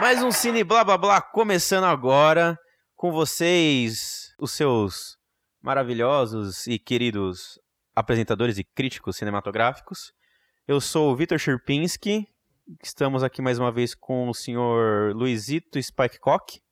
Mais 0.00 0.22
um 0.22 0.32
Cine 0.32 0.64
Blá 0.64 0.82
Blá 0.82 0.96
Blá 0.96 1.20
começando 1.20 1.84
agora 1.84 2.58
com 2.96 3.12
vocês, 3.12 4.34
os 4.40 4.50
seus 4.52 5.18
maravilhosos 5.60 6.66
e 6.66 6.78
queridos 6.78 7.60
apresentadores 7.94 8.56
e 8.56 8.64
críticos 8.64 9.18
cinematográficos. 9.18 10.14
Eu 10.66 10.80
sou 10.80 11.12
o 11.12 11.14
Vitor 11.16 11.38
Sherpinski, 11.38 12.26
estamos 12.82 13.22
aqui 13.22 13.42
mais 13.42 13.58
uma 13.58 13.70
vez 13.70 13.94
com 13.94 14.30
o 14.30 14.32
senhor 14.32 15.14
Luizito 15.14 15.78
Spikecock. 15.78 16.62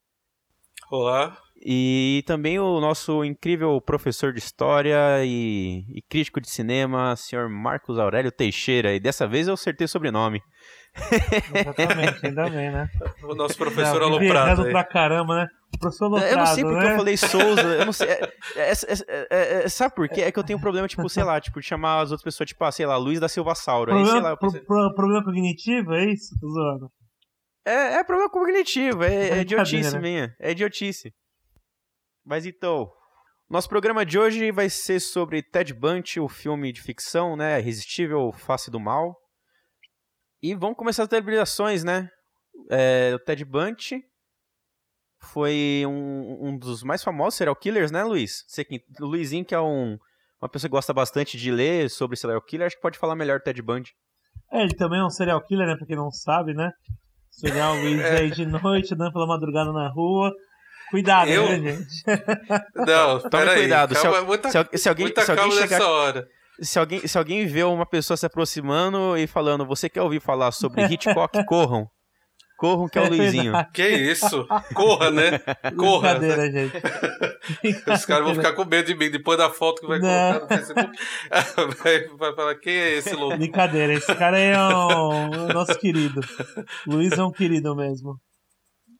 Olá. 0.91 1.37
E 1.61 2.23
também 2.27 2.59
o 2.59 2.81
nosso 2.81 3.25
incrível 3.25 3.81
professor 3.81 4.33
de 4.33 4.39
história 4.39 5.25
e, 5.25 5.85
e 5.93 6.03
crítico 6.09 6.41
de 6.41 6.49
cinema, 6.49 7.17
senhor 7.17 7.49
Marcos 7.49 7.99
Aurélio 7.99 8.31
Teixeira. 8.31 8.95
E 8.95 9.01
dessa 9.01 9.27
vez 9.27 9.49
eu 9.49 9.55
acertei 9.55 9.85
o 9.85 9.89
sobrenome. 9.89 10.41
Exatamente, 11.55 12.27
ainda 12.27 12.49
bem, 12.49 12.71
né? 12.71 12.89
O 13.23 13.35
nosso 13.35 13.57
professor 13.57 14.01
Não, 14.01 14.09
aloprado. 14.09 14.63
aí. 14.63 14.71
pra 14.73 14.85
caramba, 14.85 15.35
né? 15.37 15.47
Professor 15.80 16.07
aloprado, 16.07 16.30
eu 16.33 16.37
não 16.39 16.47
sei 16.47 16.65
porque 16.65 16.85
né? 16.85 16.93
eu 16.93 16.97
falei 16.97 17.16
Souza, 17.16 17.63
eu 17.63 17.85
não 17.87 17.93
sei. 17.93 18.09
é- 18.09 18.33
é- 18.57 18.73
é- 18.73 19.29
é- 19.30 19.65
é- 19.65 19.69
sabe 19.69 19.95
por 19.95 20.09
quê? 20.09 20.23
É 20.23 20.33
que 20.33 20.38
eu 20.38 20.45
tenho 20.45 20.59
um 20.59 20.63
problema, 20.63 20.88
tipo, 20.88 21.09
sei 21.09 21.23
lá, 21.25 21.41
tipo, 21.41 21.61
de 21.61 21.66
chamar 21.66 22.01
as 22.01 22.11
outras 22.11 22.23
pessoas, 22.25 22.49
tipo, 22.49 22.65
ah, 22.65 22.73
sei 22.73 22.87
lá, 22.87 22.97
Luiz 22.97 23.21
da 23.21 23.29
Silva 23.29 23.55
Sauro. 23.55 23.95
Aí, 23.95 24.05
sei 24.05 24.21
lá, 24.21 24.37
Problema, 24.37 24.65
pro- 24.65 24.65
pro- 24.66 24.95
problema 24.95 25.25
cognitivo, 25.25 25.93
é 25.93 26.07
isso? 26.07 26.35
Zoando. 26.41 26.91
é, 27.66 27.95
é 27.99 28.05
problema 28.05 28.30
cognitivo, 28.30 29.02
é, 29.05 29.29
é 29.30 29.41
idiotice 29.41 29.99
minha. 29.99 30.35
É 30.41 30.52
idiotice. 30.52 31.13
Mas 32.28 32.45
então. 32.45 32.92
Nosso 33.48 33.66
programa 33.70 34.05
de 34.05 34.18
hoje 34.18 34.52
vai 34.52 34.68
ser 34.68 35.00
sobre 35.00 35.42
Ted 35.42 35.73
Bundy, 35.73 36.20
o 36.20 36.28
filme 36.28 36.70
de 36.70 36.82
ficção, 36.82 37.34
né? 37.34 37.59
Irresistível 37.59 38.30
Face 38.32 38.70
do 38.70 38.78
Mal. 38.78 39.16
E 40.42 40.54
vamos 40.54 40.77
começar 40.77 41.04
as 41.04 41.09
deliberações, 41.09 41.82
né? 41.82 42.10
É, 42.70 43.12
o 43.15 43.18
Ted 43.18 43.43
Bundy 43.46 44.02
foi 45.23 45.85
um, 45.87 46.48
um 46.48 46.59
dos 46.59 46.82
mais 46.82 47.02
famosos 47.02 47.38
serial 47.38 47.57
killers, 47.57 47.90
né, 47.90 48.04
Luiz? 48.04 48.45
Você 48.46 48.63
que, 48.63 48.85
o 49.01 49.07
Luizinho, 49.07 49.46
que 49.46 49.54
é 49.54 49.60
um, 49.60 49.96
uma 50.42 50.48
pessoa 50.51 50.68
que 50.68 50.76
gosta 50.76 50.92
bastante 50.92 51.38
de 51.38 51.51
ler 51.51 51.88
sobre 51.88 52.18
serial 52.18 52.42
killer, 52.42 52.66
acho 52.66 52.76
que 52.76 52.82
pode 52.82 52.98
falar 52.98 53.16
melhor 53.16 53.38
do 53.38 53.45
Ted 53.45 53.63
Bundy. 53.63 53.95
É, 54.52 54.63
ele 54.63 54.76
também 54.76 55.01
é 55.01 55.04
um 55.04 55.09
serial 55.10 55.42
killer, 55.42 55.66
né? 55.66 55.76
Pra 55.76 55.87
quem 55.87 55.96
não 55.96 56.10
sabe, 56.10 56.52
né? 56.52 56.70
Serial 57.30 57.74
Luiz 57.80 57.98
É. 57.98 58.18
aí 58.18 58.30
de 58.30 58.45
noite, 58.45 58.92
andando 58.92 59.15
pela 59.15 59.26
madrugada 59.26 59.73
na 59.73 59.88
rua. 59.88 60.30
Cuidado, 60.91 61.31
Eu? 61.31 61.49
né, 61.49 61.73
gente? 61.73 61.87
Não, 62.77 63.19
Tome 63.21 63.31
peraí. 63.31 63.59
cuidado, 63.61 63.95
se, 63.95 64.03
Calma, 64.03 64.19
al- 64.19 64.27
muita, 64.27 64.49
se 64.50 64.78
se 64.78 64.89
alguém, 64.89 65.05
muita 65.06 65.22
se 65.25 65.31
alguém 65.31 65.44
calma 65.49 65.61
chegar 65.61 65.78
nessa 65.78 65.91
hora. 65.91 66.28
se 66.61 66.78
alguém, 66.78 67.06
se 67.06 67.19
alguém 67.19 67.47
vê 67.47 67.62
uma 67.62 67.87
pessoa 67.87 68.17
se 68.17 68.25
aproximando 68.27 69.16
e 69.16 69.27
falando, 69.27 69.66
você 69.66 69.89
quer 69.89 70.03
ouvir 70.03 70.21
falar 70.21 70.50
sobre 70.53 70.83
Hitchcock, 70.84 71.44
corram. 71.47 71.87
Corram 72.59 72.89
que 72.89 72.99
é 72.99 73.03
o 73.03 73.09
Luizinho. 73.09 73.53
Que 73.72 73.87
isso? 73.89 74.44
Corra, 74.75 75.12
né? 75.12 75.39
Corra. 75.77 76.15
Brincadeira, 76.16 76.50
gente. 76.50 76.77
Os 77.89 78.05
caras 78.05 78.25
vão 78.25 78.34
ficar 78.34 78.53
com 78.55 78.65
medo 78.65 78.87
de 78.87 78.97
mim 78.97 79.09
depois 79.12 79.39
da 79.39 79.49
foto 79.49 79.81
que 79.81 79.87
vai 79.87 80.00
Não. 80.00 80.09
colocar 80.41 80.56
no 80.56 80.65
Facebook. 80.65 80.99
Vai, 81.84 82.09
vai 82.16 82.34
falar, 82.34 82.55
quem 82.56 82.75
é 82.75 82.94
esse 82.94 83.15
louco? 83.15 83.37
Brincadeira, 83.37 83.93
esse 83.93 84.12
cara 84.16 84.37
é 84.41 84.59
um, 84.59 85.34
é 85.34 85.39
o 85.39 85.49
nosso 85.55 85.78
querido. 85.78 86.21
Luiz 86.84 87.12
é 87.12 87.22
um 87.22 87.31
querido 87.31 87.77
mesmo. 87.77 88.16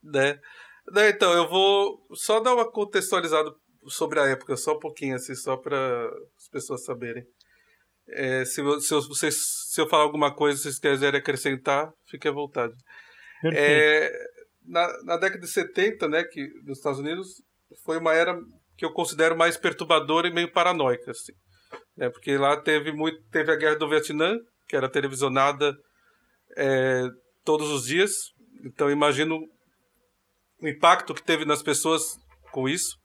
né? 0.05 0.37
Então, 0.97 1.33
eu 1.33 1.49
vou 1.49 2.07
só 2.15 2.41
dar 2.41 2.55
uma 2.55 2.71
contextualizada 2.71 3.51
sobre 3.87 4.21
a 4.21 4.27
época, 4.27 4.57
só 4.57 4.77
um 4.77 4.79
pouquinho, 4.79 5.17
assim, 5.17 5.35
só 5.35 5.57
para 5.57 6.09
as 6.37 6.49
pessoas 6.51 6.85
saberem. 6.85 7.25
É, 8.11 8.45
se, 8.45 8.61
eu, 8.61 8.81
se, 8.81 8.93
eu, 8.95 9.03
vocês, 9.03 9.37
se 9.71 9.81
eu 9.81 9.89
falar 9.89 10.05
alguma 10.05 10.35
coisa, 10.35 10.59
vocês 10.59 10.79
quiserem 10.79 11.21
acrescentar, 11.21 11.93
fique 12.09 12.27
à 12.27 12.33
vontade. 12.33 12.75
É, 13.55 14.11
na, 14.65 15.05
na 15.05 15.17
década 15.17 15.41
de 15.41 15.49
70, 15.49 16.09
né, 16.09 16.25
que 16.25 16.49
nos 16.65 16.79
Estados 16.79 16.99
Unidos, 16.99 17.43
foi 17.85 17.99
uma 17.99 18.15
era 18.15 18.39
que 18.77 18.85
eu 18.85 18.93
considero 18.93 19.37
mais 19.37 19.57
perturbadora 19.57 20.29
e 20.29 20.33
meio 20.33 20.51
paranoica, 20.53 21.11
assim. 21.11 21.33
Né, 21.97 22.09
porque 22.09 22.37
lá 22.37 22.57
teve, 22.61 22.93
muito, 22.93 23.21
teve 23.31 23.53
a 23.53 23.57
Guerra 23.57 23.77
do 23.77 23.89
Vietnã, 23.89 24.39
que 24.67 24.77
era 24.77 24.89
televisionada 24.89 25.77
é, 26.57 27.03
todos 27.45 27.71
os 27.71 27.85
dias. 27.85 28.13
Então, 28.65 28.91
imagino 28.91 29.39
o 30.61 30.69
impacto 30.69 31.15
que 31.15 31.23
teve 31.23 31.45
nas 31.45 31.63
pessoas 31.63 32.19
com 32.53 32.69
isso. 32.69 32.97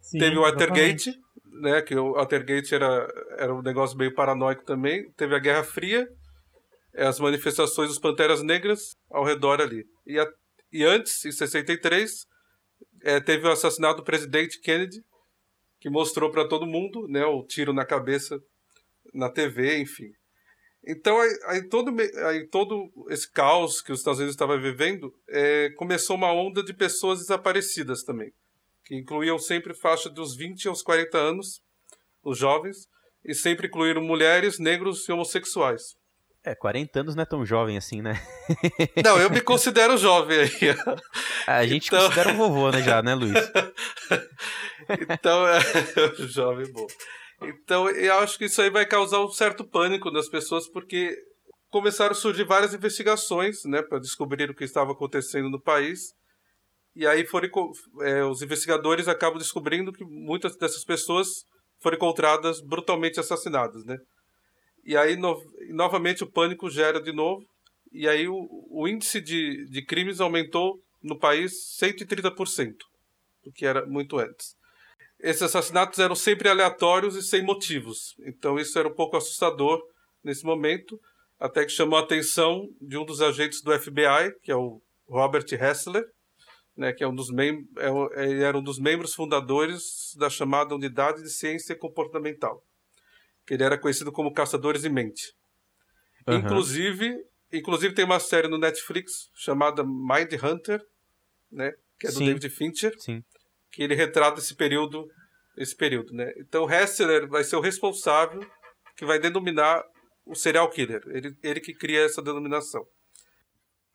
Sim, 0.00 0.18
teve 0.18 0.36
o. 0.36 0.42
Watergate, 0.42 1.12
né, 1.60 1.82
que 1.82 1.94
o 1.96 2.12
Watergate 2.12 2.74
era, 2.74 3.08
era 3.38 3.54
um 3.54 3.62
negócio 3.62 3.96
meio 3.96 4.14
paranoico 4.14 4.64
também. 4.64 5.10
Teve 5.16 5.34
a 5.34 5.38
Guerra 5.38 5.64
Fria, 5.64 6.06
eh, 6.94 7.06
as 7.06 7.18
manifestações 7.18 7.88
dos 7.88 7.98
Panteras 7.98 8.42
Negras 8.42 8.94
ao 9.10 9.24
redor 9.24 9.60
ali. 9.60 9.84
E, 10.06 10.18
a- 10.18 10.30
e 10.72 10.84
antes, 10.84 11.24
em 11.24 11.32
63, 11.32 12.24
eh, 13.02 13.20
teve 13.20 13.46
o 13.46 13.50
assassinato 13.50 13.96
do 13.98 14.04
presidente 14.04 14.60
Kennedy, 14.60 15.00
que 15.80 15.88
mostrou 15.90 16.30
para 16.30 16.46
todo 16.48 16.66
mundo 16.66 17.06
né, 17.08 17.24
o 17.24 17.42
tiro 17.44 17.72
na 17.72 17.84
cabeça 17.84 18.38
na 19.14 19.30
TV, 19.30 19.78
enfim. 19.78 20.10
Então, 20.86 21.18
aí, 21.20 21.30
aí 21.46 21.62
todo, 21.68 21.94
aí 22.26 22.46
todo 22.46 22.90
esse 23.10 23.30
caos 23.30 23.80
que 23.82 23.90
os 23.92 23.98
Estados 23.98 24.18
Unidos 24.20 24.34
estavam 24.34 24.60
vivendo, 24.60 25.12
eh, 25.28 25.70
começou 25.76 26.14
uma 26.16 26.32
onda 26.32 26.62
de 26.62 26.72
pessoas 26.72 27.18
desaparecidas 27.20 28.02
também 28.04 28.32
que 28.84 28.94
incluíam 28.94 29.36
sempre 29.36 29.74
faixa 29.74 30.08
dos 30.08 30.36
20 30.36 30.68
aos 30.68 30.80
40 30.80 31.18
anos, 31.18 31.60
os 32.22 32.38
jovens, 32.38 32.86
e 33.24 33.34
sempre 33.34 33.66
incluíram 33.66 34.00
mulheres, 34.00 34.60
negros 34.60 35.08
e 35.08 35.12
homossexuais. 35.12 35.96
É, 36.44 36.54
40 36.54 37.00
anos 37.00 37.16
não 37.16 37.22
é 37.24 37.26
tão 37.26 37.44
jovem 37.44 37.76
assim, 37.76 38.00
né? 38.00 38.12
Não, 39.04 39.18
eu 39.20 39.28
me 39.28 39.40
considero 39.40 39.96
jovem 39.98 40.38
aí. 40.38 40.50
A 41.48 41.66
gente 41.66 41.88
Então- 41.88 41.98
considera 42.00 42.28
um 42.32 42.36
vovô, 42.36 42.70
né, 42.70 42.80
já, 42.80 43.02
né, 43.02 43.16
Luiz? 43.16 43.32
Então, 45.10 45.44
é 45.48 45.60
jovem 46.28 46.70
bom. 46.72 46.86
Então, 47.42 47.88
eu 47.90 48.14
acho 48.18 48.38
que 48.38 48.46
isso 48.46 48.60
aí 48.62 48.70
vai 48.70 48.86
causar 48.86 49.20
um 49.24 49.28
certo 49.28 49.64
pânico 49.64 50.10
nas 50.10 50.28
pessoas, 50.28 50.68
porque 50.68 51.16
começaram 51.70 52.12
a 52.12 52.14
surgir 52.14 52.44
várias 52.44 52.72
investigações, 52.72 53.64
né, 53.64 53.82
para 53.82 53.98
descobrir 53.98 54.50
o 54.50 54.54
que 54.54 54.64
estava 54.64 54.92
acontecendo 54.92 55.50
no 55.50 55.60
país. 55.60 56.14
E 56.94 57.06
aí 57.06 57.26
foram, 57.26 57.48
é, 58.02 58.24
os 58.24 58.42
investigadores 58.42 59.08
acabam 59.08 59.38
descobrindo 59.38 59.92
que 59.92 60.04
muitas 60.04 60.56
dessas 60.56 60.84
pessoas 60.84 61.44
foram 61.82 61.96
encontradas 61.96 62.60
brutalmente 62.62 63.20
assassinadas, 63.20 63.84
né? 63.84 63.98
E 64.84 64.96
aí, 64.96 65.16
no- 65.16 65.42
novamente, 65.70 66.24
o 66.24 66.30
pânico 66.30 66.70
gera 66.70 67.00
de 67.02 67.12
novo. 67.12 67.44
E 67.92 68.08
aí, 68.08 68.28
o, 68.28 68.48
o 68.70 68.88
índice 68.88 69.20
de, 69.20 69.66
de 69.68 69.84
crimes 69.84 70.20
aumentou 70.20 70.80
no 71.02 71.18
país 71.18 71.52
130%, 71.78 72.76
do 73.44 73.52
que 73.52 73.66
era 73.66 73.84
muito 73.86 74.18
antes. 74.18 74.55
Esses 75.26 75.42
assassinatos 75.42 75.98
eram 75.98 76.14
sempre 76.14 76.48
aleatórios 76.48 77.16
e 77.16 77.22
sem 77.22 77.42
motivos. 77.42 78.14
Então, 78.20 78.60
isso 78.60 78.78
era 78.78 78.86
um 78.86 78.94
pouco 78.94 79.16
assustador 79.16 79.82
nesse 80.22 80.44
momento, 80.44 81.00
até 81.36 81.64
que 81.64 81.72
chamou 81.72 81.98
a 81.98 82.02
atenção 82.02 82.68
de 82.80 82.96
um 82.96 83.04
dos 83.04 83.20
agentes 83.20 83.60
do 83.60 83.76
FBI, 83.76 84.32
que 84.40 84.52
é 84.52 84.54
o 84.54 84.80
Robert 85.08 85.44
Hessler, 85.50 86.04
né, 86.76 86.92
que 86.92 87.02
é 87.02 87.08
um 87.08 87.14
dos 87.14 87.28
mem 87.30 87.66
é, 87.76 88.24
ele 88.30 88.44
era 88.44 88.56
um 88.56 88.62
dos 88.62 88.78
membros 88.78 89.14
fundadores 89.14 90.14
da 90.16 90.30
chamada 90.30 90.76
Unidade 90.76 91.20
de 91.24 91.30
Ciência 91.30 91.74
Comportamental, 91.74 92.62
que 93.44 93.54
ele 93.54 93.64
era 93.64 93.76
conhecido 93.76 94.12
como 94.12 94.32
Caçadores 94.32 94.84
em 94.84 94.90
Mente. 94.90 95.34
Aham. 96.24 96.38
Inclusive, 96.38 97.16
inclusive 97.52 97.94
tem 97.94 98.04
uma 98.04 98.20
série 98.20 98.46
no 98.46 98.58
Netflix 98.58 99.28
chamada 99.34 99.82
Mind 99.82 100.32
Hunter, 100.40 100.80
né, 101.50 101.72
que 101.98 102.06
é 102.06 102.10
do 102.10 102.18
Sim. 102.18 102.26
David 102.26 102.48
Fincher, 102.50 102.94
Sim. 103.00 103.24
Que 103.76 103.82
ele 103.82 103.94
retrata 103.94 104.40
esse 104.40 104.56
período, 104.56 105.06
esse 105.58 105.76
período, 105.76 106.10
né? 106.14 106.32
Então 106.38 106.64
Hessler 106.68 107.28
vai 107.28 107.44
ser 107.44 107.56
o 107.56 107.60
responsável 107.60 108.40
que 108.96 109.04
vai 109.04 109.18
denominar 109.18 109.82
o 110.24 110.34
serial 110.34 110.70
killer. 110.70 111.02
Ele, 111.08 111.34
ele 111.42 111.60
que 111.60 111.74
cria 111.74 112.00
essa 112.06 112.22
denominação. 112.22 112.82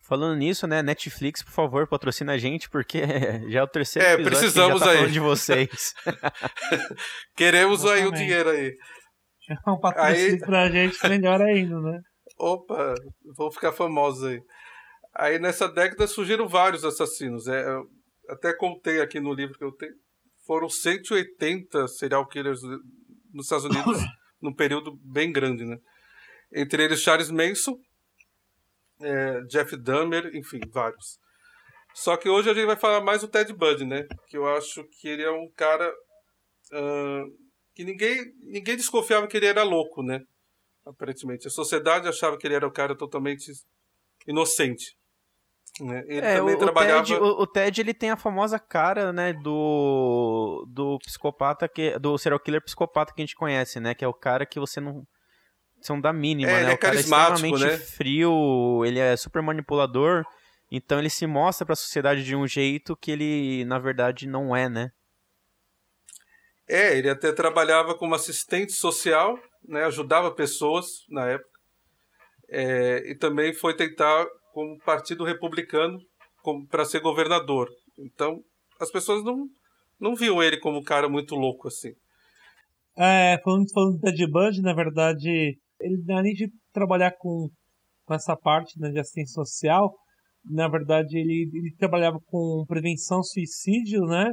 Falando 0.08 0.38
nisso, 0.38 0.68
né, 0.68 0.84
Netflix, 0.84 1.42
por 1.42 1.52
favor, 1.52 1.88
patrocina 1.88 2.34
a 2.34 2.38
gente, 2.38 2.70
porque 2.70 3.02
já 3.50 3.62
é 3.62 3.64
o 3.64 3.68
terceiro 3.68 4.08
É, 4.08 4.14
episódio 4.14 4.38
precisamos 4.38 4.74
que 4.74 4.80
já 4.80 4.86
tá 4.86 4.92
aí. 4.92 4.98
falando 4.98 5.14
de 5.14 5.20
vocês. 5.20 5.94
Queremos 7.36 7.84
aí 7.86 7.92
o 7.92 7.94
Exatamente. 8.14 8.20
dinheiro 8.20 8.50
aí. 8.50 8.76
Um 9.68 9.80
patrocínio 9.80 10.34
Aí- 10.34 10.40
pra 10.40 10.70
gente 10.70 11.10
melhor 11.10 11.42
ainda, 11.42 11.80
né? 11.82 12.00
Opa, 12.38 12.94
vão 13.36 13.52
ficar 13.52 13.72
famosos 13.72 14.24
aí. 14.26 14.40
Aí 15.16 15.40
nessa 15.40 15.68
década 15.68 16.06
surgiram 16.08 16.48
vários 16.48 16.86
assassinos. 16.86 17.48
É, 17.48 17.66
até 18.32 18.54
contei 18.54 19.02
aqui 19.02 19.20
no 19.20 19.34
livro 19.34 19.58
que 19.58 19.64
eu 19.64 19.72
tenho. 19.72 19.94
Foram 20.46 20.70
180 20.70 21.88
serial 21.88 22.28
killers 22.28 22.62
nos 23.34 23.46
Estados 23.46 23.66
Unidos 23.66 24.02
num 24.42 24.54
período 24.54 24.98
bem 25.04 25.32
grande, 25.32 25.66
né? 25.66 25.78
Entre 26.54 26.84
eles 26.84 27.02
Charles 27.02 27.30
Manson, 27.30 27.78
é, 29.02 29.42
Jeff 29.44 29.76
Dahmer, 29.78 30.36
enfim, 30.36 30.60
vários. 30.70 31.20
Só 31.94 32.18
que 32.18 32.30
hoje 32.30 32.50
a 32.50 32.54
gente 32.54 32.66
vai 32.66 32.78
falar 32.78 33.02
mais 33.02 33.22
do 33.22 33.28
Ted 33.28 33.54
Bundy, 33.54 33.86
né? 33.86 34.08
Que 34.28 34.38
eu 34.38 34.48
acho 34.48 34.84
que 34.86 35.08
ele 35.08 35.24
é 35.24 35.32
um 35.32 35.50
cara 35.52 35.94
ah, 36.72 37.24
que 37.74 37.84
ninguém, 37.84 38.34
ninguém 38.44 38.76
desconfiava 38.76 39.28
que 39.28 39.38
ele 39.38 39.46
era 39.46 39.64
louco, 39.64 40.02
né? 40.02 40.22
Aparentemente. 40.86 41.48
A 41.48 41.52
sociedade 41.52 42.08
achava 42.08 42.38
que 42.38 42.48
ele 42.48 42.56
era 42.56 42.68
um 42.68 42.72
cara 42.72 42.96
totalmente 42.96 43.52
inocente. 44.28 44.98
Né? 45.80 46.04
Ele 46.06 46.26
É, 46.26 46.38
também 46.38 46.56
o, 46.56 46.60
trabalhava. 46.60 47.04
Ted, 47.04 47.14
o, 47.16 47.26
o 47.42 47.48
Ted, 47.48 47.82
ele 47.82 47.94
tem 47.94 48.12
a 48.12 48.18
famosa 48.18 48.60
cara, 48.60 49.14
né, 49.14 49.32
do 49.34 50.66
do 50.68 51.00
psicopata 51.00 51.68
que 51.68 51.98
do 51.98 52.18
serial 52.18 52.40
killer 52.40 52.62
psicopata 52.64 53.14
que 53.14 53.22
a 53.22 53.26
gente 53.26 53.36
conhece, 53.36 53.80
né, 53.80 53.94
que 53.96 54.04
é 54.04 54.08
o 54.08 54.14
cara 54.14 54.46
que 54.46 54.60
você 54.60 54.82
não 54.82 55.08
você 55.80 55.94
não 55.94 56.02
dá 56.02 56.12
mínima, 56.14 56.52
É, 56.52 56.54
né? 56.56 56.62
ele 56.64 56.72
é 56.72 56.74
o 56.76 56.78
cara 56.78 56.94
carismático, 56.94 57.48
extremamente 57.48 57.80
né? 57.80 57.86
frio, 57.86 58.84
ele 58.86 59.00
é 59.00 59.16
super 59.16 59.42
manipulador, 59.42 60.24
então 60.70 61.00
ele 61.00 61.10
se 61.10 61.26
mostra 61.26 61.66
pra 61.66 61.76
sociedade 61.76 62.24
de 62.24 62.36
um 62.36 62.46
jeito 62.46 62.96
que 62.98 63.10
ele 63.12 63.64
na 63.66 63.80
verdade 63.80 64.28
não 64.28 64.56
é, 64.56 64.68
né? 64.70 64.92
É, 66.68 66.98
ele 66.98 67.10
até 67.10 67.32
trabalhava 67.32 67.96
como 67.96 68.14
assistente 68.16 68.74
social, 68.74 69.38
né? 69.68 69.84
ajudava 69.86 70.32
pessoas 70.32 71.06
na 71.10 71.28
época. 71.28 71.50
É, 72.50 73.10
e 73.12 73.16
também 73.16 73.54
foi 73.54 73.76
tentar 73.76 74.26
como 74.54 74.78
partido 74.80 75.24
republicano 75.24 75.98
para 76.70 76.86
ser 76.86 77.00
governador. 77.02 77.68
Então, 78.00 78.40
as 78.80 78.92
pessoas 78.92 79.24
não, 79.24 79.46
não 80.00 80.16
viam 80.16 80.42
ele 80.42 80.58
como 80.60 80.80
um 80.80 80.84
cara 80.84 81.08
muito 81.10 81.36
louco 81.36 81.68
assim. 81.68 81.92
É, 82.98 83.40
falando, 83.44 83.66
falando 83.74 83.94
do 83.98 84.00
Ted 84.02 84.28
Bundy, 84.28 84.62
na 84.62 84.74
verdade, 84.74 85.58
ele 85.80 86.12
além 86.14 86.34
de 86.34 86.50
trabalhar 86.74 87.12
com, 87.18 87.50
com 88.06 88.14
essa 88.14 88.36
parte 88.36 88.80
né, 88.80 88.90
de 88.92 89.00
assistência 89.00 89.34
social, 89.34 89.94
na 90.44 90.68
verdade 90.68 91.18
ele, 91.18 91.50
ele 91.54 91.76
trabalhava 91.78 92.18
com 92.26 92.66
prevenção 92.68 93.24
suicídio, 93.24 94.02
né? 94.02 94.32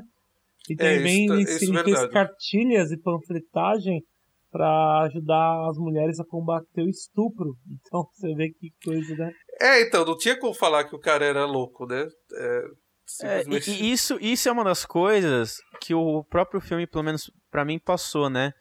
E 0.69 0.75
É, 0.75 0.77
também 0.97 1.25
isso 1.25 1.29
tá- 1.29 1.35
ele, 1.35 1.43
isso 1.43 1.65
é 1.65 1.67
ele 1.69 1.85
fez 1.85 1.85
verdade. 2.01 2.13
cartilhas 2.13 2.91
e 2.91 3.01
panfletagem 3.01 4.03
para 4.51 5.03
ajudar 5.05 5.69
as 5.69 5.77
mulheres 5.77 6.19
a 6.19 6.25
combater 6.25 6.83
o 6.83 6.89
estupro. 6.89 7.55
Então 7.87 8.05
você 8.13 8.35
vê 8.35 8.49
que 8.51 8.71
coisa, 8.85 9.15
né? 9.17 9.31
É, 9.61 9.81
então, 9.83 10.05
não 10.05 10.17
tinha 10.17 10.39
como 10.39 10.55
falar 10.55 10.85
que 10.85 10.95
o 10.95 11.01
cara 11.01 11.25
era 11.25 11.45
louco, 11.45 11.87
né? 11.87 12.09
É, 12.33 12.65
É, 13.23 13.43
simplesmente... 13.43 13.71
e, 13.71 13.85
e 13.85 13.93
isso, 13.93 14.19
isso 14.21 14.49
é 14.49 14.53
uma 14.53 14.65
das 14.65 14.85
coisas 14.85 15.59
que 15.81 15.95
o 15.95 16.25
próprio 16.25 16.61
filme, 16.61 16.87
pelo 16.87 17.05
menos 17.05 17.31
pra 17.51 17.65
mim, 17.65 17.79
passou, 17.79 18.29
né? 18.31 18.53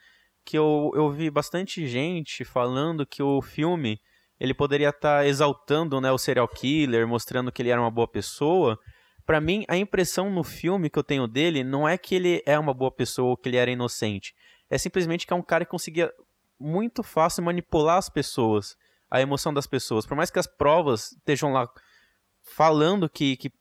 Que 0.45 0.57
eu, 0.57 0.91
eu 0.95 1.11
vi 1.11 1.29
bastante 1.29 1.85
gente 1.88 2.44
falando 2.45 3.05
que 3.05 3.21
o 3.21 3.41
filme 3.41 3.99
ele 4.39 4.53
poderia 4.53 4.89
estar 4.89 5.25
exaltando 5.25 5.99
né, 5.99 6.11
o 6.11 6.17
serial 6.17 6.47
killer, 6.47 7.07
mostrando 7.07 7.51
que 7.51 7.61
ele 7.61 7.69
era 7.69 7.81
uma 7.81 7.91
boa 7.91 8.07
pessoa. 8.07 8.79
Pra 9.25 9.41
mim, 9.41 9.65
a 9.67 9.75
impressão 9.75 10.29
no 10.29 10.43
filme 10.43 10.89
que 10.89 10.97
eu 10.97 11.03
tenho 11.03 11.27
dele 11.27 11.63
não 11.63 11.88
é 11.88 11.97
que 11.97 12.15
ele 12.15 12.41
é 12.45 12.57
uma 12.57 12.73
boa 12.73 12.91
pessoa 12.91 13.31
ou 13.31 13.38
que 13.38 13.50
ele 13.50 13.57
era 13.57 13.71
inocente. 13.71 14.33
É 14.69 14.77
simplesmente 14.77 15.25
que 15.25 15.33
é 15.33 15.35
um 15.35 15.41
cara 15.41 15.65
que 15.65 15.71
conseguia 15.71 16.11
muito 16.59 17.03
fácil 17.03 17.43
manipular 17.43 17.97
as 17.97 18.09
pessoas, 18.09 18.75
a 19.09 19.21
emoção 19.21 19.54
das 19.54 19.68
pessoas. 19.68 20.06
Por 20.06 20.15
mais 20.15 20.30
que 20.30 20.39
as 20.39 20.48
provas 20.48 21.13
estejam 21.13 21.51
lá 21.54 21.69
falando 22.56 23.09
que, 23.09 23.38
que 23.38 23.51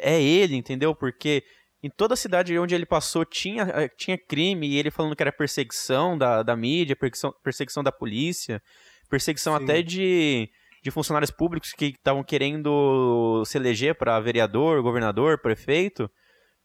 é 0.00 0.20
ele, 0.20 0.56
entendeu? 0.56 0.94
Porque 0.94 1.44
em 1.82 1.90
toda 1.90 2.14
a 2.14 2.16
cidade 2.16 2.58
onde 2.58 2.74
ele 2.74 2.86
passou 2.86 3.24
tinha, 3.24 3.62
eh, 3.62 3.88
tinha 3.88 4.18
crime 4.18 4.66
e 4.68 4.76
ele 4.76 4.90
falando 4.90 5.14
que 5.14 5.22
era 5.22 5.32
perseguição 5.32 6.18
da, 6.18 6.42
da 6.42 6.56
mídia, 6.56 6.96
perseguição, 6.96 7.34
perseguição 7.42 7.82
da 7.82 7.92
polícia, 7.92 8.60
perseguição 9.08 9.56
Sim. 9.56 9.64
até 9.64 9.82
de, 9.82 10.50
de 10.82 10.90
funcionários 10.90 11.30
públicos 11.30 11.72
que 11.72 11.86
estavam 11.86 12.24
querendo 12.24 13.44
se 13.46 13.56
eleger 13.56 13.94
para 13.94 14.18
vereador, 14.18 14.82
governador, 14.82 15.40
prefeito, 15.40 16.10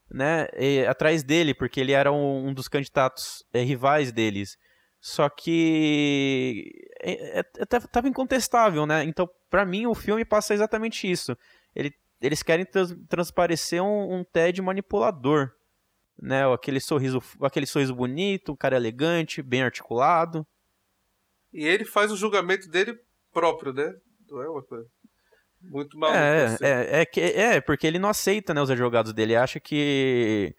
né? 0.10 0.48
e 0.58 0.86
atrás 0.88 1.24
dele, 1.24 1.54
porque 1.54 1.80
ele 1.80 1.92
era 1.92 2.12
um, 2.12 2.48
um 2.48 2.54
dos 2.54 2.68
candidatos 2.68 3.44
eh, 3.54 3.62
rivais 3.62 4.12
deles. 4.12 4.58
Só 5.00 5.30
que 5.30 6.72
é, 7.12 7.40
é, 7.40 7.46
é, 7.60 7.66
tava 7.66 8.08
incontestável, 8.08 8.86
né? 8.86 9.04
Então, 9.04 9.30
pra 9.50 9.66
mim, 9.66 9.86
o 9.86 9.94
filme 9.94 10.24
passa 10.26 10.54
exatamente 10.54 11.10
isso. 11.10 11.38
Ele 11.76 11.94
eles 12.22 12.42
querem 12.42 12.66
trans- 12.66 12.96
transparecer 13.10 13.84
um, 13.84 14.16
um 14.20 14.24
Ted 14.24 14.62
manipulador, 14.62 15.52
né? 16.22 16.46
Aquele 16.54 16.80
sorriso, 16.80 17.22
aquele 17.42 17.66
sorriso 17.66 17.94
bonito, 17.94 18.54
um 18.54 18.56
cara 18.56 18.78
elegante, 18.78 19.42
bem 19.42 19.62
articulado. 19.62 20.48
E 21.52 21.66
ele 21.66 21.84
faz 21.84 22.12
o 22.12 22.16
julgamento 22.16 22.70
dele 22.70 22.98
próprio, 23.34 23.74
né? 23.74 23.94
Não 24.30 24.42
é 24.42 24.48
uma 24.50 24.64
coisa 24.64 24.88
muito 25.62 25.98
maluca. 26.00 26.18
É, 26.20 26.46
assim. 26.46 26.64
é, 26.66 27.02
é, 27.02 27.06
que- 27.06 27.20
é, 27.22 27.60
porque 27.62 27.86
ele 27.86 28.00
não 28.00 28.08
aceita, 28.10 28.54
né, 28.54 28.62
os 28.62 28.72
advogados 28.72 29.12
dele. 29.12 29.34
Ele 29.34 29.40
acha 29.42 29.60
que 29.60 30.56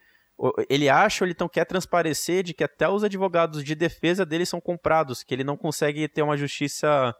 ele 0.69 0.88
acha 0.88 1.22
ou 1.22 1.26
ele 1.26 1.32
então 1.32 1.48
quer 1.48 1.64
transparecer 1.64 2.42
de 2.42 2.52
que 2.54 2.64
até 2.64 2.88
os 2.88 3.04
advogados 3.04 3.62
de 3.64 3.75
defesa 3.75 4.26
dele 4.26 4.44
são 4.44 4.60
comprados, 4.60 5.22
que 5.22 5.32
ele 5.34 5.44
não 5.44 5.56
consegue 5.56 6.08
ter 6.08 6.22
uma 6.22 6.36
justiça 6.36 7.14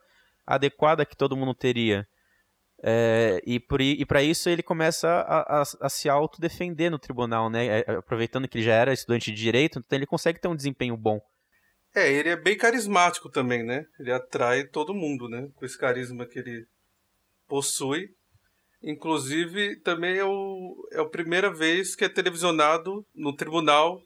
adequada 0.46 1.06
que 1.06 1.16
todo 1.16 1.37
mundo 1.37 1.55
teria. 1.55 2.06
É, 2.87 3.40
e 3.46 3.58
para 4.05 4.22
isso 4.22 4.50
ele 4.50 4.62
começa 4.62 5.08
a, 5.08 5.61
a- 5.61 5.64
a 5.81 5.88
se 5.88 6.08
autodefender 6.08 6.90
no 6.90 6.99
tribunal, 6.99 7.49
né? 7.49 7.81
É, 7.81 7.90
Aproveitando 7.93 8.46
que 8.46 8.58
ele 8.58 8.64
já 8.64 8.75
era 8.75 8.93
estudante 8.93 9.31
de 9.32 9.40
direito, 9.40 9.78
então 9.78 9.96
ele 9.96 10.05
consegue 10.06 10.38
ter 10.38 10.49
um 10.49 10.56
desempenho 10.56 10.96
bom. 10.96 11.19
É, 11.94 12.12
ele 12.12 12.28
é 12.28 12.37
bem 12.37 12.58
carismático 12.58 13.31
também, 13.31 13.62
né? 13.62 13.87
Ele 13.99 14.12
atrai 14.12 14.64
todo 14.64 14.93
mundo, 14.93 15.28
né? 15.28 15.49
Com 15.55 15.64
esse 15.64 15.78
carisma 15.78 16.26
que 16.26 16.38
ele 16.40 16.66
possui. 17.49 18.08
Inclusive, 18.85 19.81
também 19.81 20.19
é, 20.19 20.25
o, 20.25 20.89
é 20.93 21.01
a 21.01 21.09
primeira 21.09 21.53
vez 21.53 21.97
que 21.97 22.05
é 22.05 22.09
televisionado 22.09 23.05
no 23.15 23.35
tribunal 23.35 23.99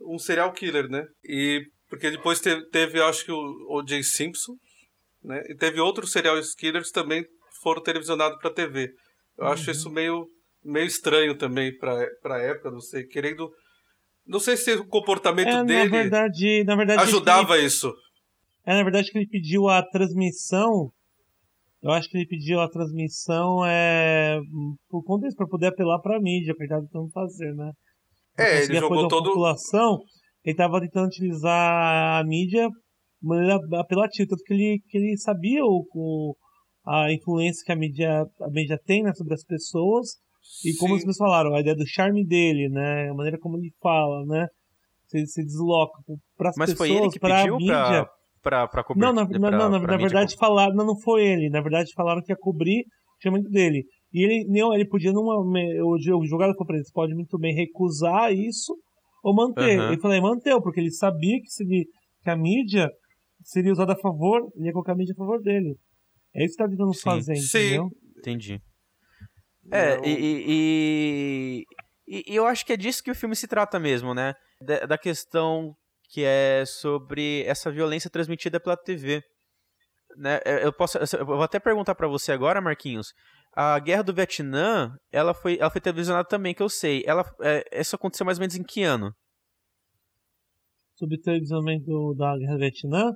um 0.00 0.18
serial 0.18 0.52
killer, 0.52 0.88
né? 0.88 1.06
E 1.24 1.62
porque 1.88 2.10
depois 2.10 2.38
teve, 2.40 2.64
teve 2.68 3.02
acho 3.02 3.24
que 3.24 3.32
o 3.32 3.66
O.J. 3.68 4.02
Simpson, 4.02 4.54
né? 5.24 5.42
E 5.48 5.56
teve 5.56 5.80
outros 5.80 6.12
serial 6.12 6.36
killers 6.56 6.90
também 6.90 7.24
foram 7.62 7.82
televisionados 7.82 8.38
para 8.38 8.52
TV. 8.52 8.90
Eu 9.38 9.46
acho 9.46 9.70
isso 9.70 9.90
meio 9.90 10.26
meio 10.62 10.86
estranho 10.86 11.36
também 11.36 11.74
para 11.76 12.06
para 12.22 12.42
época, 12.42 12.70
não 12.70 12.80
sei, 12.80 13.04
querendo 13.04 13.50
não 14.26 14.38
sei 14.38 14.56
se 14.56 14.74
o 14.74 14.86
comportamento 14.86 15.48
É, 15.48 15.54
na 15.54 15.64
dele 15.64 15.88
verdade, 15.88 16.64
na 16.64 16.76
verdade 16.76 17.02
ajudava 17.02 17.58
isso. 17.58 17.92
É, 18.64 18.74
na 18.74 18.82
verdade 18.82 19.10
que 19.10 19.18
ele 19.18 19.26
pediu 19.26 19.68
a 19.68 19.82
transmissão. 19.82 20.92
Eu 21.82 21.90
acho 21.92 22.08
que 22.10 22.18
ele 22.18 22.26
pediu 22.26 22.60
a 22.60 22.68
transmissão 22.68 23.64
é, 23.64 24.38
por 24.88 25.02
conta 25.04 25.24
disso, 25.26 25.36
pra 25.36 25.46
poder 25.46 25.68
apelar 25.68 25.98
pra 26.00 26.20
mídia, 26.20 26.54
que 26.54 26.62
ele 26.62 26.68
tava 26.68 26.82
tentando 26.82 27.10
fazer, 27.10 27.54
né? 27.54 27.72
Pra 28.36 28.44
É, 28.44 28.50
ele 28.50 28.60
conseguir 28.60 28.80
jogou 28.80 29.08
todo- 29.08 29.28
população, 29.28 29.98
ele 30.44 30.56
tava 30.56 30.80
tentando 30.80 31.06
utilizar 31.06 32.20
a 32.20 32.24
mídia 32.24 32.68
de 32.68 33.28
maneira 33.28 33.58
apelativa, 33.80 34.28
tanto 34.28 34.42
que 34.44 34.52
ele, 34.52 34.80
que 34.88 34.98
ele 34.98 35.16
sabia 35.16 35.64
o, 35.64 35.86
o- 35.94 36.36
a 36.86 37.12
influência 37.12 37.62
que 37.64 37.72
a 37.72 37.76
mídia, 37.76 38.22
a 38.40 38.50
mídia 38.50 38.78
tem 38.84 39.02
né, 39.02 39.12
sobre 39.14 39.34
as 39.34 39.44
pessoas, 39.44 40.08
e 40.64 40.74
como 40.76 40.94
Sim. 40.98 41.04
vocês 41.04 41.16
falaram, 41.16 41.54
a 41.54 41.60
ideia 41.60 41.76
do 41.76 41.86
charme 41.86 42.26
dele, 42.26 42.68
né? 42.70 43.08
A 43.10 43.14
maneira 43.14 43.38
como 43.38 43.56
ele 43.58 43.70
fala, 43.80 44.24
né? 44.26 44.46
Se, 45.06 45.26
se 45.26 45.44
desloca 45.44 45.98
para 46.36 46.50
as 46.50 46.56
pessoas, 46.56 47.18
pra 47.18 47.36
pediu 47.42 47.56
mídia. 47.56 47.74
pra, 47.74 48.10
pra, 48.42 48.66
pra 48.68 48.82
cobrir. 48.84 49.00
Não, 49.02 49.12
na, 49.12 49.26
pra- 49.26 49.38
não, 49.38 49.70
na, 49.70 49.80
pra 49.80 49.92
na 49.92 49.96
verdade 49.98 50.36
falaram, 50.36 50.74
não, 50.74 50.86
não 50.86 50.98
foi 51.00 51.24
ele. 51.24 51.48
Na 51.50 51.60
verdade 51.60 51.92
falaram 51.94 52.22
que 52.22 52.32
ia 52.32 52.36
cobrir 52.38 52.80
o 52.80 53.22
chamamento 53.22 53.50
dele. 53.50 53.84
E 54.12 54.24
ele, 54.24 54.44
não, 54.48 54.74
ele 54.74 54.86
podia 54.88 55.12
numa, 55.12 55.36
o, 55.38 55.94
o 55.94 56.26
jogado 56.26 56.52
falou 56.54 56.66
pra 56.66 56.76
ele, 56.76 56.84
você 56.84 56.92
pode 56.92 57.14
muito 57.14 57.38
bem 57.38 57.54
recusar 57.54 58.32
isso 58.32 58.76
ou 59.22 59.34
manter. 59.34 59.78
Aham. 59.78 59.92
Ele 59.92 60.00
falou, 60.00 60.16
ele 60.16 60.22
manteve, 60.26 60.60
porque 60.62 60.80
ele 60.80 60.90
sabia 60.90 61.40
que, 61.40 61.48
se 61.48 61.62
ele, 61.62 61.86
que 62.22 62.30
a 62.30 62.36
mídia 62.36 62.90
seria 63.44 63.72
usada 63.72 63.92
a 63.92 63.98
favor, 63.98 64.50
ele 64.56 64.66
ia 64.66 64.72
colocar 64.72 64.92
a 64.92 64.96
mídia 64.96 65.12
a 65.12 65.16
favor 65.16 65.40
dele. 65.40 65.76
É 66.34 66.44
isso 66.44 66.56
que 66.56 66.62
tá 66.62 66.68
tentando 66.68 66.94
Sim. 66.94 67.00
fazer, 67.02 67.36
Sim. 67.36 67.58
entendeu? 67.58 67.88
Entendi. 68.18 68.60
É, 69.70 69.96
Não- 69.96 70.04
e, 70.04 70.44
e, 70.48 71.64
e- 72.08 72.24
e 72.32 72.36
eu 72.36 72.46
acho 72.46 72.66
que 72.66 72.72
é 72.72 72.76
disso 72.76 73.02
que 73.04 73.10
o 73.10 73.14
filme 73.14 73.36
se 73.36 73.46
trata 73.46 73.78
mesmo, 73.78 74.12
né? 74.14 74.34
Da, 74.60 74.86
da 74.86 74.98
questão 74.98 75.74
que 76.10 76.24
é 76.24 76.64
sobre 76.66 77.44
essa 77.44 77.70
violência 77.70 78.10
transmitida 78.10 78.58
pela 78.60 78.76
TV. 78.76 79.22
Né? 80.16 80.40
É, 80.44 80.66
Eu, 80.66 80.72
posso, 80.72 80.98
eu 80.98 81.24
vou 81.24 81.42
até 81.42 81.58
perguntar 81.60 81.94
pra 81.94 82.08
você 82.08 82.32
agora, 82.32 82.60
Marquinhos. 82.60 83.12
A 83.54 83.78
Guerra 83.78 84.02
do 84.02 84.12
Vietnã, 84.14 84.92
ela 85.12 85.32
foi, 85.34 85.56
ela 85.58 85.70
foi 85.70 85.80
televisionada 85.80 86.26
também, 86.28 86.54
que 86.54 86.62
eu 86.62 86.68
sei. 86.68 87.02
Ela, 87.06 87.24
é, 87.42 87.80
isso 87.80 87.94
aconteceu 87.96 88.24
mais 88.26 88.38
ou 88.38 88.42
menos 88.42 88.56
em 88.56 88.62
que 88.62 88.82
ano? 88.82 89.12
Sobre 90.96 91.16
o 91.16 91.20
televisionamento 91.20 92.14
da 92.14 92.36
Guerra 92.36 92.52
do 92.54 92.58
Vietnã, 92.58 93.12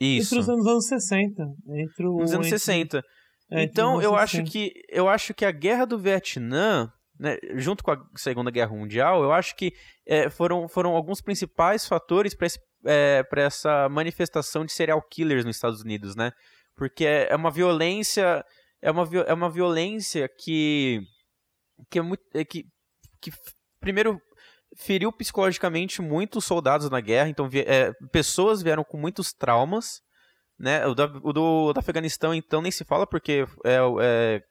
Isso. 0.00 0.34
entre 0.34 0.38
os 0.40 0.48
anos, 0.48 0.66
anos 0.66 0.86
60. 0.86 1.42
Entre 1.68 2.06
o, 2.06 2.16
Nos 2.18 2.32
anos 2.32 2.46
entre- 2.46 2.58
60. 2.58 3.02
é, 3.50 3.62
então 3.62 4.00
eu 4.00 4.10
anos 4.10 4.22
acho 4.22 4.36
60. 4.38 4.50
que 4.50 4.72
eu 4.88 5.08
acho 5.08 5.34
que 5.34 5.44
a 5.44 5.50
guerra 5.50 5.84
do 5.84 5.98
Vietnã, 5.98 6.90
né, 7.18 7.36
junto 7.54 7.82
com 7.82 7.90
a 7.90 7.98
Segunda 8.14 8.50
Guerra 8.50 8.74
Mundial, 8.74 9.22
eu 9.22 9.32
acho 9.32 9.56
que 9.56 9.72
é, 10.06 10.28
foram, 10.28 10.68
foram 10.68 10.94
alguns 10.94 11.20
principais 11.20 11.86
fatores 11.86 12.34
para 12.34 12.46
é, 12.84 13.22
para 13.24 13.42
essa 13.42 13.88
manifestação 13.88 14.64
de 14.64 14.72
serial 14.72 15.02
killers 15.02 15.44
nos 15.44 15.56
Estados 15.56 15.80
Unidos, 15.80 16.14
né? 16.14 16.30
Porque 16.76 17.04
é, 17.04 17.28
é 17.30 17.36
uma 17.36 17.50
violência 17.50 18.44
é 18.80 18.90
uma, 18.90 19.08
é 19.26 19.32
uma 19.32 19.50
violência 19.50 20.28
que 20.28 21.00
que 21.90 21.98
é 21.98 22.02
muito 22.02 22.22
é 22.34 22.44
que, 22.44 22.64
que 23.20 23.32
primeiro 23.80 24.20
feriu 24.76 25.10
psicologicamente 25.12 26.02
muitos 26.02 26.44
soldados 26.44 26.90
na 26.90 27.00
guerra, 27.00 27.28
então 27.28 27.48
é, 27.52 27.92
pessoas 28.12 28.62
vieram 28.62 28.84
com 28.84 28.98
muitos 28.98 29.32
traumas 29.32 30.00
né? 30.58 30.86
O, 30.86 30.94
da, 30.94 31.04
o 31.04 31.32
do, 31.32 31.72
do 31.72 31.78
Afeganistão, 31.78 32.34
então, 32.34 32.62
nem 32.62 32.72
se 32.72 32.84
fala, 32.84 33.06
porque 33.06 33.46
é, 33.64 33.78
é, 34.00 34.42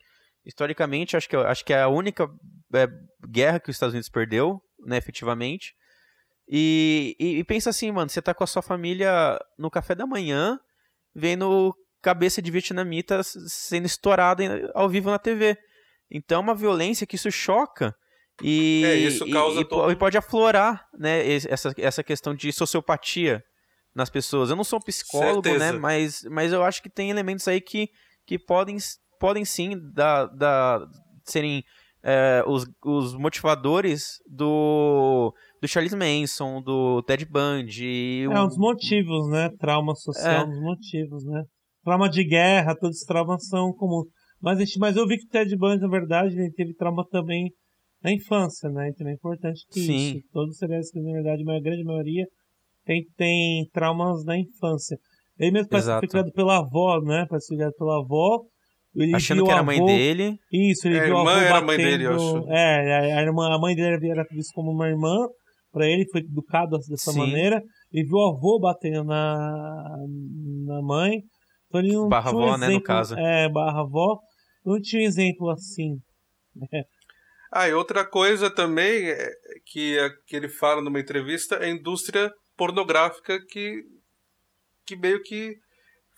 Historicamente, 0.46 1.18
acho 1.18 1.28
que, 1.28 1.36
acho 1.36 1.66
que 1.66 1.74
é 1.74 1.82
a 1.82 1.88
única 1.88 2.30
é, 2.74 2.88
guerra 3.28 3.60
que 3.60 3.70
os 3.70 3.76
Estados 3.76 3.94
Unidos 3.94 4.10
perdeu, 4.10 4.62
né, 4.86 4.98
efetivamente. 4.98 5.74
E, 6.48 7.16
e, 7.20 7.40
e, 7.40 7.44
pensa 7.44 7.72
assim, 7.72 7.92
mano, 7.92 8.10
você 8.10 8.22
tá 8.22 8.34
com 8.34 8.44
a 8.44 8.48
sua 8.48 8.62
família 8.62 9.40
no 9.58 9.72
café 9.72 9.96
da 9.96 10.06
manhã, 10.06 10.60
vendo 11.14 11.76
cabeça 12.02 12.40
de 12.40 12.52
vietnamita 12.52 13.22
sendo 13.24 13.88
estourada 13.88 14.72
ao 14.76 14.88
vivo 14.88 15.10
na 15.10 15.18
TV. 15.18 15.58
Então 16.12 16.38
é 16.38 16.42
uma 16.42 16.54
violência 16.54 17.08
que 17.08 17.16
isso 17.16 17.32
choca 17.32 17.96
e, 18.44 18.84
é, 18.86 18.96
isso 18.96 19.28
causa 19.32 19.62
e, 19.62 19.66
todo... 19.66 19.92
e 19.92 19.96
pode 19.96 20.18
aflorar 20.18 20.86
né, 20.98 21.26
essa, 21.50 21.74
essa 21.78 22.04
questão 22.04 22.36
de 22.36 22.52
sociopatia 22.52 23.44
nas 23.94 24.10
pessoas. 24.10 24.50
Eu 24.50 24.56
não 24.56 24.64
sou 24.64 24.78
um 24.78 24.82
psicólogo, 24.82 25.48
né, 25.48 25.52
Certeza. 25.52 25.74
né? 25.74 25.80
Mas, 25.80 26.22
mas 26.30 26.54
eu 26.54 26.64
acho 26.64 26.84
que 26.84 26.90
tem 26.90 27.10
elementos 27.10 27.48
aí 27.48 27.62
que, 27.62 27.90
que 28.26 28.38
podem, 28.38 28.78
podem 29.20 29.46
sim 29.46 29.74
da, 29.94 30.26
da, 30.28 30.88
serem 31.24 31.64
é, 32.04 32.44
os, 32.48 32.66
os 32.84 33.16
motivadores 33.16 34.20
do, 34.30 35.34
do 35.62 35.68
Charles 35.68 35.94
Manson, 35.94 36.62
do 36.62 37.02
Ted 37.04 37.26
Bundy. 37.26 38.24
É, 38.24 38.42
um 38.42 38.48
dos 38.48 38.58
motivos, 38.58 39.28
né? 39.30 39.50
Trauma 39.60 39.96
social, 39.96 40.44
é. 40.44 40.46
dos 40.46 40.62
motivos, 40.62 41.26
né? 41.26 41.44
Trauma 41.84 42.10
de 42.10 42.24
guerra, 42.24 42.76
todos 42.76 42.98
os 42.98 43.06
traumas 43.06 43.48
são 43.48 43.74
comuns. 43.74 44.08
Mas, 44.42 44.60
mas 44.78 44.96
eu 44.96 45.08
vi 45.08 45.18
que 45.18 45.26
o 45.26 45.30
Ted 45.30 45.56
Bundy, 45.58 45.82
na 45.82 45.88
verdade, 45.88 46.36
ele 46.36 46.52
teve 46.52 46.76
trauma 46.76 47.04
também 47.10 47.52
na 48.04 48.12
infância, 48.12 48.70
né? 48.70 48.90
Então 48.90 49.08
é 49.08 49.14
importante 49.14 49.66
que 49.72 49.80
Sim. 49.80 49.96
isso. 49.96 50.28
Todos 50.32 50.52
os 50.52 50.58
seriais 50.58 50.88
na 50.94 51.12
verdade, 51.12 51.42
a 51.42 51.60
grande 51.60 51.84
maioria, 51.84 52.28
tem, 52.86 53.04
tem 53.18 53.68
traumas 53.74 54.24
na 54.24 54.38
infância. 54.38 54.98
Ele 55.40 55.52
mesmo 55.52 55.70
parece 55.70 56.00
que 56.00 56.08
criado 56.08 56.32
pela 56.32 56.60
avó, 56.60 57.02
né? 57.02 57.26
Parece 57.28 57.48
que 57.48 57.56
criado 57.56 57.74
pela 57.78 58.00
avó. 58.00 58.44
Ele 58.96 59.16
Achando 59.16 59.44
que 59.44 59.52
era 59.52 59.60
a 59.60 59.64
mãe 59.64 59.84
dele. 59.84 60.40
Isso, 60.52 60.88
ele 60.88 60.98
é, 60.98 61.06
viu 61.06 61.18
a 61.18 61.20
irmã 61.20 61.42
era 61.42 61.58
a 61.58 61.62
mãe 61.62 61.78
dele, 61.78 62.06
eu 62.06 62.16
acho. 62.16 62.50
É, 62.50 63.14
a, 63.18 63.22
irmã, 63.22 63.54
a 63.54 63.60
mãe 63.60 63.76
dele 63.76 64.10
era 64.10 64.26
vista 64.32 64.54
como 64.56 64.72
uma 64.72 64.88
irmã 64.88 65.28
para 65.72 65.86
ele, 65.86 66.08
foi 66.10 66.22
educado 66.22 66.78
dessa 66.90 67.12
Sim. 67.12 67.20
maneira. 67.20 67.62
E 67.92 68.04
viu 68.04 68.16
o 68.16 68.28
avô 68.30 68.58
batendo 68.60 69.04
na, 69.04 69.98
na 70.66 70.82
mãe. 70.82 71.22
Então 71.68 71.82
ele 71.82 71.94
não 71.94 72.08
barra 72.08 72.30
tinha 72.30 72.40
um 72.40 72.44
avó, 72.44 72.56
exemplo, 72.56 72.68
né, 72.70 72.74
no 72.76 72.82
caso. 72.82 73.16
É, 73.20 73.50
barra 73.50 73.82
avó. 73.82 74.20
Não 74.66 74.80
tinha 74.82 75.04
um 75.04 75.06
exemplo 75.06 75.50
assim. 75.50 75.98
Ah, 77.52 77.68
e 77.70 77.74
outra 77.74 78.06
coisa 78.06 78.50
também 78.50 79.10
é 79.10 79.30
que, 79.66 79.98
é 79.98 80.10
que 80.26 80.36
ele 80.36 80.50
fala 80.50 80.82
numa 80.82 81.00
entrevista 81.00 81.56
é 81.56 81.66
a 81.66 81.70
indústria 81.70 82.32
pornográfica 82.58 83.40
que, 83.50 83.82
que 84.86 84.96
meio 84.96 85.22
que 85.22 85.56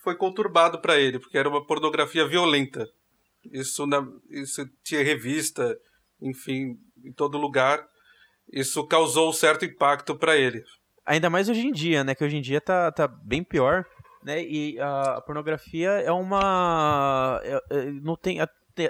foi 0.08 0.16
conturbado 0.16 0.80
para 0.80 0.98
ele, 0.98 1.20
porque 1.20 1.38
era 1.38 1.50
uma 1.50 1.66
pornografia 1.66 2.26
violenta. 2.26 2.88
Isso, 3.52 3.86
na, 3.86 4.08
isso 4.30 4.66
tinha 4.82 5.04
revista, 5.04 5.78
enfim, 6.22 6.80
em 7.04 7.12
todo 7.12 7.38
lugar. 7.38 7.86
Isso 8.50 8.88
causou 8.88 9.30
um 9.30 9.34
certo 9.34 9.66
impacto 9.66 10.16
para 10.16 10.38
ele. 10.38 10.64
Ainda 11.06 11.30
mais 11.30 11.50
hoje 11.50 11.68
em 11.68 11.74
dia, 11.74 12.06
né? 12.06 12.16
Que 12.16 12.24
hoje 12.24 12.38
em 12.38 12.42
dia 12.42 12.62
tá, 12.62 12.90
tá 12.90 13.06
bem 13.06 13.44
pior, 13.44 13.86
né? 14.24 14.42
E 14.42 14.80
a 14.80 15.20
pornografia 15.20 15.90
é 15.90 16.12
uma... 16.14 17.42
É, 17.44 17.62
é, 17.72 17.92
não 17.92 18.16
tem, 18.16 18.38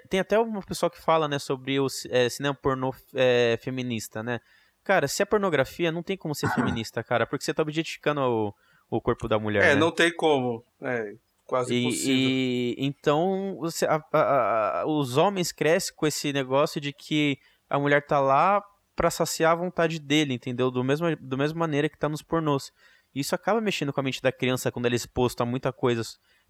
tem 0.07 0.19
até 0.19 0.37
uma 0.37 0.61
pessoa 0.61 0.87
que 0.91 1.01
fala, 1.01 1.27
né, 1.27 1.39
sobre 1.39 1.79
o 1.79 1.87
é, 2.11 2.29
cinema 2.29 2.53
pornô 2.53 2.93
é, 3.15 3.57
feminista, 3.63 4.21
né? 4.21 4.39
Cara, 4.83 5.07
se 5.07 5.23
é 5.23 5.25
pornografia, 5.25 5.91
não 5.91 6.03
tem 6.03 6.15
como 6.15 6.35
ser 6.35 6.47
feminista, 6.53 7.03
cara, 7.03 7.25
porque 7.25 7.43
você 7.43 7.55
tá 7.55 7.63
objetificando 7.63 8.21
o, 8.21 8.53
o 8.89 9.01
corpo 9.01 9.27
da 9.27 9.37
mulher. 9.37 9.63
É, 9.63 9.73
né? 9.73 9.75
não 9.75 9.91
tem 9.91 10.13
como. 10.13 10.63
É 10.81 11.15
quase 11.47 11.73
e, 11.73 11.81
impossível. 11.81 12.15
E, 12.15 12.75
então, 12.77 13.55
você, 13.59 13.85
a, 13.85 14.03
a, 14.11 14.81
a, 14.81 14.85
os 14.85 15.17
homens 15.17 15.51
crescem 15.51 15.95
com 15.95 16.05
esse 16.05 16.31
negócio 16.33 16.79
de 16.79 16.91
que 16.93 17.39
a 17.69 17.79
mulher 17.79 18.05
tá 18.05 18.19
lá 18.19 18.61
para 18.95 19.09
saciar 19.09 19.53
a 19.53 19.55
vontade 19.55 19.99
dele, 19.99 20.33
entendeu? 20.33 20.69
Do 20.69 20.83
mesmo, 20.83 21.15
do 21.15 21.37
mesma 21.37 21.59
maneira 21.59 21.89
que 21.89 21.97
tá 21.97 22.09
nos 22.09 22.21
pornôs. 22.21 22.71
Isso 23.15 23.33
acaba 23.33 23.61
mexendo 23.61 23.93
com 23.93 23.99
a 23.99 24.03
mente 24.03 24.21
da 24.21 24.31
criança 24.31 24.71
quando 24.71 24.85
ele 24.85 24.95
é 24.95 24.97
exposto 24.97 25.41
a 25.41 25.45
muita 25.45 25.71
coisa 25.71 26.03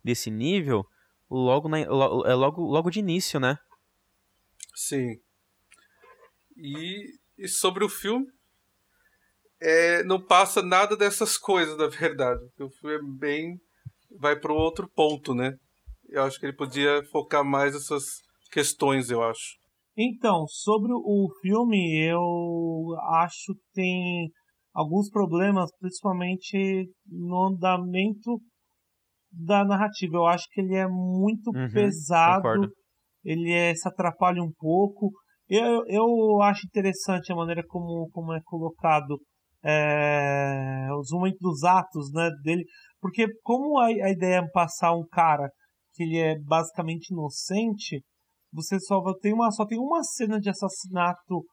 desse 0.03 0.32
nível 0.32 0.86
logo, 1.29 1.70
na, 1.70 1.79
é 1.79 1.86
logo, 1.88 2.62
logo 2.63 2.89
de 2.89 3.00
início, 3.00 3.39
né? 3.39 3.58
Sim. 4.74 5.20
E, 6.56 7.13
e 7.38 7.48
sobre 7.48 7.84
o 7.84 7.89
filme, 7.89 8.27
é, 9.62 10.04
não 10.04 10.24
passa 10.24 10.62
nada 10.62 10.96
dessas 10.96 11.38
coisas, 11.38 11.78
na 11.78 11.88
verdade. 11.88 12.42
O 12.60 12.70
filme 12.70 12.96
é 12.96 13.20
bem. 13.20 13.58
vai 14.20 14.40
para 14.40 14.54
outro 14.54 14.90
ponto, 14.96 15.34
né? 15.34 15.54
Eu 16.10 16.24
acho 16.24 16.40
que 16.40 16.46
ele 16.46 16.56
podia 16.56 17.04
focar 17.12 17.44
mais 17.44 17.74
nessas 17.74 18.04
questões, 18.52 19.10
eu 19.10 19.22
acho. 19.22 19.58
Então, 19.98 20.46
sobre 20.48 20.92
o 20.94 21.28
filme, 21.42 22.08
eu 22.08 22.96
acho 23.16 23.54
que 23.54 23.74
tem 23.74 24.30
alguns 24.74 25.10
problemas, 25.10 25.72
principalmente 25.80 26.88
no 27.08 27.48
andamento 27.48 28.40
da 29.32 29.66
narrativa. 29.66 30.18
Eu 30.18 30.28
acho 30.28 30.46
que 30.52 30.62
ele 30.62 30.76
é 30.76 30.88
muito 30.88 31.48
uhum, 31.48 31.68
pesado, 31.74 32.44
concordo. 32.44 32.72
ele 33.24 33.52
é, 33.52 33.74
se 33.74 33.88
atrapalha 33.88 34.42
um 34.42 34.52
pouco. 34.58 35.12
Eu, 35.50 35.84
eu 35.88 36.42
acho 36.44 36.68
interessante 36.68 37.32
a 37.32 37.36
maneira 37.36 37.64
como, 37.68 38.08
como 38.12 38.34
é 38.34 38.40
colocado 38.46 39.18
é, 39.64 40.88
os 41.00 41.10
momentos 41.12 41.40
dos 41.40 41.64
atos 41.64 42.12
né, 42.14 42.30
dele, 42.44 42.64
porque 43.02 43.26
como 43.44 43.80
a, 43.80 43.86
a 43.86 44.12
ideia 44.12 44.40
é 44.40 44.52
passar 44.52 44.94
um 44.94 45.06
cara 45.12 45.50
que 45.94 46.04
ele 46.04 46.18
é 46.18 46.40
basicamente 46.40 47.12
inocente, 47.12 48.04
você 48.54 48.80
só 48.80 49.02
tem 49.22 49.34
uma 49.34 49.52
só 49.52 49.66
tem 49.66 49.80
uma 49.80 50.04
cena 50.04 50.40
de 50.40 50.50
assassinato 50.50 51.44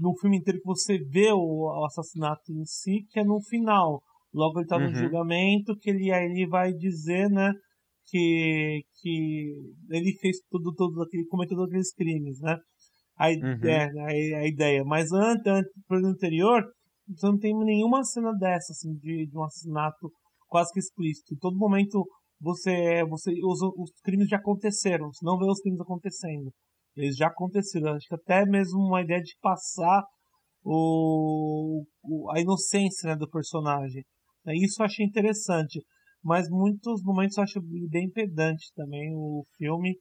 no 0.00 0.16
filme 0.18 0.38
inteiro 0.38 0.60
que 0.60 0.66
você 0.66 0.98
vê 0.98 1.32
o, 1.32 1.66
o 1.66 1.84
assassinato 1.84 2.52
em 2.52 2.64
si, 2.64 3.04
que 3.10 3.20
é 3.20 3.24
no 3.24 3.40
final. 3.42 4.00
Logo 4.32 4.58
ele 4.58 4.64
está 4.64 4.78
no 4.78 4.86
uhum. 4.86 4.94
julgamento, 4.94 5.76
que 5.80 5.90
ele 5.90 6.12
aí 6.12 6.24
ele 6.24 6.46
vai 6.46 6.72
dizer, 6.72 7.28
né, 7.30 7.52
que, 8.06 8.82
que 9.00 9.54
ele 9.90 10.12
fez 10.20 10.36
tudo, 10.50 10.72
tudo 10.74 11.02
aquele, 11.02 11.26
cometeu 11.26 11.56
todos 11.56 11.70
aqueles 11.70 11.92
crimes, 11.94 12.38
né? 12.40 12.56
A, 13.16 13.28
uhum. 13.28 13.68
é, 13.68 13.84
a, 13.84 14.40
a, 14.40 14.46
ideia. 14.46 14.84
Mas 14.84 15.10
antes, 15.12 15.44
antes 15.46 15.72
anterior, 16.04 16.62
você 17.08 17.26
não 17.26 17.38
tem 17.38 17.56
nenhuma 17.56 18.04
cena 18.04 18.32
dessa, 18.32 18.72
assim, 18.72 18.94
de, 18.94 19.26
de 19.26 19.38
um 19.38 19.44
assassinato 19.44 20.10
quase 20.48 20.72
que 20.72 20.80
explícito. 20.80 21.34
Em 21.34 21.38
todo 21.38 21.56
momento 21.56 22.06
você, 22.40 23.04
você 23.04 23.32
os, 23.44 23.60
os 23.76 23.90
crimes 24.02 24.28
já 24.28 24.36
aconteceram, 24.36 25.12
você 25.12 25.24
não 25.24 25.38
vê 25.38 25.46
os 25.50 25.60
crimes 25.60 25.80
acontecendo. 25.80 26.52
Eles 26.96 27.16
já 27.16 27.28
aconteceram. 27.28 27.94
Acho 27.94 28.08
que 28.08 28.14
até 28.14 28.44
mesmo 28.44 28.80
uma 28.80 29.02
ideia 29.02 29.20
de 29.20 29.34
passar 29.40 30.02
o, 30.64 31.84
o 32.02 32.30
a 32.32 32.40
inocência 32.40 33.10
né, 33.10 33.16
do 33.16 33.28
personagem. 33.28 34.04
Isso 34.46 34.82
eu 34.82 34.86
achei 34.86 35.04
interessante. 35.06 35.80
Mas 36.22 36.48
muitos 36.48 37.02
momentos 37.02 37.36
eu 37.36 37.44
acho 37.44 37.60
bem 37.88 38.10
pedante 38.10 38.72
também 38.74 39.14
o 39.14 39.44
filme. 39.56 39.96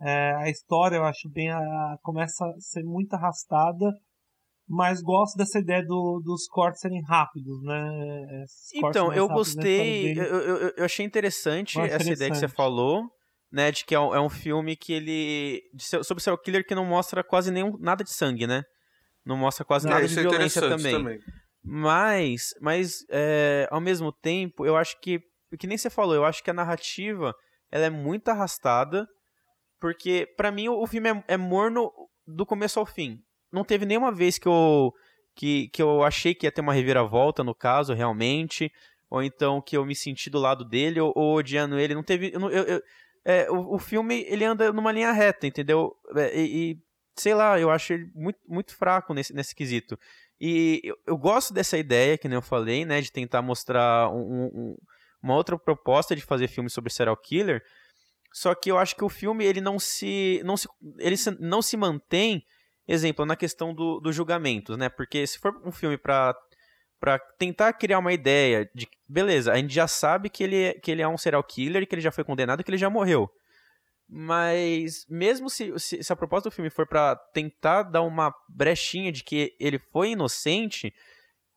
É, 0.00 0.32
a 0.36 0.48
história 0.48 0.96
eu 0.96 1.04
acho 1.04 1.28
bem. 1.30 1.50
A, 1.50 1.96
começa 2.02 2.44
a 2.44 2.60
ser 2.60 2.84
muito 2.84 3.12
arrastada. 3.14 3.90
Mas 4.72 5.02
gosto 5.02 5.36
dessa 5.36 5.58
ideia 5.58 5.84
do, 5.84 6.22
dos 6.24 6.46
cortes 6.46 6.80
serem 6.80 7.02
rápidos, 7.02 7.60
né? 7.64 8.44
então, 8.72 9.12
eu 9.12 9.26
gostei. 9.26 10.16
Eu, 10.16 10.24
eu, 10.24 10.72
eu, 10.76 10.84
achei 10.84 11.04
interessante 11.04 11.76
essa 11.76 11.86
interessante. 11.86 12.14
ideia 12.14 12.30
que 12.30 12.36
você 12.36 12.46
falou 12.46 13.10
né, 13.50 13.72
de 13.72 13.84
que 13.84 13.94
é 13.94 14.00
um, 14.00 14.14
é 14.14 14.20
um 14.20 14.28
filme 14.28 14.76
que 14.76 14.92
ele 14.92 15.62
sobre 16.04 16.22
serial 16.22 16.38
killer 16.38 16.64
que 16.64 16.74
não 16.74 16.84
mostra 16.84 17.24
quase 17.24 17.50
nenhum 17.50 17.76
nada 17.80 18.04
de 18.04 18.12
sangue, 18.12 18.46
né? 18.46 18.62
Não 19.24 19.36
mostra 19.36 19.64
quase 19.64 19.86
não, 19.86 19.94
nada 19.94 20.06
de 20.06 20.14
violência 20.14 20.62
também. 20.62 20.92
também. 20.92 21.18
Mas, 21.62 22.54
mas 22.60 23.04
é, 23.10 23.68
ao 23.70 23.80
mesmo 23.80 24.12
tempo, 24.12 24.64
eu 24.64 24.76
acho 24.76 24.98
que, 25.00 25.20
que 25.58 25.66
nem 25.66 25.76
você 25.76 25.90
falou, 25.90 26.14
eu 26.14 26.24
acho 26.24 26.42
que 26.42 26.50
a 26.50 26.54
narrativa 26.54 27.34
ela 27.70 27.86
é 27.86 27.90
muito 27.90 28.28
arrastada, 28.28 29.06
porque 29.80 30.26
para 30.36 30.50
mim 30.50 30.68
o, 30.68 30.86
filme 30.86 31.10
é, 31.10 31.24
é, 31.28 31.36
morno 31.36 31.90
do 32.26 32.46
começo 32.46 32.78
ao 32.78 32.86
fim. 32.86 33.18
Não 33.52 33.64
teve 33.64 33.84
nenhuma 33.86 34.12
vez 34.12 34.38
que 34.38 34.48
eu, 34.48 34.92
que, 35.34 35.68
que 35.68 35.82
eu 35.82 36.02
achei 36.02 36.34
que 36.34 36.46
ia 36.46 36.52
ter 36.52 36.60
uma 36.60 36.72
reviravolta 36.72 37.42
no 37.42 37.54
caso, 37.54 37.94
realmente, 37.94 38.72
ou 39.08 39.22
então 39.22 39.60
que 39.60 39.76
eu 39.76 39.84
me 39.84 39.94
senti 39.94 40.30
do 40.30 40.38
lado 40.38 40.64
dele 40.64 41.00
ou, 41.00 41.12
ou 41.16 41.36
odiando 41.36 41.78
ele. 41.78 41.94
Não 41.94 42.02
teve. 42.02 42.32
Eu, 42.32 42.48
eu, 42.50 42.82
é, 43.24 43.50
o, 43.50 43.74
o 43.74 43.78
filme 43.78 44.24
ele 44.28 44.44
anda 44.44 44.72
numa 44.72 44.92
linha 44.92 45.12
reta, 45.12 45.46
entendeu? 45.46 45.96
É, 46.16 46.38
e, 46.38 46.72
e 46.72 46.78
sei 47.16 47.34
lá, 47.34 47.58
eu 47.58 47.70
acho 47.70 47.92
ele 47.92 48.10
muito, 48.14 48.38
muito 48.48 48.74
fraco 48.74 49.12
nesse, 49.12 49.34
nesse 49.34 49.54
quesito. 49.54 49.98
E 50.40 50.80
eu, 50.82 50.96
eu, 51.06 51.18
gosto 51.18 51.52
dessa 51.52 51.76
ideia, 51.76 52.16
que 52.16 52.26
nem 52.26 52.36
eu 52.36 52.42
falei, 52.42 52.84
né, 52.84 53.00
de 53.00 53.12
tentar 53.12 53.42
mostrar 53.42 54.08
um, 54.10 54.44
um, 54.44 54.76
uma 55.22 55.34
outra 55.34 55.58
proposta 55.58 56.16
de 56.16 56.22
fazer 56.22 56.48
filme 56.48 56.70
sobre 56.70 56.90
serial 56.90 57.16
killer. 57.16 57.62
Só 58.32 58.54
que 58.54 58.70
eu 58.70 58.78
acho 58.78 58.96
que 58.96 59.04
o 59.04 59.08
filme 59.08 59.44
ele 59.44 59.60
não 59.60 59.78
se, 59.78 60.40
não 60.44 60.56
se, 60.56 60.68
ele 60.98 61.16
não 61.40 61.60
se 61.60 61.76
mantém, 61.76 62.44
exemplo, 62.86 63.24
na 63.24 63.36
questão 63.36 63.74
do, 63.74 64.00
dos 64.00 64.14
julgamentos, 64.14 64.76
né? 64.76 64.88
Porque 64.88 65.26
se 65.26 65.38
for 65.38 65.54
um 65.64 65.72
filme 65.72 65.96
para 65.96 66.34
para 67.00 67.18
tentar 67.18 67.72
criar 67.72 67.98
uma 67.98 68.12
ideia 68.12 68.70
de 68.74 68.86
beleza, 69.08 69.50
a 69.50 69.56
gente 69.56 69.72
já 69.72 69.88
sabe 69.88 70.28
que 70.28 70.44
ele, 70.44 70.64
é, 70.64 70.74
que 70.74 70.90
ele 70.90 71.00
é 71.00 71.08
um 71.08 71.16
serial 71.16 71.42
killer, 71.42 71.88
que 71.88 71.94
ele 71.94 72.02
já 72.02 72.12
foi 72.12 72.22
condenado, 72.22 72.62
que 72.62 72.70
ele 72.70 72.76
já 72.76 72.90
morreu. 72.90 73.28
Mas 74.06 75.06
mesmo 75.08 75.48
se, 75.48 75.72
se, 75.78 76.02
se 76.02 76.12
a 76.12 76.16
proposta 76.16 76.50
do 76.50 76.52
filme 76.52 76.68
for 76.68 76.86
para 76.86 77.16
tentar 77.32 77.84
dar 77.84 78.02
uma 78.02 78.34
brechinha 78.48 79.10
de 79.10 79.24
que 79.24 79.56
ele 79.58 79.78
foi 79.78 80.10
inocente, 80.10 80.92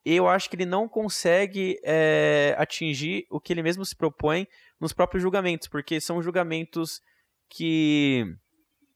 eu 0.05 0.29
acho 0.29 0.49
que 0.49 0.55
ele 0.55 0.65
não 0.65 0.87
consegue 0.87 1.77
é, 1.83 2.55
atingir 2.57 3.25
o 3.29 3.39
que 3.39 3.51
ele 3.51 3.63
mesmo 3.63 3.83
se 3.85 3.95
propõe 3.95 4.47
nos 4.79 4.93
próprios 4.93 5.21
julgamentos, 5.21 5.67
porque 5.67 5.99
são 5.99 6.21
julgamentos 6.21 7.01
que 7.49 8.23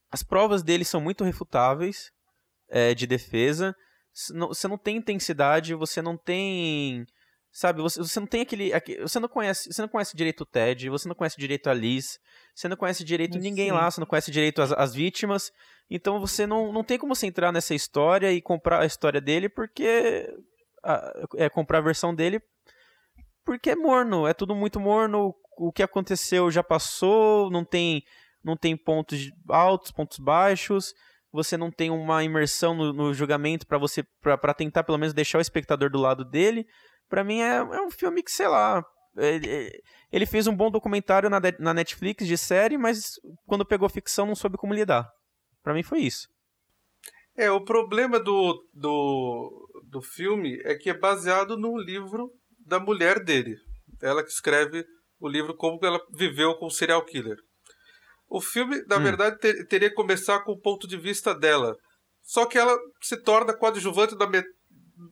as 0.09 0.23
provas 0.23 0.63
dele 0.63 0.85
são 0.85 1.01
muito 1.01 1.25
refutáveis 1.25 2.11
é, 2.69 2.93
de 2.93 3.07
defesa. 3.07 3.75
Você 4.13 4.67
não 4.67 4.77
tem 4.77 4.97
intensidade, 4.97 5.75
você 5.75 6.01
não 6.01 6.17
tem 6.17 7.05
Sabe, 7.51 7.81
você, 7.81 7.99
você 7.99 8.19
não 8.19 8.27
tem 8.27 8.41
aquele, 8.41 8.71
aquele, 8.71 9.01
Você 9.01 9.19
não 9.19 9.27
conhece. 9.27 9.71
Você 9.71 9.81
não 9.81 9.89
conhece 9.89 10.15
direito 10.15 10.41
o 10.41 10.45
Ted, 10.45 10.89
você 10.89 11.07
não 11.07 11.15
conhece 11.15 11.37
direito 11.39 11.69
a 11.69 11.73
Liz, 11.73 12.19
você 12.53 12.67
não 12.67 12.77
conhece 12.77 13.03
direito 13.03 13.39
ninguém 13.39 13.71
lá, 13.71 13.89
você 13.89 13.99
não 13.99 14.05
conhece 14.05 14.29
direito 14.29 14.61
as, 14.61 14.71
as 14.71 14.93
vítimas. 14.93 15.51
Então 15.89 16.19
você 16.19 16.45
não, 16.45 16.71
não 16.71 16.83
tem 16.83 16.99
como 16.99 17.15
você 17.15 17.25
entrar 17.25 17.51
nessa 17.51 17.73
história 17.73 18.31
e 18.31 18.41
comprar 18.41 18.81
a 18.81 18.85
história 18.85 19.19
dele 19.19 19.49
porque. 19.49 20.27
é 21.37 21.49
comprar 21.49 21.79
a 21.79 21.81
versão 21.81 22.13
dele 22.13 22.39
porque 23.47 23.69
é 23.69 23.75
morno, 23.77 24.27
é 24.27 24.33
tudo 24.33 24.53
muito 24.53 24.77
morno. 24.77 25.33
O 25.57 25.71
que 25.71 25.81
aconteceu 25.81 26.51
já 26.51 26.61
passou, 26.61 27.49
não 27.49 27.63
tem, 27.63 28.03
não 28.43 28.57
tem 28.57 28.75
pontos 28.75 29.31
altos, 29.49 29.89
pontos 29.89 30.19
baixos. 30.19 30.93
Você 31.37 31.55
não 31.55 31.71
tem 31.71 31.89
uma 31.89 32.23
imersão 32.23 32.73
no, 32.73 32.91
no 32.91 33.13
julgamento 33.13 33.65
para 33.65 33.77
você 33.77 34.03
para 34.21 34.53
tentar 34.53 34.83
pelo 34.83 34.97
menos 34.97 35.13
deixar 35.13 35.37
o 35.37 35.41
espectador 35.41 35.89
do 35.89 35.99
lado 35.99 36.25
dele 36.25 36.65
para 37.09 37.23
mim 37.23 37.39
é, 37.39 37.55
é 37.57 37.81
um 37.81 37.89
filme 37.89 38.21
que, 38.21 38.31
sei 38.31 38.47
lá, 38.47 38.83
ele, 39.15 39.71
ele 40.11 40.25
fez 40.25 40.47
um 40.47 40.55
bom 40.55 40.69
documentário 40.69 41.29
na, 41.29 41.39
na 41.59 41.73
Netflix 41.73 42.27
de 42.27 42.37
série, 42.37 42.77
mas 42.77 43.13
quando 43.45 43.65
pegou 43.65 43.89
ficção 43.89 44.25
não 44.25 44.35
soube 44.35 44.57
como 44.57 44.73
lidar. 44.73 45.09
Para 45.63 45.73
mim 45.73 45.83
foi 45.83 45.99
isso. 45.99 46.27
É, 47.35 47.51
o 47.51 47.63
problema 47.63 48.19
do, 48.19 48.63
do, 48.73 49.83
do 49.89 50.01
filme 50.01 50.59
é 50.63 50.75
que 50.75 50.89
é 50.89 50.97
baseado 50.97 51.57
num 51.57 51.77
livro 51.77 52.31
da 52.65 52.79
mulher 52.79 53.23
dele. 53.23 53.55
Ela 54.01 54.23
que 54.23 54.29
escreve 54.29 54.85
o 55.19 55.27
livro 55.27 55.55
Como 55.55 55.79
ela 55.83 55.99
viveu 56.13 56.55
com 56.55 56.65
o 56.65 56.71
serial 56.71 57.03
killer. 57.05 57.37
O 58.29 58.41
filme, 58.41 58.83
na 58.87 58.97
hum. 58.97 59.03
verdade, 59.03 59.39
ter, 59.39 59.65
teria 59.67 59.89
que 59.89 59.95
começar 59.95 60.39
com 60.41 60.51
o 60.51 60.59
ponto 60.59 60.87
de 60.87 60.97
vista 60.97 61.33
dela. 61.33 61.77
Só 62.21 62.45
que 62.45 62.57
ela 62.57 62.77
se 63.01 63.17
torna 63.17 63.53
coadjuvante 63.53 64.17
da 64.17 64.27
met... 64.27 64.45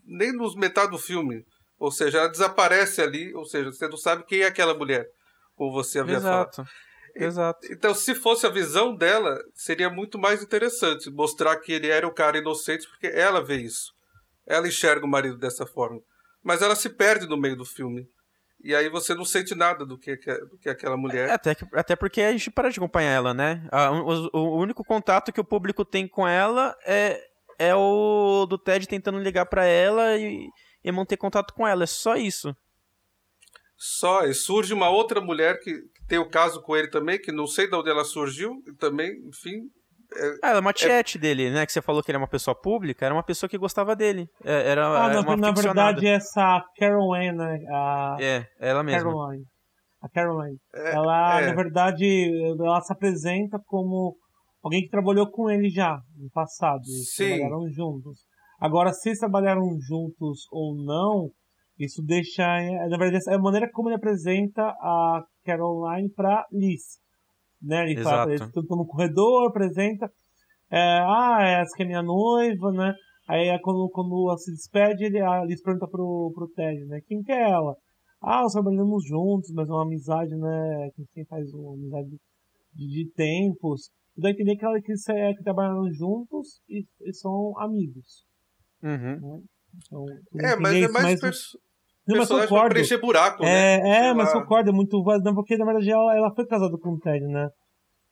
nem 0.06 0.34
nos 0.34 0.56
metade 0.56 0.92
do 0.92 0.98
filme. 0.98 1.46
Ou 1.78 1.92
seja, 1.92 2.20
ela 2.20 2.28
desaparece 2.28 3.02
ali, 3.02 3.34
ou 3.34 3.46
seja, 3.46 3.72
você 3.72 3.88
não 3.88 3.98
sabe 3.98 4.26
quem 4.26 4.42
é 4.42 4.48
aquela 4.48 4.74
mulher, 4.74 5.06
como 5.56 5.72
você 5.72 6.00
havia 6.00 6.18
Exato. 6.18 6.56
falado. 6.56 6.70
Exato. 7.16 7.68
Então, 7.72 7.94
se 7.94 8.14
fosse 8.14 8.46
a 8.46 8.50
visão 8.50 8.94
dela, 8.94 9.42
seria 9.54 9.90
muito 9.90 10.20
mais 10.20 10.44
interessante 10.44 11.10
mostrar 11.10 11.56
que 11.58 11.72
ele 11.72 11.88
era 11.88 12.06
o 12.06 12.14
cara 12.14 12.38
inocente, 12.38 12.88
porque 12.90 13.08
ela 13.08 13.42
vê 13.42 13.56
isso. 13.56 13.94
Ela 14.46 14.68
enxerga 14.68 15.06
o 15.06 15.10
marido 15.10 15.38
dessa 15.38 15.66
forma. 15.66 16.02
Mas 16.44 16.62
ela 16.62 16.76
se 16.76 16.90
perde 16.90 17.26
no 17.26 17.38
meio 17.38 17.56
do 17.56 17.66
filme. 17.66 18.06
E 18.64 18.74
aí 18.74 18.90
você 18.90 19.14
não 19.14 19.26
sente 19.26 19.54
nada 19.54 19.86
do 19.86 19.98
que, 19.98 20.16
do 20.16 20.58
que 20.58 20.70
aquela 20.70 20.98
mulher. 20.98 21.30
Até, 21.30 21.54
que, 21.54 21.66
até 21.74 21.96
porque 21.96 22.22
a 22.22 22.32
gente 22.32 22.50
para 22.50 22.70
de 22.70 22.80
acompanhar 22.80 23.12
ela, 23.12 23.34
né? 23.34 23.68
o, 24.34 24.40
o, 24.40 24.58
único 24.58 24.84
contato 24.84 25.32
que 25.32 25.40
o 25.40 25.46
público 25.46 25.86
tem 25.86 26.08
com 26.08 26.28
ela 26.28 26.76
é, 26.86 27.22
é 27.60 27.76
o 27.76 28.46
do 28.48 28.58
Ted 28.58 28.88
tentando 28.88 29.20
ligar 29.20 29.46
para 29.46 29.66
ela 29.66 30.18
e, 30.18 30.50
e 30.84 30.92
manter 30.92 31.18
contato 31.18 31.54
com 31.54 31.68
ela. 31.68 31.84
É 31.84 31.88
só 31.88 32.16
isso. 32.16 32.56
Só, 33.78 34.24
e 34.26 34.34
surge 34.34 34.74
uma 34.74 34.90
outra 34.90 35.22
mulher 35.22 35.60
que, 35.60 35.84
tem 36.08 36.20
o 36.20 36.30
caso 36.30 36.62
com 36.62 36.76
ele 36.76 36.88
também, 36.88 37.20
que 37.20 37.32
não 37.32 37.48
sei 37.48 37.68
de 37.68 37.76
onde 37.76 37.90
ela 37.90 38.04
surgiu, 38.04 38.64
e 38.68 38.74
também, 38.74 39.12
enfim. 39.28 39.70
É, 40.16 40.38
ah, 40.42 40.50
ela 40.50 40.58
é 40.58 40.62
uma 40.62 40.74
tiete 40.74 41.18
é... 41.18 41.22
dele, 41.22 41.52
né? 41.52 41.66
Que 41.66 41.72
você 41.72 41.82
falou 41.82 42.02
que 42.02 42.12
ele 42.12 42.18
é 42.18 42.20
uma 42.20 42.28
pessoa 42.28 42.56
pública, 42.56 43.06
era 43.06 43.14
uma 43.14 43.24
pessoa 43.24 43.50
que 43.50 43.58
gostava 43.58 43.96
dele. 43.96 44.30
É, 44.44 44.72
era, 44.72 44.88
ah, 44.88 45.10
era 45.10 45.22
na, 45.22 45.38
na 45.38 45.52
verdade, 45.52 46.08
essa 46.08 46.64
Caroline, 46.78 47.38
né? 47.38 47.60
A... 47.70 48.18
É, 48.20 48.48
ela 48.60 48.84
mesma. 48.84 49.12
Caroline. 49.12 49.44
A 50.02 50.10
Caroline. 50.10 50.58
É, 50.74 50.96
ela, 50.96 51.42
é. 51.42 51.48
na 51.48 51.56
verdade, 51.56 52.32
ela 52.60 52.82
se 52.82 52.94
apresenta 52.94 53.60
como 53.66 54.16
alguém 54.64 54.82
que 54.82 54.90
trabalhou 54.90 55.30
com 55.30 55.50
ele 55.50 55.70
já, 55.70 56.00
no 56.18 56.30
passado. 56.32 56.82
Eles 56.88 57.14
Sim. 57.14 57.38
trabalharam 57.38 57.70
juntos. 57.70 58.20
Agora, 58.60 58.94
se 58.94 59.10
eles 59.10 59.20
trabalharam 59.20 59.64
juntos 59.80 60.48
ou 60.52 60.76
não, 60.76 61.30
isso 61.78 62.02
deixa. 62.04 62.44
Na 62.90 62.98
verdade, 62.98 63.24
é 63.30 63.36
a 63.36 63.40
maneira 63.40 63.70
como 63.72 63.90
ele 63.90 63.98
apresenta 63.98 64.62
a 64.62 65.24
Caroline 65.46 66.10
para 66.14 66.46
Liz. 66.52 67.04
Né? 67.66 67.84
Ele 67.84 68.00
Exato. 68.00 68.16
fala, 68.16 68.32
eles 68.32 68.42
estão 68.42 68.78
no 68.78 68.86
corredor, 68.86 69.50
apresenta. 69.50 70.10
É, 70.72 71.00
ah, 71.02 71.40
essa 71.62 71.76
que 71.76 71.84
é 71.84 71.86
minha 71.86 72.04
noiva, 72.04 72.72
né? 72.72 72.94
Aí 73.28 73.48
é 73.48 73.58
quando, 73.60 73.90
quando 73.92 74.28
ela 74.30 74.38
se 74.38 74.52
despede, 74.52 75.06
ele, 75.06 75.20
a 75.20 75.44
Liz 75.44 75.62
pergunta 75.62 75.88
pro, 75.88 76.32
pro 76.34 76.48
Ted, 76.50 76.86
né? 76.86 77.00
Quem 77.08 77.24
que 77.24 77.32
é 77.32 77.50
ela? 77.50 77.76
Ah, 78.22 78.42
nós 78.44 78.54
trabalhamos 78.54 79.04
juntos, 79.06 79.52
mas 79.54 79.68
é 79.68 79.72
uma 79.72 79.84
amizade, 79.84 80.36
né? 80.36 80.90
Quem 81.12 81.26
faz 81.26 81.52
uma 81.54 81.74
amizade 81.74 82.10
de, 82.74 82.88
de 82.88 83.12
tempos. 83.16 83.90
Dá 84.18 84.30
a 84.30 84.32
entender 84.32 84.56
que, 84.56 84.66
ela, 84.66 84.80
que, 84.80 84.94
que 84.94 85.44
trabalharam 85.44 85.92
juntos 85.92 86.62
e, 86.70 86.86
e 87.02 87.14
são 87.14 87.54
amigos. 87.60 88.26
Uhum. 88.82 89.20
Né? 89.20 89.42
Então, 89.76 90.06
é, 90.40 90.56
mas 90.56 90.76
é 90.76 90.88
mais 90.88 91.20
perso 91.20 91.60
não, 92.08 92.18
mas 92.18 92.28
personagem 92.28 92.50
pra 92.50 92.70
preencher 92.70 92.98
buraco, 93.00 93.44
é, 93.44 93.82
né? 93.82 94.08
É, 94.10 94.14
mas 94.14 94.34
lá. 94.34 94.42
concordo, 94.42 94.70
é 94.70 94.74
muito 94.74 95.04
não, 95.24 95.34
porque 95.34 95.58
na 95.58 95.66
verdade 95.66 95.90
ela, 95.90 96.16
ela 96.16 96.34
foi 96.34 96.46
casada 96.46 96.78
com 96.78 96.92
o 96.92 97.00
Ted, 97.00 97.26
né? 97.26 97.50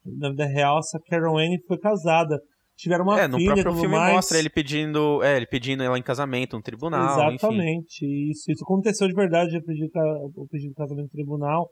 Na 0.05 0.29
vida 0.29 0.45
real, 0.45 0.79
essa 0.79 0.99
Carol 1.07 1.37
Anne 1.37 1.61
foi 1.67 1.77
casada. 1.77 2.39
Tiveram 2.75 3.03
uma 3.05 3.19
é, 3.19 3.27
no 3.27 3.37
filha, 3.37 3.53
próprio 3.53 3.75
filme 3.75 3.95
mais. 3.95 4.15
mostra 4.15 4.39
ele 4.39 4.49
pedindo, 4.49 5.21
é, 5.23 5.37
ele 5.37 5.45
pedindo 5.45 5.83
ela 5.83 5.97
em 5.97 6.01
casamento 6.01 6.55
no 6.55 6.63
tribunal, 6.63 7.33
Exatamente, 7.33 8.03
enfim. 8.03 8.31
isso, 8.31 8.51
isso 8.51 8.63
aconteceu 8.63 9.07
de 9.07 9.13
verdade, 9.13 9.57
o 9.57 9.63
pedido, 9.63 9.91
de 10.51 10.73
casamento 10.73 11.03
no 11.03 11.09
tribunal. 11.09 11.69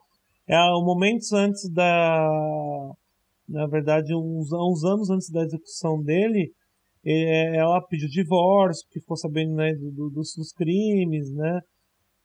É, 0.48 0.56
momentos 0.84 1.34
antes 1.34 1.70
da, 1.74 2.30
na 3.50 3.68
verdade, 3.68 4.14
uns, 4.16 4.52
uns 4.52 4.84
anos 4.84 5.10
antes 5.10 5.30
da 5.32 5.42
execução 5.42 6.02
dele, 6.02 6.52
é, 7.06 7.58
ela 7.58 7.82
pediu 7.88 8.08
divórcio, 8.08 8.86
porque 8.88 9.00
ficou 9.00 9.18
sabendo 9.18 9.56
né, 9.56 9.74
do, 9.74 10.10
dos, 10.10 10.34
dos, 10.36 10.52
crimes, 10.54 11.34
né? 11.34 11.60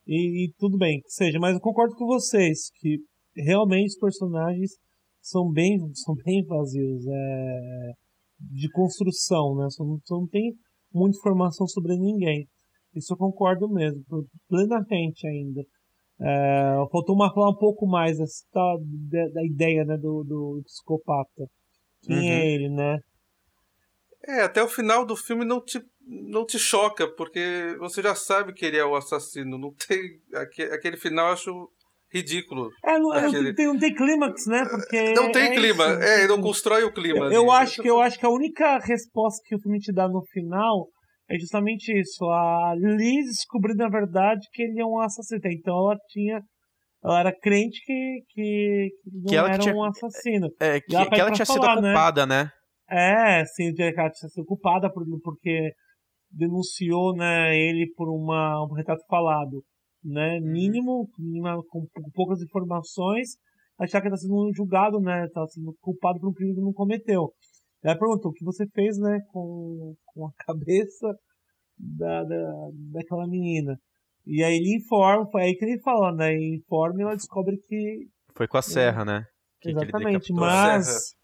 E, 0.06 0.44
e, 0.44 0.52
tudo 0.58 0.78
bem, 0.78 1.00
que 1.00 1.10
seja, 1.10 1.38
mas 1.38 1.54
eu 1.54 1.60
concordo 1.60 1.94
com 1.96 2.06
vocês 2.06 2.70
que 2.76 2.98
realmente 3.36 3.88
os 3.88 3.98
personagens 3.98 4.70
são 5.20 5.50
bem, 5.50 5.78
são 5.94 6.14
bem 6.24 6.44
vazios 6.44 7.04
é, 7.06 7.92
de 8.38 8.70
construção, 8.70 9.56
né? 9.56 9.66
Só 9.70 9.84
não, 9.84 9.98
não 10.10 10.26
tem 10.28 10.54
muita 10.92 11.18
informação 11.18 11.66
sobre 11.66 11.96
ninguém. 11.96 12.46
Isso 12.94 13.12
eu 13.12 13.16
concordo 13.18 13.68
mesmo, 13.68 14.02
plenamente 14.48 15.26
ainda. 15.26 15.62
É, 16.18 16.76
faltou 16.90 17.14
uma, 17.14 17.32
falar 17.34 17.50
um 17.50 17.58
pouco 17.58 17.86
mais 17.86 18.16
da, 18.16 18.24
da, 18.54 19.28
da 19.34 19.44
ideia 19.44 19.84
né, 19.84 19.96
do, 19.98 20.24
do 20.24 20.62
psicopata. 20.64 21.46
Quem 22.02 22.16
é 22.16 22.20
uhum. 22.20 22.26
é 22.26 22.54
ele, 22.54 22.68
né? 22.70 22.98
É, 24.26 24.42
até 24.42 24.62
o 24.62 24.68
final 24.68 25.06
do 25.06 25.16
filme 25.16 25.44
não 25.44 25.62
te, 25.62 25.80
não 26.00 26.44
te 26.44 26.58
choca, 26.58 27.06
porque 27.06 27.76
você 27.78 28.02
já 28.02 28.14
sabe 28.14 28.52
que 28.52 28.64
ele 28.64 28.76
é 28.76 28.84
o 28.84 28.96
assassino. 28.96 29.58
Não 29.58 29.72
tem. 29.72 30.00
Aquele, 30.34 30.72
aquele 30.72 30.96
final 30.96 31.28
eu 31.28 31.32
acho 31.32 31.68
ridículo. 32.12 32.70
É, 32.84 32.98
não, 32.98 33.12
aquele... 33.12 33.54
tem, 33.54 33.66
não 33.66 33.78
tem 33.78 33.94
clímax, 33.94 34.46
né? 34.46 34.64
Porque 34.68 35.12
não 35.14 35.30
tem 35.30 35.52
é 35.52 35.54
clima, 35.54 35.84
isso. 35.84 36.02
é, 36.02 36.26
não 36.26 36.40
constrói 36.40 36.84
o 36.84 36.92
clima. 36.92 37.26
Eu, 37.26 37.32
eu 37.32 37.50
acho 37.50 37.82
que, 37.82 37.88
eu 37.88 38.00
acho 38.00 38.18
que 38.18 38.26
a 38.26 38.30
única 38.30 38.78
resposta 38.78 39.42
que 39.44 39.54
o 39.54 39.60
filme 39.60 39.78
te 39.78 39.92
dá 39.92 40.08
no 40.08 40.22
final 40.32 40.88
é 41.28 41.38
justamente 41.38 41.92
isso. 41.92 42.24
A 42.24 42.74
Liz 42.76 43.26
descobriu, 43.26 43.74
na 43.76 43.88
verdade, 43.88 44.46
que 44.52 44.62
ele 44.62 44.80
é 44.80 44.84
um 44.84 45.00
assassino. 45.00 45.40
Então 45.46 45.74
ela 45.74 45.98
tinha. 46.08 46.40
Ela 47.04 47.20
era 47.20 47.32
crente 47.32 47.78
que, 47.84 48.22
que, 48.30 48.88
que 49.02 49.10
não 49.12 49.26
que 49.26 49.36
era 49.36 49.58
tinha, 49.58 49.74
um 49.74 49.84
assassino. 49.84 50.48
É, 50.58 50.80
que, 50.80 50.96
ela, 50.96 51.08
que 51.08 51.20
ela 51.20 51.30
tinha 51.30 51.46
falar, 51.46 51.74
sido 51.74 51.82
né? 51.82 51.88
culpada, 51.88 52.26
né? 52.26 52.44
né? 52.44 52.50
É, 52.88 53.44
sim, 53.44 53.72
ela 53.78 54.10
tinha 54.10 54.28
sido 54.28 54.44
culpada 54.44 54.92
por, 54.92 55.04
porque 55.22 55.72
denunciou 56.30 57.14
né, 57.14 57.56
ele 57.56 57.92
por 57.96 58.08
uma, 58.08 58.64
um 58.64 58.74
retrato 58.74 59.04
falado. 59.08 59.62
Né, 60.04 60.38
uhum. 60.38 60.52
mínimo, 60.52 61.08
com, 61.68 61.84
com 61.92 62.10
poucas 62.14 62.40
informações, 62.40 63.30
achar 63.76 64.00
que 64.00 64.06
está 64.06 64.16
sendo 64.16 64.52
julgado, 64.54 65.00
né? 65.00 65.24
Está 65.24 65.44
sendo 65.48 65.74
culpado 65.80 66.20
por 66.20 66.28
um 66.28 66.32
crime 66.32 66.54
que 66.54 66.60
não 66.60 66.72
cometeu. 66.72 67.32
Ela 67.82 67.98
perguntou 67.98 68.30
o 68.30 68.34
que 68.34 68.44
você 68.44 68.66
fez, 68.68 68.96
né, 68.98 69.18
com, 69.32 69.94
com 70.04 70.26
a 70.26 70.30
cabeça 70.46 71.08
da, 71.76 72.22
da, 72.22 72.68
daquela 72.92 73.26
menina. 73.26 73.76
E 74.26 74.42
aí 74.42 74.56
ele 74.56 74.76
informa, 74.76 75.28
foi 75.30 75.42
aí 75.42 75.54
que 75.56 75.64
ele 75.64 75.80
fala, 75.80 76.12
né? 76.12 76.34
E 76.34 76.56
informa 76.56 77.00
e 77.00 77.02
ela 77.02 77.14
descobre 77.14 77.56
que. 77.58 78.08
Foi 78.34 78.48
com 78.48 78.58
a 78.58 78.62
serra, 78.62 79.04
né? 79.04 79.24
Que 79.60 79.70
exatamente, 79.70 80.26
que 80.26 80.32
mas. 80.32 81.15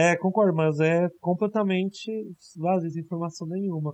É, 0.00 0.16
concordo, 0.16 0.54
mas 0.54 0.78
é 0.78 1.08
completamente 1.20 2.08
vazio, 2.56 2.88
sem 2.88 3.02
informação 3.02 3.48
nenhuma. 3.48 3.92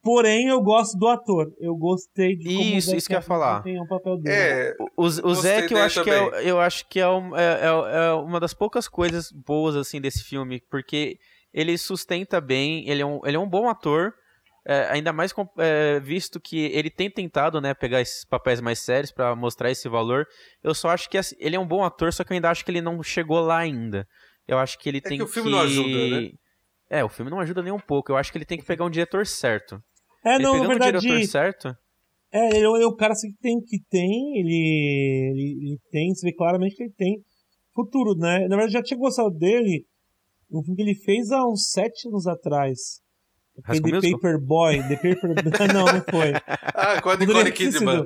Porém, 0.00 0.46
eu 0.46 0.60
gosto 0.62 0.96
do 0.96 1.08
ator. 1.08 1.52
Eu 1.58 1.74
gostei 1.74 2.36
de 2.36 2.44
como 2.54 2.76
Isso, 2.76 2.92
o 2.92 2.96
isso 2.96 3.08
que 3.08 3.14
eu 3.14 3.18
ia 3.18 3.22
falar. 3.22 3.54
desempenhou 3.60 3.84
o 3.84 3.88
papel 3.88 4.16
dele. 4.18 4.36
É, 4.36 4.74
O, 4.96 5.06
o 5.06 5.06
Gostei 5.06 5.34
Zack, 5.62 5.72
eu 5.74 5.82
acho, 5.82 6.04
que 6.04 6.10
é, 6.10 6.50
eu 6.50 6.60
acho 6.60 6.88
que 6.88 7.00
é, 7.00 7.08
um- 7.08 7.36
é- 7.36 7.60
é- 7.62 8.06
é 8.06 8.12
uma 8.12 8.38
das 8.38 8.54
poucas 8.54 8.86
coisas 8.86 9.32
boas, 9.32 9.74
assim, 9.74 10.00
desse 10.00 10.22
filme, 10.22 10.62
porque 10.70 11.18
ele 11.52 11.76
sustenta 11.76 12.40
bem, 12.40 12.88
ele 12.88 13.02
é 13.02 13.06
um, 13.06 13.20
ele 13.24 13.36
é 13.36 13.40
um 13.40 13.48
bom 13.48 13.68
ator, 13.68 14.12
é, 14.64 14.86
ainda 14.90 15.12
mais 15.12 15.32
com- 15.32 15.48
é, 15.58 15.98
visto 15.98 16.38
que 16.38 16.66
ele 16.66 16.90
tem 16.90 17.10
tentado, 17.10 17.60
né, 17.60 17.74
pegar 17.74 18.00
esses 18.00 18.24
papéis 18.24 18.60
mais 18.60 18.78
sérios 18.78 19.10
pra 19.10 19.34
mostrar 19.34 19.68
esse 19.68 19.88
valor. 19.88 20.26
Eu 20.62 20.74
só 20.74 20.90
acho 20.90 21.10
que 21.10 21.18
assim, 21.18 21.34
ele 21.40 21.56
é 21.56 21.58
um 21.60 21.66
bom 21.66 21.82
ator, 21.82 22.12
só 22.12 22.22
que 22.22 22.32
eu 22.32 22.36
ainda 22.36 22.50
acho 22.50 22.64
que 22.64 22.70
ele 22.70 22.80
não 22.80 23.02
chegou 23.02 23.40
lá 23.40 23.58
ainda. 23.58 24.06
Eu 24.46 24.58
acho 24.58 24.78
que 24.78 24.88
ele 24.88 25.00
tem 25.00 25.18
que 25.18 25.24
o 25.24 25.28
filme 25.28 25.50
não 25.50 25.60
ajuda, 25.60 26.08
né? 26.20 26.30
É, 26.88 27.04
o 27.04 27.08
filme 27.08 27.30
não 27.30 27.38
ajuda 27.40 27.62
nem 27.62 27.72
um 27.72 27.78
pouco. 27.78 28.10
Eu 28.10 28.16
acho 28.16 28.32
que 28.32 28.38
ele 28.38 28.44
tem 28.44 28.58
que 28.58 28.64
pegar 28.64 28.84
um 28.84 28.90
diretor 28.90 29.24
certo. 29.26 29.80
É, 30.24 30.34
ele 30.34 30.42
não, 30.44 30.52
na 30.54 30.58
pegando 30.60 30.66
o 30.66 30.78
verdade. 30.80 31.06
diretor 31.06 31.26
certo, 31.30 31.76
É, 32.32 32.56
ele 32.56 32.66
é 32.66 32.86
o 32.86 32.96
cara 32.96 33.12
assim, 33.12 33.30
que 33.32 33.38
tem, 33.38 33.60
que 33.60 33.78
tem 33.88 34.38
ele, 34.38 35.30
ele, 35.32 35.58
ele 35.70 35.78
tem, 35.90 36.12
você 36.14 36.26
vê 36.26 36.32
claramente 36.34 36.74
que 36.76 36.82
ele 36.82 36.92
tem 36.96 37.22
futuro, 37.74 38.14
né? 38.16 38.40
Na 38.48 38.56
verdade, 38.56 38.68
eu 38.76 38.80
já 38.80 38.82
tinha 38.82 38.98
gostado 38.98 39.30
dele 39.30 39.86
no 40.50 40.62
filme 40.62 40.76
que 40.76 40.82
ele 40.82 40.94
fez 40.96 41.30
há 41.30 41.46
uns 41.46 41.70
sete 41.70 42.08
anos 42.08 42.26
atrás. 42.26 43.00
Aquele 43.64 43.82
The 43.82 43.90
Musical? 43.96 44.20
Paper 44.20 44.40
Boy, 44.40 44.82
The 44.88 44.96
Paper 44.96 45.30
não, 45.74 45.84
não 45.84 46.02
foi. 46.10 46.32
Ah, 46.74 47.00
com 47.00 47.10
a 47.10 47.16
Nicole 47.16 47.44
sido. 47.44 47.52
Kidman. 47.52 48.04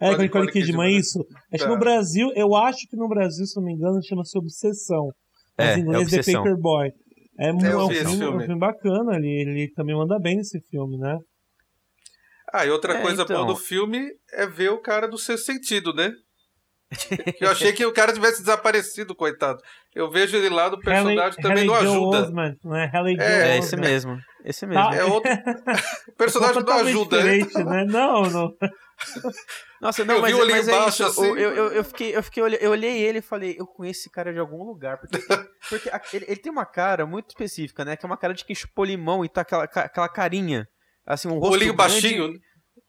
É, 0.00 0.08
com 0.14 0.20
a 0.20 0.22
Nicole 0.24 0.46
Kidman, 0.50 0.66
Kidman, 0.66 0.92
né? 0.92 0.98
isso. 0.98 1.18
Acho 1.52 1.64
Tá. 1.64 1.68
que 1.68 1.74
no 1.74 1.78
Brasil, 1.78 2.32
eu 2.34 2.54
acho 2.56 2.88
que 2.88 2.96
no 2.96 3.08
Brasil, 3.08 3.44
se 3.46 3.56
não 3.56 3.64
me 3.64 3.74
engano, 3.74 4.02
chama-se 4.02 4.36
Obsessão. 4.38 5.10
Mas 5.58 5.68
É, 5.68 5.74
em 5.74 5.76
é 5.76 5.80
inglês 5.80 6.10
The 6.10 6.16
Obsessão. 6.16 6.42
Paper 6.42 6.56
Boy. 6.56 6.92
É, 7.38 7.50
eu 7.50 7.54
é 7.80 7.84
um, 7.84 7.88
filme, 7.90 8.26
um 8.28 8.40
filme 8.40 8.58
bacana, 8.58 9.16
ele, 9.16 9.28
ele 9.28 9.72
também 9.74 9.96
manda 9.96 10.18
bem 10.20 10.36
nesse 10.36 10.60
filme, 10.70 10.96
né? 10.98 11.18
Ah, 12.52 12.64
e 12.64 12.70
outra 12.70 12.94
É, 12.94 13.02
coisa 13.02 13.22
então. 13.22 13.44
boa 13.44 13.54
do 13.54 13.56
filme 13.60 14.08
é 14.32 14.46
ver 14.46 14.70
o 14.70 14.80
cara 14.80 15.08
do 15.08 15.18
sexto 15.18 15.46
sentido, 15.46 15.92
né? 15.92 16.12
eu 17.40 17.50
achei 17.50 17.72
que 17.72 17.84
o 17.84 17.92
cara 17.92 18.12
tivesse 18.12 18.38
desaparecido, 18.40 19.16
coitado. 19.16 19.58
Eu 19.92 20.08
vejo 20.10 20.36
ele 20.36 20.48
lá 20.48 20.68
do 20.68 20.78
personagem 20.78 21.40
também 21.42 21.66
Halle 21.66 21.66
não 21.66 21.74
Joe 21.80 21.86
ajuda. 21.88 22.22
Osment, 22.22 22.56
né? 22.64 22.90
É, 22.92 22.98
Joe 22.98 23.16
É, 23.18 23.42
Osment. 23.42 23.58
esse 23.58 23.76
mesmo. 23.76 24.18
Esse 24.44 24.66
mesmo. 24.66 24.84
Tá. 24.90 24.94
É 24.94 25.04
outro. 25.04 25.32
O 26.08 26.12
personagem 26.16 26.62
não 26.62 26.72
ajuda, 26.72 27.24
né? 27.24 27.38
diferente, 27.38 27.64
né? 27.64 27.84
Não, 27.86 28.22
não. 28.30 28.54
Nossa, 29.84 30.04
não, 30.04 30.14
Eu 30.14 30.20
mas, 30.22 30.32
vi 30.32 30.38
o 30.38 30.42
ali 30.42 30.52
mas 30.52 30.68
é 30.68 30.72
embaixo, 30.74 31.02
isso. 31.02 31.20
assim. 31.20 31.28
Eu, 31.28 31.36
eu, 31.36 31.72
eu 31.72 31.84
fiquei, 31.84 32.16
eu 32.16 32.22
fiquei, 32.22 32.42
eu 32.42 32.70
olhei 32.70 32.96
ele 33.02 33.18
e 33.18 33.22
falei, 33.22 33.54
eu 33.58 33.66
conheço 33.66 34.00
esse 34.00 34.10
cara 34.10 34.32
de 34.32 34.38
algum 34.38 34.64
lugar. 34.64 34.98
Porque, 34.98 35.18
porque 35.68 35.90
a- 35.90 36.00
ele, 36.14 36.24
ele 36.26 36.36
tem 36.40 36.50
uma 36.50 36.64
cara 36.64 37.04
muito 37.06 37.28
específica, 37.28 37.84
né? 37.84 37.94
Que 37.94 38.04
é 38.04 38.08
uma 38.08 38.16
cara 38.16 38.32
de 38.32 38.44
quem 38.44 38.56
chupou 38.56 38.84
limão 38.84 39.24
e 39.24 39.28
tá 39.28 39.42
aquela, 39.42 39.64
aquela 39.64 40.08
carinha. 40.08 40.66
Assim, 41.06 41.28
um 41.28 41.32
O 41.32 41.38
rosto 41.38 41.52
olhinho 41.52 41.74
grande. 41.74 41.92
baixinho. 41.92 42.32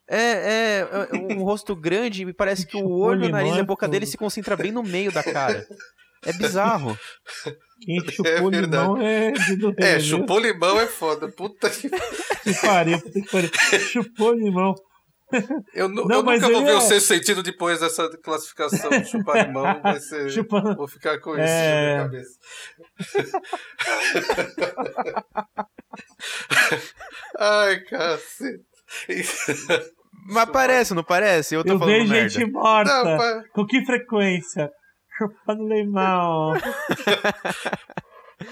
É, 0.07 0.17
é, 0.21 0.79
é, 1.11 1.33
um 1.35 1.43
rosto 1.43 1.75
grande 1.75 2.23
e 2.23 2.33
parece 2.33 2.65
que 2.65 2.77
o 2.77 2.87
olho, 2.89 3.25
o 3.25 3.29
nariz 3.29 3.55
e 3.55 3.57
é 3.57 3.61
a 3.61 3.65
boca 3.65 3.87
dele 3.87 4.05
se 4.05 4.17
concentra 4.17 4.55
bem 4.55 4.71
no 4.71 4.81
meio 4.83 5.11
da 5.11 5.21
cara. 5.23 5.67
É 6.25 6.31
bizarro. 6.31 6.97
Quem 7.81 7.99
chupou 8.09 8.49
verdade. 8.51 8.83
limão 8.87 9.01
é 9.01 9.33
É, 9.79 9.99
chupou 9.99 10.39
limão 10.39 10.79
é 10.79 10.87
foda. 10.87 11.27
Puta 11.27 11.69
que. 11.69 11.89
Que 12.45 12.53
pariu, 12.61 13.01
puta 13.01 13.19
que 13.19 13.31
pariu. 13.31 13.49
Chupou 13.79 14.31
limão. 14.33 14.75
Eu, 15.73 15.89
Não, 15.89 16.07
eu 16.09 16.23
mas 16.23 16.41
nunca 16.41 16.53
vou 16.53 16.63
ver 16.63 16.71
é- 16.71 16.75
o 16.75 16.81
sexto 16.81 17.07
sentido 17.07 17.41
depois 17.43 17.79
dessa 17.79 18.07
classificação 18.23 18.89
de 18.91 19.05
chupar 19.05 19.47
limão. 19.47 19.81
Vai 19.81 19.99
ser. 19.99 20.29
Chupando. 20.29 20.75
Vou 20.75 20.87
ficar 20.87 21.19
com 21.19 21.31
isso 21.33 21.41
É. 21.41 21.97
na 21.97 22.07
minha 22.09 22.11
cabeça. 22.21 22.39
Ai, 27.39 27.79
cacete. 27.81 28.63
Mas 30.27 30.49
parece, 30.51 30.93
não 30.93 31.03
parece? 31.03 31.55
Eu 31.55 31.63
tô 31.63 31.73
Eu 31.73 31.79
falando 31.79 31.93
vejo 31.97 32.11
merda. 32.11 32.29
gente 32.29 32.51
morta. 32.51 33.03
Não, 33.03 33.17
pa- 33.17 33.43
Com 33.53 33.65
que 33.65 33.83
frequência? 33.85 34.69
Chupando 35.17 35.67
limão. 35.67 36.53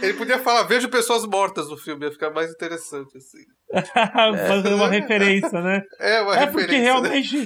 Ele 0.02 0.14
podia 0.14 0.40
falar, 0.40 0.64
vejo 0.64 0.90
pessoas 0.90 1.26
mortas 1.26 1.70
no 1.70 1.78
filme, 1.78 2.06
ia 2.06 2.12
ficar 2.12 2.32
mais 2.32 2.52
interessante, 2.52 3.18
assim. 3.18 3.40
Fazer 4.48 4.74
uma 4.74 4.88
referência, 4.88 5.62
né? 5.62 5.82
É 6.00 6.22
uma 6.22 6.36
É 6.36 6.46
referência. 6.46 6.52
porque 6.52 6.78
né? 6.78 6.84
realmente 6.84 7.38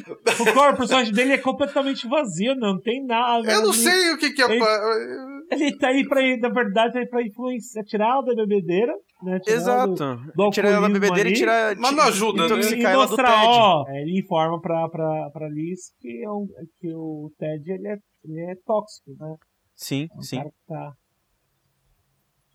o 0.41 0.54
corpo, 0.54 0.73
o 0.73 0.78
personagem 0.78 1.13
dele 1.13 1.34
é 1.34 1.38
completamente 1.38 2.08
vazio, 2.08 2.54
não 2.56 2.80
tem 2.80 3.04
nada. 3.06 3.50
Eu 3.52 3.62
não 3.62 3.69
Ele- 3.69 3.78
sei 3.78 4.12
o 4.13 4.17
que 4.17 4.32
que 4.32 4.41
é. 4.41 4.45
Ele- 4.45 5.38
Ele 5.50 5.78
tá 5.78 5.88
aí 5.88 6.06
pra, 6.08 6.21
na 6.39 6.50
verdade, 6.50 6.93
tá 6.93 7.00
aí 7.00 7.08
pra 7.10 7.23
influenciar, 7.23 7.82
tirar 7.86 8.21
da 8.21 8.36
bebedeira, 8.36 8.93
né? 9.23 9.39
Tirar 9.39 9.56
Exato. 9.56 10.19
do 10.36 10.50
tirar 10.50 10.69
ela 10.71 10.88
da 10.89 10.93
bebedeira 10.93 11.30
e 11.30 11.32
ali. 11.32 11.39
tirar. 11.39 11.76
Mas 11.78 11.91
não 11.95 12.04
ajuda, 12.04 12.41
né? 12.43 12.47
do, 12.50 12.54
intoxicar 12.56 12.91
e 12.91 12.93
ela 12.93 13.06
do 13.06 13.10
mostrar, 13.12 13.32
TED. 13.32 13.47
ó, 13.50 13.86
é, 13.88 14.02
ele 14.02 14.19
informa 14.19 14.60
pra, 14.60 14.89
pra, 14.89 15.30
pra 15.32 15.47
Liz 15.47 15.80
que, 16.02 16.23
é 16.26 16.30
um, 16.30 16.45
que 16.78 16.93
o 16.93 17.32
Ted 17.39 17.71
ele 17.71 17.88
é, 17.88 17.95
ele 18.26 18.52
é 18.52 18.56
tóxico, 18.65 19.12
né? 19.17 19.36
Sim, 19.73 20.08
É 20.13 20.17
um 20.17 20.21
sim. 20.21 20.36
cara 20.38 20.50
que 20.50 20.67
tá. 20.67 20.91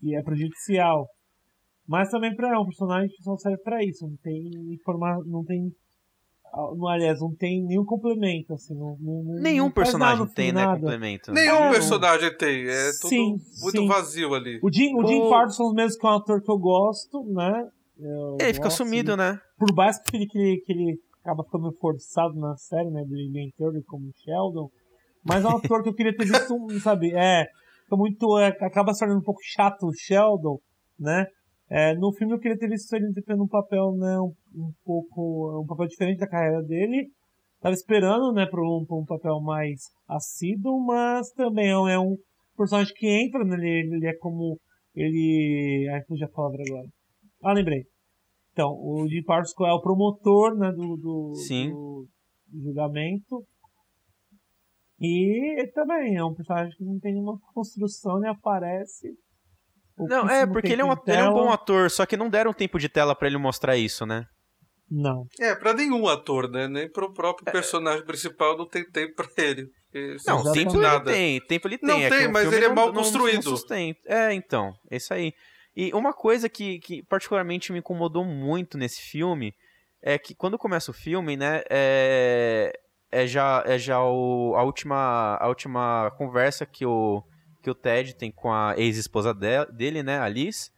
Que 0.03 0.15
é 0.15 0.21
prejudicial. 0.21 1.07
Mas 1.87 2.09
também 2.09 2.35
pra, 2.35 2.53
é 2.55 2.57
um 2.59 2.65
personagem 2.65 3.09
que 3.09 3.21
só 3.23 3.35
serve 3.37 3.57
pra 3.63 3.83
isso, 3.83 4.05
não 4.07 4.15
tem 4.23 4.49
informar, 4.73 5.17
não 5.25 5.43
tem. 5.43 5.71
Não, 6.77 6.87
aliás, 6.87 7.19
não 7.19 7.33
tem 7.35 7.63
nenhum 7.65 7.83
complemento, 7.83 8.53
assim. 8.53 8.75
Não, 8.75 8.95
não- 9.01 9.41
Nenhum 9.41 9.71
personagem 9.71 10.19
nada 10.19 10.29
no 10.29 10.33
tem, 10.35 10.45
filme, 10.45 10.59
né, 10.61 10.65
nada. 10.67 10.79
complemento. 10.79 11.31
Nenhum 11.33 11.55
É, 11.55 11.71
personagem 11.71 12.37
tem. 12.37 12.67
É 12.69 12.91
tudo 13.01 13.09
Sim, 13.09 13.29
muito 13.61 13.77
sim. 13.81 13.87
vazio 13.87 14.33
ali. 14.35 14.59
O 14.61 14.71
Jim, 14.71 14.93
o 14.95 15.05
Jim 15.05 15.19
O- 15.21 15.29
Pardo 15.29 15.51
são 15.51 15.67
os 15.67 15.73
mesmos 15.73 15.97
que 15.97 16.05
é 16.05 16.09
um 16.09 16.13
ator 16.13 16.41
que 16.43 16.51
eu 16.51 16.57
gosto, 16.59 17.23
né? 17.33 17.67
Eu 17.99 18.37
Ele 18.39 18.53
fica 18.53 18.65
gosto, 18.67 18.77
sumido, 18.77 19.17
né? 19.17 19.39
Por 19.57 19.73
mais 19.75 19.99
que 19.99 20.15
ele, 20.15 20.27
que 20.27 20.37
ele, 20.37 20.57
que 20.61 20.71
ele 20.71 20.99
acaba 21.23 21.43
ficando 21.43 21.71
forçado 21.81 22.35
na 22.39 22.55
série, 22.55 22.89
né? 22.91 23.01
Do 23.03 23.09
Big 23.09 23.51
Theory 23.57 23.83
como 23.83 24.11
Sheldon. 24.23 24.69
Mas 25.25 25.43
é 25.43 25.47
um 25.47 25.57
ator 25.57 25.81
que 25.81 25.89
eu 25.89 25.95
queria 25.95 26.15
ter 26.15 26.25
visto, 26.25 26.79
sabe? 26.81 27.11
É. 27.15 27.47
Fica 27.93 27.95
muito. 27.95 28.39
é, 28.39 28.47
acaba 28.47 28.93
se 28.93 28.99
tornando 28.99 29.19
um 29.19 29.23
pouco 29.23 29.39
chato 29.43 29.83
o 29.83 29.93
Sheldon, 29.93 30.57
né? 30.99 31.25
É, 31.69 31.95
no 31.95 32.11
filme 32.13 32.33
eu 32.33 32.39
queria 32.39 32.57
ter 32.57 32.67
visto 32.67 32.93
ele 32.93 33.07
interpretando 33.07 33.43
um 33.43 33.47
papel, 33.47 33.95
né? 33.95 34.19
Um, 34.19 34.33
um 34.55 34.71
pouco. 34.83 35.61
um 35.61 35.65
papel 35.65 35.87
diferente 35.87 36.19
da 36.19 36.27
carreira 36.27 36.61
dele. 36.63 37.07
Tava 37.61 37.73
esperando, 37.73 38.33
né, 38.33 38.45
pra 38.45 38.61
um, 38.61 38.85
um 38.89 39.05
papel 39.05 39.39
mais 39.39 39.83
assíduo, 40.07 40.85
mas 40.85 41.31
também 41.31 41.69
é 41.69 41.77
um, 41.77 41.87
é 41.87 41.97
um 41.97 42.17
personagem 42.57 42.93
que 42.93 43.07
entra, 43.07 43.43
né? 43.45 43.55
Ele, 43.55 43.95
ele 43.95 44.07
é 44.07 44.17
como. 44.17 44.59
Ele. 44.95 45.87
Ai, 45.93 46.03
fugi 46.05 46.23
a 46.23 46.29
palavra 46.29 46.61
agora. 46.67 46.87
Ah, 47.43 47.53
lembrei. 47.53 47.83
Então, 48.51 48.69
o 48.69 49.07
Jim 49.07 49.23
Parsons 49.23 49.55
é 49.67 49.73
o 49.73 49.81
promotor, 49.81 50.55
né, 50.55 50.71
do, 50.71 50.95
do, 50.95 51.33
do 52.47 52.61
julgamento. 52.61 53.43
E 55.03 55.59
ele 55.59 55.67
também 55.71 56.15
é 56.15 56.23
um 56.23 56.33
personagem 56.33 56.73
que 56.77 56.83
não 56.83 56.97
tem 56.99 57.13
uma 57.15 57.37
construção, 57.53 58.19
nem 58.19 58.31
aparece. 58.31 59.09
Não, 59.97 60.27
é, 60.29 60.47
porque 60.47 60.71
ele 60.71 60.81
é, 60.81 60.85
um, 60.85 60.91
ele 61.05 61.17
é 61.17 61.29
um 61.29 61.33
bom 61.33 61.51
ator, 61.51 61.91
só 61.91 62.05
que 62.05 62.17
não 62.17 62.29
deram 62.29 62.53
tempo 62.53 62.79
de 62.79 62.87
tela 62.89 63.13
pra 63.13 63.27
ele 63.27 63.37
mostrar 63.37 63.75
isso, 63.75 64.05
né? 64.05 64.25
Não. 64.89 65.25
É, 65.39 65.53
pra 65.55 65.73
nenhum 65.73 66.07
ator, 66.07 66.49
né? 66.49 66.67
Nem 66.67 66.89
pro 66.89 67.13
próprio 67.13 67.51
personagem 67.51 68.05
principal 68.05 68.57
não 68.57 68.67
tem 68.67 68.89
tempo 68.89 69.13
pra 69.15 69.27
ele. 69.37 69.67
Não, 70.25 70.43
não 70.43 70.53
tempo 70.53 70.71
ele 70.75 70.81
nada. 70.81 71.11
tem, 71.11 71.39
tempo 71.45 71.67
ele 71.67 71.77
tem. 71.77 71.87
Não 71.89 71.99
é 71.99 72.09
tem, 72.09 72.27
o 72.27 72.31
mas 72.31 72.51
ele 72.51 72.65
é 72.65 72.67
não- 72.69 72.75
mal 72.75 72.85
não- 72.87 72.93
não 72.93 73.01
construído. 73.03 73.43
sustenta. 73.43 73.99
É, 74.07 74.33
então, 74.33 74.71
é 74.89 74.97
isso 74.97 75.13
aí. 75.13 75.31
E 75.75 75.91
uma 75.93 76.13
coisa 76.13 76.47
que, 76.49 76.79
que 76.79 77.03
particularmente 77.05 77.71
me 77.71 77.79
incomodou 77.79 78.23
muito 78.25 78.77
nesse 78.77 79.01
filme 79.01 79.53
é 80.01 80.17
que 80.17 80.33
quando 80.35 80.57
começa 80.57 80.89
o 80.91 80.93
filme, 80.93 81.37
né, 81.37 81.61
é, 81.69 82.71
é 83.13 83.27
já, 83.27 83.63
é 83.65 83.77
já 83.77 84.01
o, 84.03 84.55
a, 84.55 84.63
última, 84.63 85.37
a 85.39 85.47
última 85.47 86.11
conversa 86.17 86.65
que 86.65 86.85
o, 86.85 87.23
que 87.61 87.69
o 87.69 87.75
Ted 87.75 88.15
tem 88.15 88.31
com 88.31 88.51
a 88.51 88.73
ex-esposa 88.77 89.33
de- 89.33 89.65
dele, 89.71 90.01
né, 90.03 90.19
a 90.19 90.27
Liz. 90.27 90.71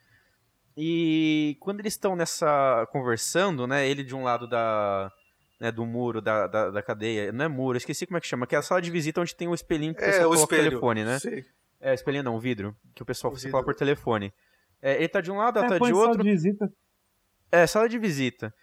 E 0.78 1.56
quando 1.62 1.80
eles 1.80 1.94
estão 1.94 2.16
nessa 2.16 2.86
conversando, 2.92 3.66
né, 3.66 3.88
ele 3.88 4.04
de 4.04 4.14
um 4.14 4.24
lado 4.24 4.48
da, 4.48 5.10
né, 5.60 5.72
do 5.72 5.86
muro 5.86 6.22
da, 6.22 6.48
da, 6.48 6.70
da 6.70 6.82
cadeia, 6.84 7.32
não 7.32 7.46
é 7.46 7.48
muro, 7.48 7.76
eu 7.76 7.80
esqueci 7.80 8.06
como 8.06 8.18
é 8.18 8.22
que 8.22 8.28
chama, 8.28 8.46
que 8.46 8.56
é 8.56 8.58
a 8.58 8.62
sala 8.62 8.82
de 8.82 8.92
visita 8.92 9.22
onde 9.22 9.36
tem 9.36 9.48
o 9.48 9.54
espelhinho 9.54 9.96
que 9.96 10.04
É, 10.04 10.08
pessoal 10.08 10.30
o 10.32 10.34
coloca 10.34 10.54
o 10.56 10.58
telefone, 10.58 11.06
né? 11.06 11.20
Sim. 11.20 11.42
É, 11.80 11.94
espelhinho 11.94 12.24
não, 12.24 12.40
vidro, 12.40 12.76
que 12.94 13.02
o 13.04 13.06
pessoal 13.06 13.32
O 13.34 13.38
você 13.38 13.50
fala 13.50 13.64
por 13.64 13.76
telefone. 13.76 14.34
É, 14.82 14.96
ele 14.98 15.08
tá 15.08 15.22
de 15.22 15.32
um 15.32 15.38
lado, 15.38 15.60
ela 15.60 15.68
É, 15.68 15.80
tá 15.80 15.86
de 15.86 15.94
outro. 15.94 16.24
de 16.24 16.30
visita. 16.30 16.70
É, 17.52 17.66
sala 17.66 17.88
de 17.88 17.98
visita. 17.98 18.54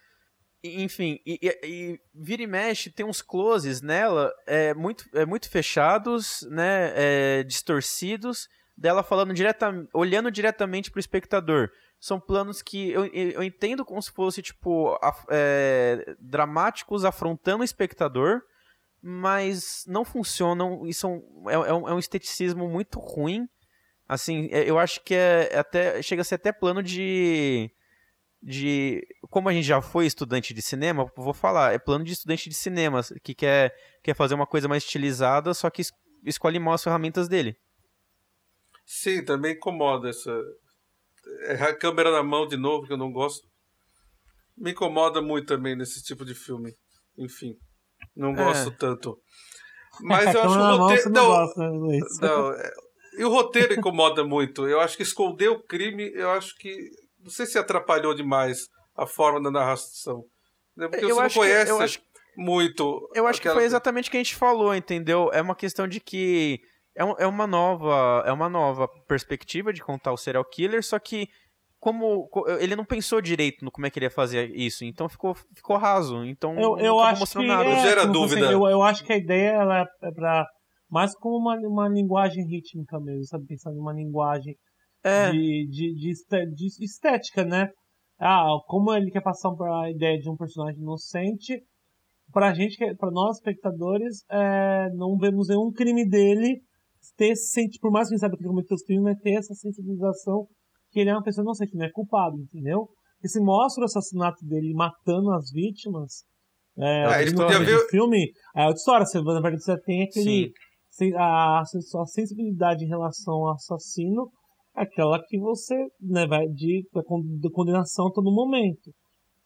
Enfim, 0.63 1.19
e, 1.25 1.37
e- 1.41 1.59
e 1.67 1.99
vira 2.15 2.41
e 2.43 2.47
mexe, 2.47 2.89
tem 2.89 3.05
uns 3.05 3.21
closes 3.21 3.81
nela 3.81 4.31
é, 4.47 4.73
muito, 4.73 5.03
é, 5.13 5.25
muito 5.25 5.49
fechados, 5.49 6.41
né? 6.49 6.93
é, 6.95 7.43
distorcidos, 7.43 8.47
dela 8.77 9.03
falando 9.03 9.33
direta, 9.33 9.71
olhando 9.93 10.31
diretamente 10.31 10.89
pro 10.89 10.99
espectador. 11.01 11.69
São 11.99 12.19
planos 12.19 12.61
que 12.61 12.91
eu, 12.91 13.05
eu 13.07 13.31
eu 13.31 13.43
entendo 13.43 13.83
como 13.85 14.01
se 14.01 14.11
fosse, 14.11 14.41
tipo, 14.41 14.97
af- 15.01 15.25
é, 15.29 16.15
dramáticos 16.19 17.03
afrontando 17.05 17.61
o 17.61 17.65
espectador, 17.65 18.41
mas 19.01 19.83
não 19.85 20.05
funcionam 20.05 20.85
e 20.87 20.93
são, 20.93 21.21
é, 21.49 21.53
é 21.53 21.73
um, 21.73 21.89
é 21.89 21.93
um 21.93 21.99
esteticismo 21.99 22.69
muito 22.69 22.99
ruim. 22.99 23.47
Assim, 24.07 24.47
é- 24.51 24.69
eu 24.69 24.79
acho 24.79 25.01
que 25.03 25.13
é 25.13 25.57
até 25.57 26.01
chega 26.01 26.21
a 26.21 26.25
ser 26.25 26.35
até 26.35 26.51
plano 26.53 26.81
de 26.81 27.69
de 28.45 29.01
como 29.29 29.47
a 29.47 29.53
gente 29.53 29.65
já 29.65 29.81
foi 29.81 30.05
estudante 30.05 30.53
de 30.53 30.61
cinema, 30.61 31.05
vou 31.15 31.33
falar, 31.33 31.73
é 31.73 31.79
plano 31.79 32.03
de 32.03 32.11
estudante 32.11 32.49
de 32.49 32.55
cinema 32.55 33.01
que 33.23 33.33
quer, 33.33 33.73
quer 34.03 34.13
fazer 34.15 34.35
uma 34.35 34.45
coisa 34.45 34.67
mais 34.67 34.83
estilizada, 34.83 35.53
só 35.53 35.69
que 35.69 35.81
es- 35.81 35.91
escolhe 36.25 36.59
mal 36.59 36.73
as 36.73 36.83
ferramentas 36.83 37.27
dele. 37.29 37.55
Sim, 38.85 39.23
também 39.23 39.53
incomoda 39.53 40.09
essa. 40.09 40.31
É 41.45 41.53
a 41.63 41.75
câmera 41.77 42.11
na 42.11 42.21
mão 42.21 42.45
de 42.47 42.57
novo, 42.57 42.85
que 42.85 42.93
eu 42.93 42.97
não 42.97 43.11
gosto. 43.11 43.47
Me 44.57 44.71
incomoda 44.71 45.21
muito 45.21 45.47
também 45.47 45.75
nesse 45.75 46.03
tipo 46.03 46.25
de 46.25 46.35
filme. 46.35 46.73
Enfim, 47.17 47.55
não 48.15 48.31
É. 48.31 48.35
gosto 48.35 48.71
tanto. 48.71 49.17
Mas 50.01 50.25
eu 50.35 50.41
acho 50.43 50.55
na 50.57 50.73
o 50.75 50.77
roteiro. 50.79 51.09
não 51.09 51.11
Não, 51.11 51.27
gosta, 51.27 51.59
né, 51.61 51.69
Luiz? 51.69 52.19
não, 52.19 52.51
é- 52.53 52.71
e 53.19 53.23
o 53.23 53.29
roteiro 53.29 53.73
incomoda 53.73 54.23
muito. 54.25 54.67
Eu 54.67 54.79
acho 54.81 54.97
que 54.97 55.03
esconder 55.03 55.47
o 55.49 55.63
crime, 55.63 56.11
eu 56.13 56.29
acho 56.31 56.55
que. 56.57 56.89
Não 57.23 57.29
sei 57.31 57.45
se 57.45 57.57
atrapalhou 57.57 58.13
demais 58.13 58.67
a 58.95 59.05
forma 59.07 59.41
da 59.41 59.49
narração. 59.49 60.23
Né? 60.75 60.87
Porque 60.87 61.05
Eu 61.05 61.09
você 61.09 61.15
não 61.15 61.21
acho 61.21 61.33
que- 61.33 61.39
conhece 61.39 61.71
eu 61.71 61.79
acho- 61.81 61.99
muito. 62.35 63.09
Eu 63.13 63.27
acho 63.27 63.39
que 63.41 63.47
aquela- 63.47 63.59
foi 63.61 63.65
exatamente 63.65 64.07
o 64.09 64.11
que 64.11 64.17
a 64.17 64.19
gente 64.19 64.35
falou, 64.35 64.73
entendeu? 64.75 65.29
É 65.33 65.41
uma 65.41 65.55
questão 65.55 65.87
de 65.87 65.99
que 65.99 66.59
é, 66.95 67.03
um- 67.05 67.15
é 67.17 67.25
uma 67.27 67.45
nova 67.47 68.23
é 68.25 68.31
uma 68.31 68.49
nova 68.49 68.87
perspectiva 69.07 69.71
de 69.73 69.81
contar 69.83 70.11
o 70.11 70.17
serial 70.17 70.43
killer, 70.45 70.83
só 70.83 70.97
que 70.99 71.27
como 71.79 72.27
co- 72.29 72.47
ele 72.59 72.75
não 72.75 72.85
pensou 72.85 73.19
direito 73.21 73.63
no 73.65 73.69
como 73.71 73.85
é 73.85 73.89
que 73.89 73.99
ele 73.99 74.05
ia 74.05 74.11
fazer 74.11 74.49
isso, 74.55 74.83
então 74.85 75.09
ficou, 75.09 75.35
ficou 75.55 75.77
raso. 75.77 76.23
Então 76.25 76.53
Eu, 76.53 76.75
não 76.75 76.79
eu 76.79 76.99
acho 76.99 77.25
que 77.25 77.45
nada. 77.45 77.65
é, 77.69 77.81
Gera 77.81 78.01
como 78.07 78.13
você- 78.13 78.35
dúvida. 78.35 78.51
eu, 78.51 78.65
eu 78.67 78.81
acho 78.81 79.03
que 79.03 79.11
a 79.13 79.17
ideia 79.17 79.49
ela 79.51 79.85
é 80.01 80.11
pra 80.11 80.45
mais 80.89 81.13
como 81.15 81.35
uma, 81.37 81.55
uma 81.67 81.87
linguagem 81.89 82.45
rítmica 82.47 82.99
mesmo, 82.99 83.25
sabe? 83.25 83.45
Pensando 83.47 83.75
em 83.77 83.79
uma 83.81 83.93
linguagem 83.93 84.55
É, 85.03 85.31
de, 85.31 85.67
de, 85.69 85.95
de, 85.95 86.09
esté- 86.11 86.45
de 86.45 86.67
estética, 86.83 87.43
né? 87.43 87.69
Ah, 88.19 88.45
como 88.67 88.93
ele 88.93 89.11
quer 89.11 89.21
passar 89.21 89.49
a 89.49 89.91
ideia 89.91 90.17
de 90.17 90.29
um 90.29 90.35
personagem 90.37 90.79
inocente, 90.81 91.61
pra 92.31 92.53
gente, 92.53 92.77
que- 92.77 92.95
pra 92.95 93.11
nós 93.11 93.37
espectadores, 93.37 94.23
é, 94.31 94.89
não 94.93 95.17
vemos 95.17 95.47
nenhum 95.49 95.71
crime 95.71 96.07
dele 96.07 96.61
ter 97.17 97.29
esse 97.31 97.51
senti- 97.51 97.79
por 97.79 97.91
mais 97.91 98.07
que 98.07 98.13
a 98.13 98.15
gente 98.15 98.21
saiba 98.21 98.37
que 98.37 98.43
ele 98.43 98.49
cometeu 98.49 98.75
os 98.75 98.83
crimes, 98.83 99.03
mas 99.03 99.19
ter 99.19 99.33
essa 99.33 99.53
sensibilização 99.53 100.47
que 100.91 100.99
ele 101.01 101.09
é 101.09 101.13
uma 101.13 101.23
pessoa 101.23 101.43
inocente, 101.43 101.75
não 101.75 101.85
é 101.85 101.91
culpado, 101.91 102.37
entendeu? 102.37 102.87
E 103.23 103.27
se 103.27 103.39
mostra 103.41 103.81
o 103.81 103.85
assassinato 103.85 104.45
dele 104.45 104.73
matando 104.73 105.31
as 105.31 105.51
vítimas, 105.51 106.23
é, 106.77 107.05
Ah, 107.05 107.21
ele 107.21 107.31
do 107.31 107.65
ver- 107.65 107.89
filme, 107.89 108.31
é 108.55 108.61
outra 108.61 108.75
história, 108.77 109.05
você, 109.05 109.21
na 109.21 109.41
verdade 109.41 109.61
você 109.63 109.79
tem 109.81 110.03
aquele, 110.03 110.51
sim. 110.91 111.13
a, 111.15 111.59
a 111.61 112.05
sensibilidade 112.05 112.85
em 112.85 112.87
relação 112.87 113.33
ao 113.33 113.51
assassino, 113.53 114.23
é 114.23 114.29
aquela 114.73 115.19
que 115.27 115.37
você 115.39 115.75
né, 116.01 116.25
vai 116.27 116.47
de, 116.47 116.87
da 116.93 117.49
condenação 117.51 118.07
a 118.07 118.11
todo 118.11 118.33
momento. 118.33 118.91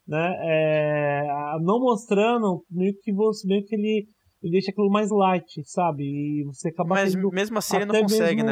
Né? 0.07 0.35
É, 0.41 1.27
não 1.61 1.79
mostrando 1.79 2.63
meio 2.71 2.93
que 3.01 3.13
você 3.13 3.45
meio 3.45 3.63
que 3.65 3.75
ele, 3.75 4.07
ele 4.41 4.51
deixa 4.51 4.71
aquilo 4.71 4.89
mais 4.89 5.09
light, 5.11 5.61
sabe? 5.65 6.03
E 6.03 6.43
você 6.45 6.69
acaba 6.69 6.95
Mas 6.95 7.13
tendo 7.13 7.29
mesmo 7.29 7.57
assim 7.57 7.75
ele 7.75 7.85
não 7.85 8.01
consegue, 8.01 8.41
mesmo 8.41 8.49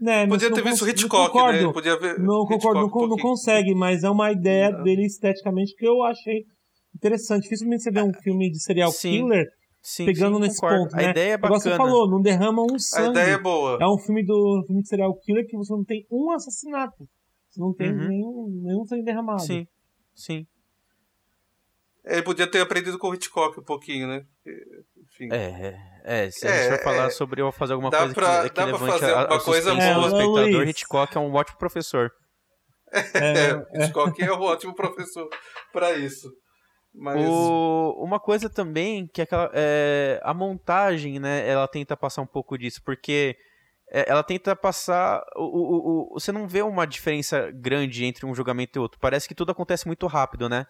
né? 0.00 0.24
né, 0.24 0.26
Podia 0.26 0.52
ter 0.52 0.64
visto 0.64 0.88
Hitchcock, 0.88 1.32
concordo, 1.32 1.66
né? 1.66 1.72
Podia 1.72 1.96
ver 1.98 2.18
Não 2.18 2.42
Hitchcock 2.42 2.62
concordo, 2.62 2.80
não, 2.80 3.04
um 3.04 3.08
não 3.08 3.16
consegue, 3.16 3.74
mas 3.74 4.02
é 4.02 4.10
uma 4.10 4.32
ideia 4.32 4.72
dele 4.72 5.04
esteticamente 5.06 5.72
que 5.76 5.86
eu 5.86 6.02
achei 6.02 6.42
interessante. 6.96 7.44
Dificilmente 7.44 7.84
você 7.84 7.92
vê 7.92 8.02
um 8.02 8.12
filme 8.14 8.50
de 8.50 8.60
serial 8.60 8.90
Sim, 8.90 9.10
killer 9.10 9.46
Sim, 9.82 10.04
pegando 10.06 10.34
sim, 10.36 10.40
nesse 10.42 10.60
concordo. 10.60 10.84
ponto, 10.84 10.94
A 10.94 11.02
né? 11.02 11.10
ideia 11.10 11.30
é 11.32 11.34
Igual 11.34 11.58
você 11.60 11.70
bacana. 11.70 11.76
falou, 11.90 12.10
não 12.10 12.20
derrama 12.20 12.62
um 12.62 12.74
A 12.74 12.78
sangue. 12.78 13.18
ideia 13.18 13.34
é 13.34 13.38
boa. 13.38 13.78
É 13.80 13.86
um 13.86 13.98
filme 13.98 14.24
do 14.24 14.60
um 14.60 14.66
filme 14.66 14.82
de 14.82 14.88
serial 14.88 15.14
killer 15.20 15.46
que 15.46 15.56
você 15.56 15.72
não 15.72 15.84
tem 15.84 16.06
um 16.10 16.30
assassinato. 16.32 17.08
Você 17.50 17.60
não 17.60 17.74
tem 17.74 17.90
Uhum. 17.90 18.08
nenhum, 18.08 18.60
nenhum 18.62 18.84
sangue 18.84 19.02
derramado. 19.04 19.42
Sim, 19.42 19.66
sim. 20.14 20.46
Ele 22.04 22.22
podia 22.22 22.50
ter 22.50 22.60
aprendido 22.60 22.98
com 22.98 23.08
o 23.08 23.14
Hitchcock 23.14 23.58
um 23.60 23.64
pouquinho, 23.64 24.06
né? 24.08 24.22
Enfim. 25.04 25.28
É, 25.32 25.76
é, 26.04 26.30
se 26.30 26.46
a 26.46 26.50
É, 26.50 26.62
gente 26.62 26.76
for 26.76 26.82
falar 26.84 27.06
é. 27.06 27.10
sobre 27.10 27.42
eu 27.42 27.52
fazer 27.52 27.74
alguma 27.74 27.90
coisa 27.90 28.14
pra- 28.14 28.42
que, 28.44 28.48
que 28.50 28.54
dá 28.56 28.62
pra 28.62 28.72
levante 28.72 28.92
fazer 28.92 29.12
a, 29.14 29.20
alguma 29.20 29.36
a 29.36 29.44
coisa 29.44 29.74
boa. 29.74 29.82
É, 29.82 30.06
espectador, 30.06 30.48
Luiz. 30.50 30.70
Hitchcock 30.70 31.16
é 31.16 31.20
um 31.20 31.34
ótimo 31.34 31.58
professor. 31.58 32.10
É, 33.14 33.84
Hitchcock 33.84 34.20
é 34.20 34.32
um 34.32 34.40
ótimo 34.40 34.74
professor 34.74 35.28
para 35.72 35.92
isso. 35.92 36.28
Mas 36.94 37.24
O- 37.30 38.02
uma 38.04 38.18
coisa 38.18 38.50
também 38.50 39.06
que 39.06 39.20
é 39.20 39.24
aquela, 39.24 39.50
é, 39.54 40.20
a 40.22 40.34
montagem, 40.34 41.18
né? 41.20 41.48
Ela 41.48 41.68
tenta 41.68 41.96
passar 41.96 42.22
um 42.22 42.26
pouco 42.26 42.58
disso, 42.58 42.80
porque 42.84 43.36
é, 43.92 44.08
ela 44.10 44.22
tenta 44.22 44.54
passar. 44.56 45.22
O, 45.36 45.42
o- 45.44 46.14
o- 46.16 46.20
você 46.20 46.32
não 46.32 46.46
vê 46.48 46.62
uma 46.62 46.86
diferença 46.86 47.50
grande 47.52 48.04
entre 48.04 48.26
um 48.26 48.34
julgamento 48.34 48.78
e 48.78 48.80
outro. 48.80 48.98
Parece 49.00 49.26
que 49.28 49.34
tudo 49.34 49.50
acontece 49.52 49.86
muito 49.86 50.06
rápido, 50.06 50.48
né? 50.48 50.66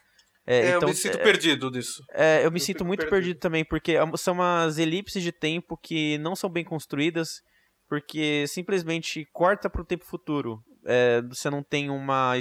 É, 0.46 0.56
é, 0.56 0.68
então, 0.70 0.83
eu 0.83 0.88
me 0.88 0.94
sinto 0.94 1.18
é, 1.18 1.22
perdido 1.22 1.70
nisso. 1.70 2.02
é, 2.12 2.44
eu 2.44 2.50
me 2.50 2.56
eu 2.59 2.64
sinto 2.64 2.85
muito 2.85 3.00
perdido. 3.00 3.14
perdido 3.16 3.38
também, 3.40 3.64
porque 3.64 3.92
é- 3.92 4.16
são 4.16 4.35
umas 4.35 4.78
elipses 4.78 5.22
de 5.22 5.33
tempo 5.33 5.76
que 5.76 6.16
não 6.18 6.35
são 6.35 6.48
bem 6.50 6.64
construídas, 6.64 7.40
porque 7.88 8.46
simplesmente 8.48 9.26
corta 9.33 9.68
para 9.68 9.83
o 9.83 9.85
tempo 9.85 10.04
futuro. 10.04 10.62
É, 10.87 11.20
você 11.22 11.50
não 11.50 11.62
tem 11.62 11.90
uma, 11.90 12.33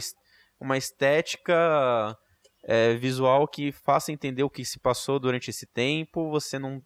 uma 0.59 0.77
estética 0.77 2.15
é, 2.69 2.93
visual 2.95 3.47
que 3.47 3.71
faça 3.71 4.11
entender 4.11 4.43
o 4.43 4.49
que 4.49 4.63
se 4.63 4.79
passou 4.79 5.19
durante 5.19 5.49
esse 5.49 5.65
tempo. 5.73 6.29
Você 6.29 6.59
não. 6.59 6.79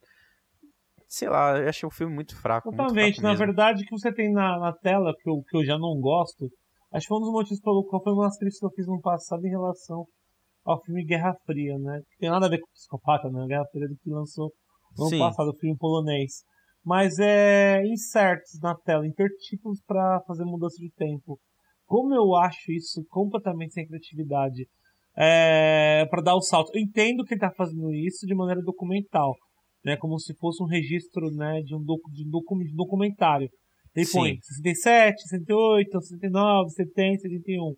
Sei 1.10 1.28
lá, 1.28 1.60
eu 1.60 1.67
achei 1.67 1.86
o 1.86 1.91
filme 1.91 2.15
muito 2.15 2.39
fraco. 2.41 2.69
muito 2.69 2.78
Totalmente. 2.78 3.15
fraco 3.15 3.24
Na 3.24 3.30
mesmo. 3.32 3.46
verdade, 3.46 3.84
o 3.84 3.86
que 3.86 3.91
você 3.91 4.12
tem 4.13 4.32
na, 4.32 4.58
na 4.58 4.72
tela, 4.72 5.13
que 5.22 5.30
eu, 5.30 5.43
que 5.43 5.58
eu 5.58 5.65
já 5.65 5.78
não 5.78 6.00
gosto, 6.00 6.50
acho 6.93 7.04
que 7.04 7.08
foi 7.10 7.17
um 7.17 7.22
dos 7.22 7.34
motivos 7.34 7.60
pelo 7.60 7.86
qual 7.86 8.02
foi 8.02 8.13
uma 8.13 8.24
das 8.24 8.38
críticas 8.38 8.60
que 8.60 8.65
eu 8.65 8.72
fiz 8.72 8.88
no 8.88 9.02
passado 9.02 9.46
em 9.46 9.50
relação 9.50 10.06
ao 10.65 10.82
filme 10.84 11.06
Guerra 11.06 11.36
Fria, 11.46 11.78
né? 11.78 12.00
Que 12.12 12.17
tem 12.19 12.30
nada 12.30 12.46
a 12.46 12.50
ver 12.50 12.60
com 12.60 12.72
psicopata, 12.72 13.30
né? 13.30 13.46
Guerra 13.46 13.65
Fria 13.69 13.88
do 13.89 13.96
que 14.02 14.10
lançou 14.10 14.52
no 14.98 15.08
ano 15.08 15.19
passado, 15.19 15.50
o 15.50 15.60
filme 15.60 15.78
polonês. 15.78 16.43
Mas 16.86 17.19
é 17.19 17.84
inserts 17.86 18.58
na 18.62 18.74
tela, 18.74 19.06
intertítulos 19.06 19.82
para 19.86 20.22
fazer 20.26 20.46
mudança 20.46 20.78
de 20.78 20.89
tempo. 20.96 21.38
Como 21.86 22.15
eu 22.15 22.36
acho 22.36 22.72
isso 22.72 23.04
completamente 23.10 23.74
sem 23.74 23.86
criatividade, 23.86 24.65
é, 25.15 26.06
para 26.10 26.21
dar 26.21 26.36
o 26.36 26.41
salto. 26.41 26.71
Eu 26.73 26.82
entendo 26.82 27.23
que 27.23 27.34
ele 27.34 27.41
tá 27.41 27.52
fazendo 27.56 27.91
isso 27.93 28.26
de 28.26 28.36
maneira 28.36 28.62
documental, 28.62 29.36
né? 29.84 29.95
Como 29.97 30.19
se 30.19 30.34
fosse 30.36 30.63
um 30.63 30.67
registro, 30.67 31.30
né, 31.32 31.62
de 31.63 31.76
um, 31.76 31.84
docu, 31.84 32.12
de 32.12 32.26
um 32.26 32.30
docu, 32.30 32.58
de 32.60 32.73
um 32.73 32.76
documentário. 32.76 33.47
Ele 33.95 34.06
Sim. 34.06 34.17
põe 34.17 34.38
67, 34.41 35.21
68, 35.21 36.02
69, 36.02 36.69
70, 36.71 37.21
71. 37.21 37.76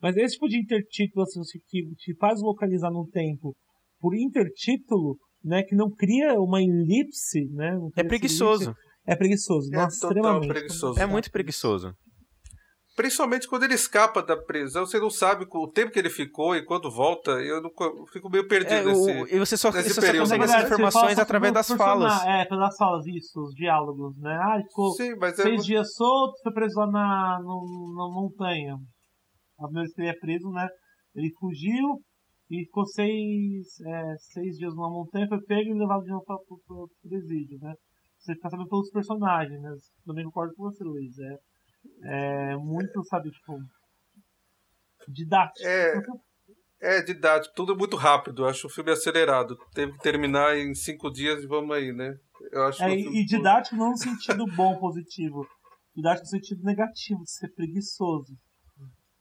Mas 0.00 0.16
esse 0.16 0.34
tipo 0.34 0.48
de 0.48 0.58
intertítulo 0.58 1.22
assim, 1.24 1.40
que 1.68 1.82
te 1.96 2.16
faz 2.16 2.40
localizar 2.40 2.90
no 2.90 3.06
tempo 3.08 3.54
por 4.00 4.14
intertítulo, 4.14 5.16
né, 5.44 5.62
que 5.64 5.74
não 5.74 5.90
cria 5.90 6.34
uma 6.40 6.62
elipse, 6.62 7.46
né? 7.50 7.76
É 7.96 8.04
preguiçoso. 8.04 8.64
elipse, 8.64 8.80
É 9.06 9.16
preguiçoso. 9.16 9.68
É 9.72 9.76
Nossa, 9.76 10.06
extremamente. 10.06 10.48
preguiçoso. 10.48 11.00
É 11.00 11.06
muito 11.06 11.30
preguiçoso. 11.30 11.92
Principalmente 12.98 13.46
quando 13.46 13.62
ele 13.62 13.74
escapa 13.74 14.20
da 14.20 14.36
prisão, 14.36 14.84
você 14.84 14.98
não 14.98 15.08
sabe 15.08 15.46
o 15.48 15.68
tempo 15.70 15.92
que 15.92 16.00
ele 16.00 16.10
ficou 16.10 16.56
e 16.56 16.64
quando 16.64 16.90
volta. 16.90 17.30
Eu, 17.30 17.62
não, 17.62 17.70
eu 17.80 18.04
fico 18.08 18.28
meio 18.28 18.48
perdido 18.48 18.74
É, 18.74 18.84
nesse. 18.84 19.10
o- 19.12 19.26
e 19.28 19.38
você 19.38 19.56
só, 19.56 19.70
nesse 19.70 19.90
você 19.90 19.94
só 19.94 20.00
período. 20.00 20.22
consegue 20.24 20.40
Na 20.44 20.52
essas 20.56 20.64
informações 20.64 21.16
através 21.16 21.52
das 21.54 21.68
falas. 21.68 22.24
É, 22.26 22.44
pelas 22.46 22.74
falas, 22.76 23.06
isso, 23.06 23.40
os 23.40 23.54
diálogos, 23.54 24.16
né? 24.18 24.36
Ah, 24.42 24.56
ele 24.56 24.64
ficou 24.64 24.90
Sim, 24.94 25.14
mas 25.14 25.38
é. 25.38 25.42
seis 25.42 25.64
dias 25.64 25.94
solto, 25.94 26.34
foi 26.42 26.52
preso 26.52 26.76
lá 26.80 26.86
na, 26.90 27.38
no- 27.40 27.94
na 27.96 28.12
montanha. 28.12 28.74
A 29.60 29.64
primeira 29.66 29.84
vez 29.84 29.94
que 29.94 30.00
ele 30.02 30.08
é 30.10 30.18
preso, 30.18 30.50
né? 30.50 30.66
Ele 31.14 31.30
fugiu 31.38 32.00
e 32.50 32.64
ficou 32.64 32.84
seis, 32.84 33.80
é, 33.86 34.14
seis 34.34 34.56
dias 34.56 34.74
numa 34.74 34.90
montanha, 34.90 35.28
foi 35.28 35.40
pego 35.42 35.70
e 35.70 35.78
levado 35.78 36.02
de 36.02 36.10
novo 36.10 36.24
para 36.24 36.34
o 36.36 36.88
presídio, 37.08 37.58
né? 37.60 37.74
Você 38.18 38.34
fica 38.34 38.50
sabendo 38.50 38.68
pelos 38.68 38.90
personagens, 38.90 39.60
né? 39.62 39.70
Também 40.04 40.24
concordo 40.24 40.52
com 40.56 40.64
você, 40.64 40.82
Luiz. 40.82 41.16
É, 41.16 41.36
é 42.02 42.56
muito, 42.56 43.02
sabe, 43.04 43.30
tipo, 43.30 43.58
didático. 45.08 45.66
É, 45.66 46.00
é 46.80 47.02
didático, 47.02 47.54
tudo 47.54 47.76
muito 47.76 47.96
rápido. 47.96 48.42
Eu 48.42 48.48
acho 48.48 48.66
o 48.66 48.70
filme 48.70 48.90
acelerado. 48.90 49.56
Teve 49.74 49.92
que 49.92 49.98
terminar 49.98 50.56
em 50.56 50.74
cinco 50.74 51.10
dias 51.10 51.42
e 51.42 51.46
vamos 51.46 51.74
aí, 51.76 51.92
né? 51.92 52.16
Eu 52.52 52.64
acho 52.64 52.82
É, 52.82 52.94
e 52.94 53.24
didático 53.24 53.76
não 53.76 53.90
no 53.90 53.96
sentido 53.96 54.46
bom, 54.54 54.78
positivo. 54.78 55.46
Didático 55.94 56.24
no 56.26 56.30
sentido 56.30 56.62
negativo, 56.62 57.24
de 57.24 57.30
ser 57.30 57.48
preguiçoso. 57.48 58.32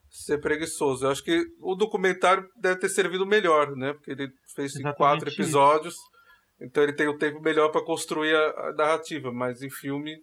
ser 0.10 0.40
preguiçoso. 0.40 1.06
Eu 1.06 1.12
acho 1.12 1.24
que 1.24 1.44
o 1.60 1.76
documentário 1.76 2.48
deve 2.60 2.80
ter 2.80 2.90
servido 2.90 3.26
melhor, 3.26 3.76
né? 3.76 3.94
Porque 3.94 4.12
ele 4.12 4.30
fez 4.56 4.76
em 4.76 4.84
quatro 4.94 5.28
isso. 5.30 5.42
episódios, 5.42 5.96
então 6.62 6.84
ele 6.84 6.94
tem 6.94 7.08
o 7.08 7.18
tempo 7.18 7.42
melhor 7.42 7.70
para 7.72 7.84
construir 7.84 8.36
a, 8.36 8.70
a 8.70 8.74
narrativa. 8.74 9.32
Mas 9.32 9.62
em 9.64 9.70
filme, 9.70 10.16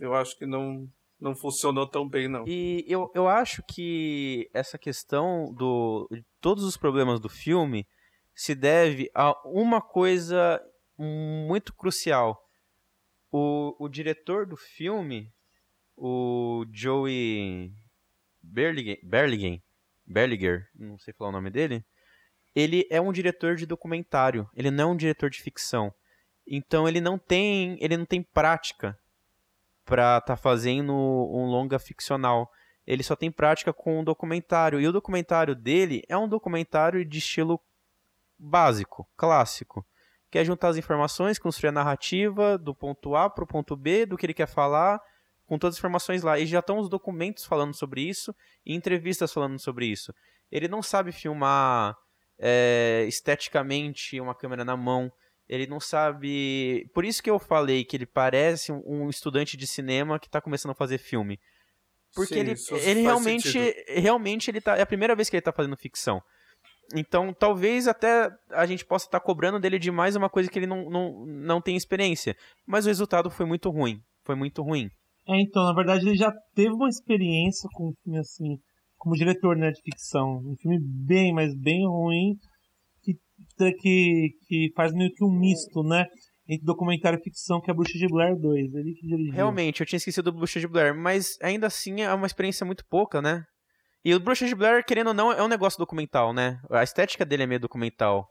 eu 0.00 0.14
acho 0.14 0.36
que 0.38 0.46
não 0.46 0.88
não 1.20 1.34
funcionou 1.34 1.86
tão 1.86 2.08
bem, 2.08 2.28
não. 2.28 2.44
E 2.46 2.84
eu, 2.86 3.10
eu 3.14 3.28
acho 3.28 3.62
que 3.68 4.48
essa 4.54 4.78
questão 4.78 5.52
do 5.52 6.08
de 6.10 6.24
todos 6.40 6.64
os 6.64 6.76
problemas 6.76 7.20
do 7.20 7.28
filme 7.28 7.86
se 8.34 8.54
deve 8.54 9.10
a 9.14 9.34
uma 9.44 9.80
coisa 9.80 10.60
muito 10.96 11.74
crucial. 11.74 12.40
O, 13.30 13.74
o 13.78 13.88
diretor 13.88 14.46
do 14.46 14.56
filme, 14.56 15.30
o 15.96 16.64
Joey 16.72 17.72
Berligen, 18.42 19.62
Berliger, 20.06 20.68
não 20.74 20.98
sei 20.98 21.12
falar 21.12 21.30
o 21.30 21.32
nome 21.32 21.50
dele, 21.50 21.84
ele 22.54 22.86
é 22.90 23.00
um 23.00 23.12
diretor 23.12 23.56
de 23.56 23.66
documentário, 23.66 24.48
ele 24.54 24.70
não 24.70 24.90
é 24.90 24.92
um 24.92 24.96
diretor 24.96 25.28
de 25.28 25.42
ficção. 25.42 25.92
Então 26.46 26.88
ele 26.88 27.00
não 27.00 27.18
tem, 27.18 27.76
ele 27.80 27.96
não 27.96 28.06
tem 28.06 28.22
prática 28.22 28.98
para 29.88 30.18
estar 30.18 30.20
tá 30.20 30.36
fazendo 30.36 30.92
um 30.92 31.46
longa 31.46 31.78
ficcional. 31.78 32.50
Ele 32.86 33.02
só 33.02 33.16
tem 33.16 33.30
prática 33.30 33.72
com 33.72 34.00
um 34.00 34.04
documentário. 34.04 34.78
E 34.78 34.86
o 34.86 34.92
documentário 34.92 35.54
dele 35.54 36.02
é 36.08 36.16
um 36.16 36.28
documentário 36.28 37.04
de 37.04 37.18
estilo 37.18 37.58
básico, 38.38 39.08
clássico, 39.16 39.84
que 40.30 40.38
é 40.38 40.44
juntar 40.44 40.68
as 40.68 40.76
informações, 40.76 41.38
construir 41.38 41.70
a 41.70 41.72
narrativa 41.72 42.58
do 42.58 42.74
ponto 42.74 43.16
A 43.16 43.30
para 43.30 43.44
o 43.44 43.46
ponto 43.46 43.74
B, 43.74 44.04
do 44.04 44.16
que 44.16 44.26
ele 44.26 44.34
quer 44.34 44.46
falar, 44.46 45.00
com 45.46 45.58
todas 45.58 45.76
as 45.76 45.78
informações 45.78 46.22
lá. 46.22 46.38
E 46.38 46.44
já 46.44 46.58
estão 46.58 46.78
os 46.78 46.88
documentos 46.90 47.46
falando 47.46 47.74
sobre 47.74 48.02
isso 48.02 48.34
e 48.64 48.74
entrevistas 48.74 49.32
falando 49.32 49.58
sobre 49.58 49.86
isso. 49.86 50.14
Ele 50.52 50.68
não 50.68 50.82
sabe 50.82 51.12
filmar 51.12 51.96
é, 52.38 53.06
esteticamente 53.08 54.20
uma 54.20 54.34
câmera 54.34 54.66
na 54.66 54.76
mão. 54.76 55.10
Ele 55.48 55.66
não 55.66 55.80
sabe. 55.80 56.88
Por 56.92 57.04
isso 57.04 57.22
que 57.22 57.30
eu 57.30 57.38
falei 57.38 57.84
que 57.84 57.96
ele 57.96 58.06
parece 58.06 58.70
um 58.70 59.08
estudante 59.08 59.56
de 59.56 59.66
cinema 59.66 60.18
que 60.18 60.26
está 60.26 60.40
começando 60.40 60.72
a 60.72 60.74
fazer 60.74 60.98
filme. 60.98 61.38
Porque 62.14 62.34
Sim, 62.34 62.40
ele, 62.40 62.54
ele 62.82 63.00
realmente, 63.02 63.50
sentido. 63.50 64.00
realmente 64.00 64.50
ele 64.50 64.60
tá, 64.60 64.76
é 64.76 64.82
a 64.82 64.86
primeira 64.86 65.14
vez 65.14 65.28
que 65.28 65.36
ele 65.36 65.40
está 65.40 65.52
fazendo 65.52 65.76
ficção. 65.76 66.20
Então, 66.94 67.34
talvez 67.34 67.86
até 67.86 68.30
a 68.50 68.64
gente 68.64 68.84
possa 68.84 69.06
estar 69.06 69.20
tá 69.20 69.24
cobrando 69.24 69.60
dele 69.60 69.78
demais 69.78 70.16
uma 70.16 70.30
coisa 70.30 70.50
que 70.50 70.58
ele 70.58 70.66
não, 70.66 70.88
não, 70.88 71.26
não 71.26 71.60
tem 71.60 71.76
experiência. 71.76 72.34
Mas 72.66 72.86
o 72.86 72.88
resultado 72.88 73.30
foi 73.30 73.44
muito 73.44 73.70
ruim. 73.70 74.00
Foi 74.24 74.34
muito 74.34 74.62
ruim. 74.62 74.88
É, 75.26 75.40
então, 75.40 75.64
na 75.64 75.74
verdade, 75.74 76.08
ele 76.08 76.16
já 76.16 76.32
teve 76.54 76.72
uma 76.72 76.88
experiência 76.88 77.68
com 77.74 77.88
um 77.88 77.92
filme 78.02 78.18
assim, 78.18 78.58
como 78.96 79.14
diretor 79.14 79.56
né, 79.56 79.70
de 79.70 79.82
ficção. 79.82 80.38
Um 80.38 80.56
filme 80.56 80.78
bem, 80.80 81.32
mas 81.32 81.54
bem 81.54 81.86
ruim, 81.86 82.34
que, 83.56 84.30
que, 84.46 84.72
faz 84.74 84.92
meio 84.92 85.12
que 85.12 85.24
um 85.24 85.30
misto, 85.30 85.82
né? 85.82 86.04
Entre 86.48 86.64
documentário 86.64 87.18
e 87.18 87.22
ficção, 87.22 87.60
que 87.60 87.70
é 87.70 87.72
a 87.72 87.74
Bruxa 87.74 87.98
de 87.98 88.06
Blair 88.06 88.34
2. 88.36 88.74
Ele 88.74 88.94
que 88.94 89.06
dirigiu. 89.06 89.34
Realmente, 89.34 89.80
eu 89.80 89.86
tinha 89.86 89.98
esquecido 89.98 90.30
do 90.30 90.38
Bruxa 90.38 90.58
de 90.58 90.66
Blair, 90.66 90.94
mas 90.94 91.36
ainda 91.42 91.66
assim 91.66 92.00
é 92.00 92.12
uma 92.12 92.26
experiência 92.26 92.64
muito 92.64 92.84
pouca, 92.86 93.20
né? 93.20 93.44
E 94.04 94.14
o 94.14 94.20
Bruxa 94.20 94.46
de 94.46 94.54
Blair, 94.54 94.84
querendo 94.84 95.08
ou 95.08 95.14
não, 95.14 95.32
é 95.32 95.42
um 95.42 95.48
negócio 95.48 95.78
documental, 95.78 96.32
né? 96.32 96.60
A 96.70 96.82
estética 96.82 97.26
dele 97.26 97.42
é 97.42 97.46
meio 97.46 97.60
documental. 97.60 98.26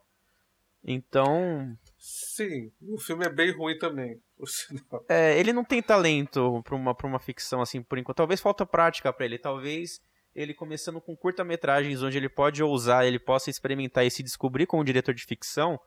Então. 0.83 1.77
Sim, 1.97 2.71
o 2.81 2.99
filme 2.99 3.25
é 3.25 3.29
bem 3.29 3.51
ruim 3.51 3.77
também. 3.77 4.17
É, 5.09 5.37
ele 5.39 5.51
não 5.51 5.63
tem 5.63 5.81
talento 5.81 6.61
pra 6.63 6.75
uma, 6.75 6.93
pra 6.93 7.07
uma 7.07 7.19
ficção 7.19 7.61
assim 7.61 7.81
por 7.81 7.97
enquanto. 7.97 8.17
Talvez 8.17 8.39
falta 8.39 8.65
prática 8.65 9.11
para 9.11 9.25
ele. 9.25 9.37
Talvez 9.37 9.99
ele 10.37 10.53
começando 10.53 11.01
com 11.01 11.17
curta-metragens 11.17 12.03
onde 12.03 12.15
ele 12.15 12.29
pode 12.29 12.61
ousar, 12.61 13.07
ele 13.07 13.17
possa 13.17 13.49
experimentar 13.49 14.05
e 14.05 14.11
se 14.11 14.21
descobrir 14.21 14.67
como 14.67 14.83
diretor 14.83 15.11
de 15.11 15.25
ficção, 15.25 15.79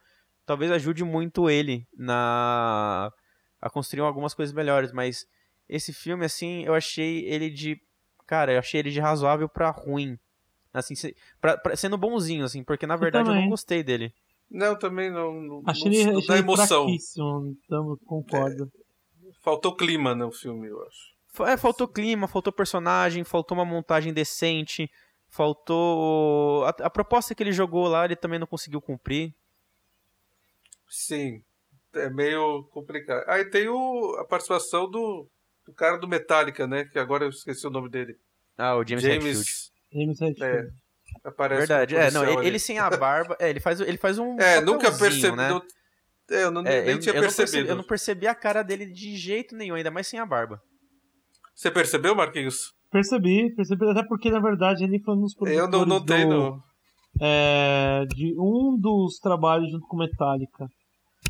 talvez 0.45 0.73
ajude 0.73 1.05
muito 1.05 1.49
ele 1.49 1.87
na 1.97 3.13
a 3.63 3.71
construir 3.71 4.01
algumas 4.01 4.35
coisas 4.35 4.53
melhores, 4.53 4.91
mas 4.91 5.25
esse 5.69 5.93
filme 5.93 6.25
assim, 6.25 6.65
eu 6.65 6.75
achei 6.75 7.25
ele 7.27 7.49
de 7.49 7.81
cara, 8.27 8.53
eu 8.55 8.59
achei 8.59 8.81
ele 8.81 8.91
de 8.91 8.99
razoável 8.99 9.49
para 9.49 9.71
ruim. 9.71 10.19
Assim, 10.73 10.95
pra, 11.41 11.57
pra, 11.57 11.77
sendo 11.77 11.97
bonzinho 11.97 12.45
assim, 12.45 12.65
porque 12.65 12.87
na 12.87 12.97
verdade 12.97 13.29
eu, 13.29 13.35
eu 13.35 13.41
não 13.43 13.51
gostei 13.51 13.85
dele. 13.85 14.13
Não, 14.51 14.77
também 14.77 15.13
não. 15.13 15.33
não 15.33 15.63
achei 15.65 15.95
ele, 15.95 16.13
não 16.13 16.27
dá 16.27 16.39
emoção. 16.39 16.89
Então, 16.89 17.97
concordo. 18.05 18.65
É, 18.65 19.31
faltou 19.43 19.77
clima 19.77 20.13
no 20.13 20.33
filme, 20.33 20.67
eu 20.67 20.83
acho. 20.83 21.20
É, 21.47 21.57
faltou 21.57 21.87
clima, 21.87 22.27
faltou 22.27 22.53
personagem, 22.53 23.23
faltou 23.25 23.57
uma 23.57 23.65
montagem 23.65 24.13
decente, 24.13 24.91
faltou. 25.29 26.65
A, 26.65 26.71
a, 26.71 26.91
proposta 26.91 27.35
que 27.35 27.43
ele 27.43 27.53
jogou 27.53 27.87
lá, 27.87 28.05
ele 28.05 28.17
também 28.17 28.39
não 28.39 28.47
conseguiu 28.47 28.81
cumprir. 28.81 29.33
Sim, 30.89 31.43
é 31.95 32.11
meio 32.11 32.65
complicado. 32.73 33.25
Aí 33.29 33.45
tem 33.45 33.69
o, 33.69 34.17
a 34.19 34.25
participação 34.25 34.91
do, 34.91 35.27
do 35.65 35.73
cara 35.73 35.97
do 35.97 36.09
Metallica, 36.09 36.67
né? 36.67 36.85
Que 36.85 36.99
agora 36.99 37.25
eu 37.25 37.31
esqueci 37.31 37.67
o 37.67 37.71
nome 37.71 37.89
dele. 37.89 38.19
Ah, 38.59 38.77
o 38.77 38.85
James, 38.85 39.05
James 39.05 39.25
Hetfield. 39.25 39.71
James 39.93 40.21
Hetfield. 40.21 40.67
É, 40.67 41.29
aparece 41.29 41.61
Verdade, 41.61 41.97
é, 41.97 42.11
não, 42.11 42.25
ele, 42.25 42.47
ele, 42.47 42.59
sem 42.59 42.79
a 42.79 42.91
barba, 42.91 43.37
é, 43.41 43.49
ele 43.49 43.61
faz, 43.61 43.81
ele 43.81 43.97
faz 43.97 44.19
um. 44.19 44.39
É, 44.39 44.61
nunca 44.61 44.93
percebi. 44.93 45.37
Né? 45.37 45.61
É, 46.31 46.45
eu 46.45 46.51
não, 46.51 46.63
é, 46.63 46.83
nem 46.83 46.95
eu, 46.95 47.01
tinha 47.01 47.15
eu 47.15 47.23
percebido. 47.23 47.23
Não 47.23 47.35
percebi, 47.37 47.69
eu 47.69 47.77
não 47.77 47.85
percebi 47.85 48.27
a 48.27 48.35
cara 48.35 48.63
dele 48.63 48.87
de 48.87 49.17
jeito 49.17 49.57
nenhum, 49.57 49.77
ainda 49.77 49.91
mais 49.91 50.07
sem 50.07 50.19
a 50.19 50.27
barba. 50.27 50.63
Você 51.61 51.71
percebeu, 51.71 52.15
Marquinhos? 52.15 52.73
Percebi, 52.91 53.55
percebi, 53.55 53.87
até 53.91 54.03
porque 54.03 54.31
na 54.31 54.41
verdade 54.41 54.83
ele 54.83 54.99
foi 54.99 55.15
um 55.15 55.21
dos 55.21 55.35
produtores. 55.35 55.63
Eu 55.63 55.69
não 55.69 55.85
notei, 55.85 56.25
do, 56.25 56.31
não. 56.31 56.63
É, 57.21 58.07
de 58.15 58.35
um 58.39 58.79
dos 58.81 59.19
trabalhos 59.19 59.71
junto 59.71 59.87
com 59.87 59.99
Metallica. 59.99 60.67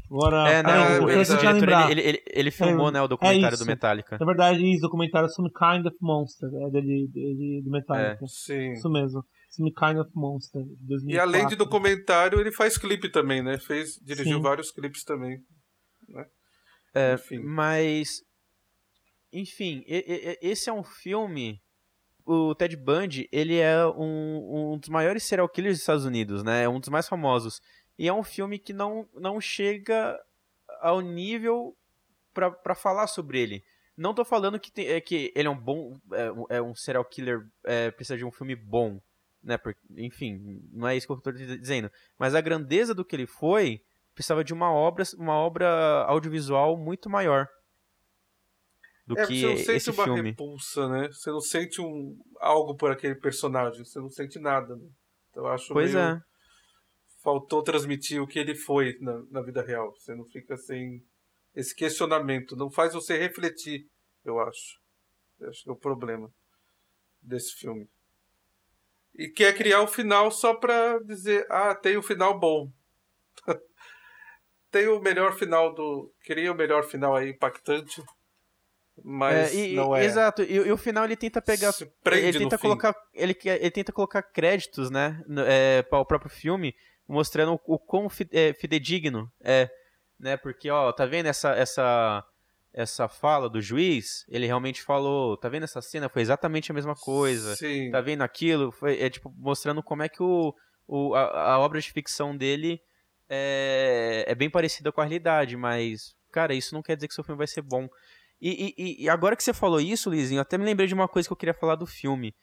Agora, 0.08 0.48
é, 0.48 0.62
né, 0.62 0.72
ah, 0.72 1.02
o 1.02 1.06
diretor, 1.08 1.90
ele, 1.90 2.00
ele, 2.00 2.22
ele, 2.28 2.50
filmou 2.52 2.90
é, 2.90 2.92
né, 2.92 3.02
o 3.02 3.08
documentário 3.08 3.56
é 3.56 3.58
do 3.58 3.66
Metallica. 3.66 4.18
Na 4.20 4.26
verdade, 4.26 4.64
isso, 4.70 4.82
documentário 4.82 5.28
Some 5.30 5.50
Kind 5.50 5.86
of 5.86 5.96
Monster, 6.00 6.48
é 6.48 6.70
dele, 6.70 7.08
dele 7.12 7.62
do 7.64 7.70
Metallica. 7.70 8.24
É, 8.24 8.28
sim. 8.28 8.72
Isso 8.74 8.88
mesmo. 8.88 9.24
Some 9.50 9.72
Kind 9.72 9.98
of 9.98 10.10
Monster, 10.14 10.62
2004. 10.62 11.10
E 11.10 11.18
além 11.18 11.48
de 11.48 11.56
documentário, 11.56 12.38
ele 12.40 12.52
faz 12.52 12.78
clipe 12.78 13.10
também, 13.10 13.42
né? 13.42 13.58
Fez, 13.58 13.96
dirigiu 14.00 14.36
sim. 14.36 14.42
vários 14.42 14.70
clipes 14.70 15.02
também. 15.02 15.38
Né? 16.08 16.24
É, 16.94 17.14
enfim. 17.14 17.40
Mas, 17.40 18.20
enfim, 19.32 19.84
esse 19.86 20.68
é 20.68 20.72
um 20.72 20.82
filme 20.82 21.60
o 22.24 22.54
Ted 22.54 22.76
Bundy, 22.76 23.28
ele 23.32 23.58
é 23.58 23.84
um, 23.86 24.72
um 24.72 24.78
dos 24.78 24.88
maiores 24.88 25.24
serial 25.24 25.48
killers 25.48 25.76
dos 25.76 25.80
Estados 25.80 26.04
Unidos, 26.04 26.44
né? 26.44 26.62
É 26.62 26.68
um 26.68 26.78
dos 26.78 26.88
mais 26.88 27.08
famosos. 27.08 27.60
E 27.98 28.06
é 28.06 28.12
um 28.12 28.22
filme 28.22 28.58
que 28.58 28.72
não, 28.72 29.08
não 29.14 29.40
chega 29.40 30.18
ao 30.80 31.00
nível 31.00 31.76
para 32.32 32.74
falar 32.74 33.06
sobre 33.06 33.40
ele. 33.40 33.64
Não 33.96 34.14
tô 34.14 34.24
falando 34.24 34.58
que, 34.58 34.70
tem, 34.70 34.86
é, 34.86 35.00
que 35.00 35.32
ele 35.34 35.48
é 35.48 35.50
um 35.50 35.58
bom. 35.58 35.98
É, 36.12 36.56
é 36.56 36.62
um 36.62 36.74
serial 36.74 37.04
killer, 37.04 37.46
é, 37.64 37.90
precisa 37.90 38.16
de 38.16 38.24
um 38.24 38.30
filme 38.30 38.54
bom. 38.54 39.00
Né? 39.42 39.58
Enfim, 39.96 40.62
não 40.72 40.86
é 40.86 40.96
isso 40.96 41.06
que 41.06 41.12
eu 41.12 41.20
tô 41.20 41.32
dizendo. 41.32 41.90
Mas 42.18 42.34
a 42.34 42.40
grandeza 42.40 42.94
do 42.94 43.04
que 43.04 43.16
ele 43.16 43.26
foi 43.26 43.82
precisava 44.14 44.44
de 44.44 44.52
uma 44.52 44.72
obra, 44.72 45.04
uma 45.18 45.34
obra 45.34 46.04
audiovisual 46.04 46.76
muito 46.76 47.10
maior 47.10 47.48
do 49.06 49.18
é, 49.18 49.26
que 49.26 49.40
você 49.40 49.46
não 49.46 49.56
sente 49.56 49.72
esse 49.72 49.90
uma 49.90 50.04
filme. 50.04 50.30
repulsa, 50.30 50.88
né? 50.88 51.08
Você 51.08 51.30
não 51.30 51.40
sente 51.40 51.80
um, 51.80 52.16
algo 52.38 52.76
por 52.76 52.90
aquele 52.90 53.14
personagem, 53.14 53.84
você 53.84 53.98
não 53.98 54.10
sente 54.10 54.38
nada. 54.38 54.76
Né? 54.76 54.88
Então, 55.30 55.44
eu 55.44 55.48
acho 55.50 55.72
pois 55.72 55.94
meio... 55.94 56.04
é 56.04 56.22
faltou 57.22 57.62
transmitir 57.62 58.20
o 58.20 58.26
que 58.26 58.38
ele 58.38 58.54
foi 58.54 58.96
na, 59.00 59.22
na 59.30 59.42
vida 59.42 59.62
real. 59.62 59.92
Você 59.92 60.14
não 60.14 60.24
fica 60.24 60.56
sem 60.56 61.02
esse 61.54 61.74
questionamento. 61.74 62.56
Não 62.56 62.70
faz 62.70 62.94
você 62.94 63.16
refletir, 63.18 63.86
eu 64.24 64.40
acho. 64.40 64.80
Eu 65.38 65.48
acho 65.48 65.62
que 65.62 65.70
é 65.70 65.72
o 65.72 65.76
problema 65.76 66.32
desse 67.22 67.54
filme. 67.54 67.88
E 69.14 69.28
quer 69.28 69.56
criar 69.56 69.82
o 69.82 69.88
final 69.88 70.30
só 70.30 70.54
pra 70.54 70.98
dizer, 71.00 71.46
ah, 71.50 71.74
tem 71.74 71.96
o 71.96 72.00
um 72.00 72.02
final 72.02 72.38
bom. 72.38 72.70
tem 74.70 74.88
o 74.88 75.00
melhor 75.00 75.34
final 75.36 75.74
do. 75.74 76.12
Queria 76.22 76.52
o 76.52 76.56
melhor 76.56 76.84
final 76.84 77.16
aí, 77.16 77.30
impactante. 77.30 78.02
Mas 79.02 79.54
é, 79.54 79.56
e, 79.56 79.74
não 79.74 79.96
é. 79.96 80.04
Exato, 80.04 80.42
e, 80.42 80.54
e, 80.54 80.72
o 80.72 80.76
final 80.76 81.04
ele 81.04 81.16
tenta 81.16 81.40
pegar. 81.40 81.72
ele 82.12 82.38
tenta 82.38 82.58
colocar. 82.58 82.94
Ele, 83.14 83.36
ele 83.44 83.70
tenta 83.70 83.92
colocar 83.92 84.22
créditos, 84.22 84.90
né? 84.90 85.22
É, 85.46 85.82
para 85.82 85.98
o 85.98 86.04
próprio 86.04 86.30
filme 86.30 86.74
mostrando 87.10 87.60
o, 87.66 87.78
quão 87.78 88.06
é, 88.32 88.52
fidedigno 88.52 89.30
é, 89.40 89.68
né? 90.18 90.36
Porque, 90.36 90.70
ó, 90.70 90.92
tá 90.92 91.04
vendo 91.04 91.26
essa, 91.26 91.50
essa, 91.56 92.24
essa 92.72 93.08
fala 93.08 93.50
do 93.50 93.60
juiz? 93.60 94.24
Ele 94.28 94.46
realmente 94.46 94.80
falou, 94.80 95.36
tá 95.36 95.48
vendo 95.48 95.64
essa 95.64 95.82
cena? 95.82 96.08
Foi 96.08 96.22
exatamente 96.22 96.70
a 96.70 96.74
mesma 96.74 96.94
coisa. 96.94 97.56
Sim. 97.56 97.90
Tá 97.90 98.00
vendo 98.00 98.22
aquilo? 98.22 98.70
Foi, 98.70 99.00
é, 99.00 99.10
tipo, 99.10 99.34
mostrando 99.36 99.82
como 99.82 100.04
é 100.04 100.08
que 100.08 100.22
o, 100.22 100.54
o, 100.86 101.14
a, 101.16 101.54
a 101.54 101.58
obra 101.58 101.80
de 101.80 101.90
ficção 101.90 102.36
dele 102.36 102.80
é, 103.28 104.24
é 104.28 104.34
bem 104.36 104.48
parecida 104.48 104.92
com 104.92 105.00
a 105.00 105.04
realidade, 105.04 105.56
mas, 105.56 106.14
cara, 106.30 106.54
isso 106.54 106.74
não 106.74 106.82
quer 106.82 106.94
dizer 106.94 107.08
que 107.08 107.14
seu 107.14 107.24
filme 107.24 107.38
vai 107.38 107.48
ser 107.48 107.62
bom. 107.62 107.88
E, 108.40 108.74
e, 108.78 109.04
e, 109.04 109.08
agora 109.08 109.36
que 109.36 109.44
você 109.44 109.52
falou 109.52 109.80
isso, 109.80 110.08
Lizinho, 110.08 110.40
até 110.40 110.56
me 110.56 110.64
lembrei 110.64 110.86
de 110.86 110.94
uma 110.94 111.06
coisa 111.06 111.28
que 111.28 111.32
eu 111.32 111.36
queria 111.36 111.52
falar 111.52 111.74
do 111.74 111.86
filme. 111.86 112.34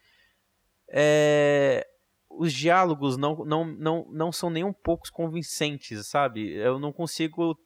É, 0.89 1.88
os 2.30 2.54
diálogos 2.54 3.18
não, 3.18 3.43
não, 3.43 3.66
não, 3.66 4.08
não 4.12 4.32
são 4.32 4.50
nem 4.50 4.64
um 4.64 4.74
pouco 4.74 5.12
convincentes, 5.12 6.06
sabe? 6.06 6.54
Eu 6.54 6.78
não 6.78 6.93
consigo 6.93 7.58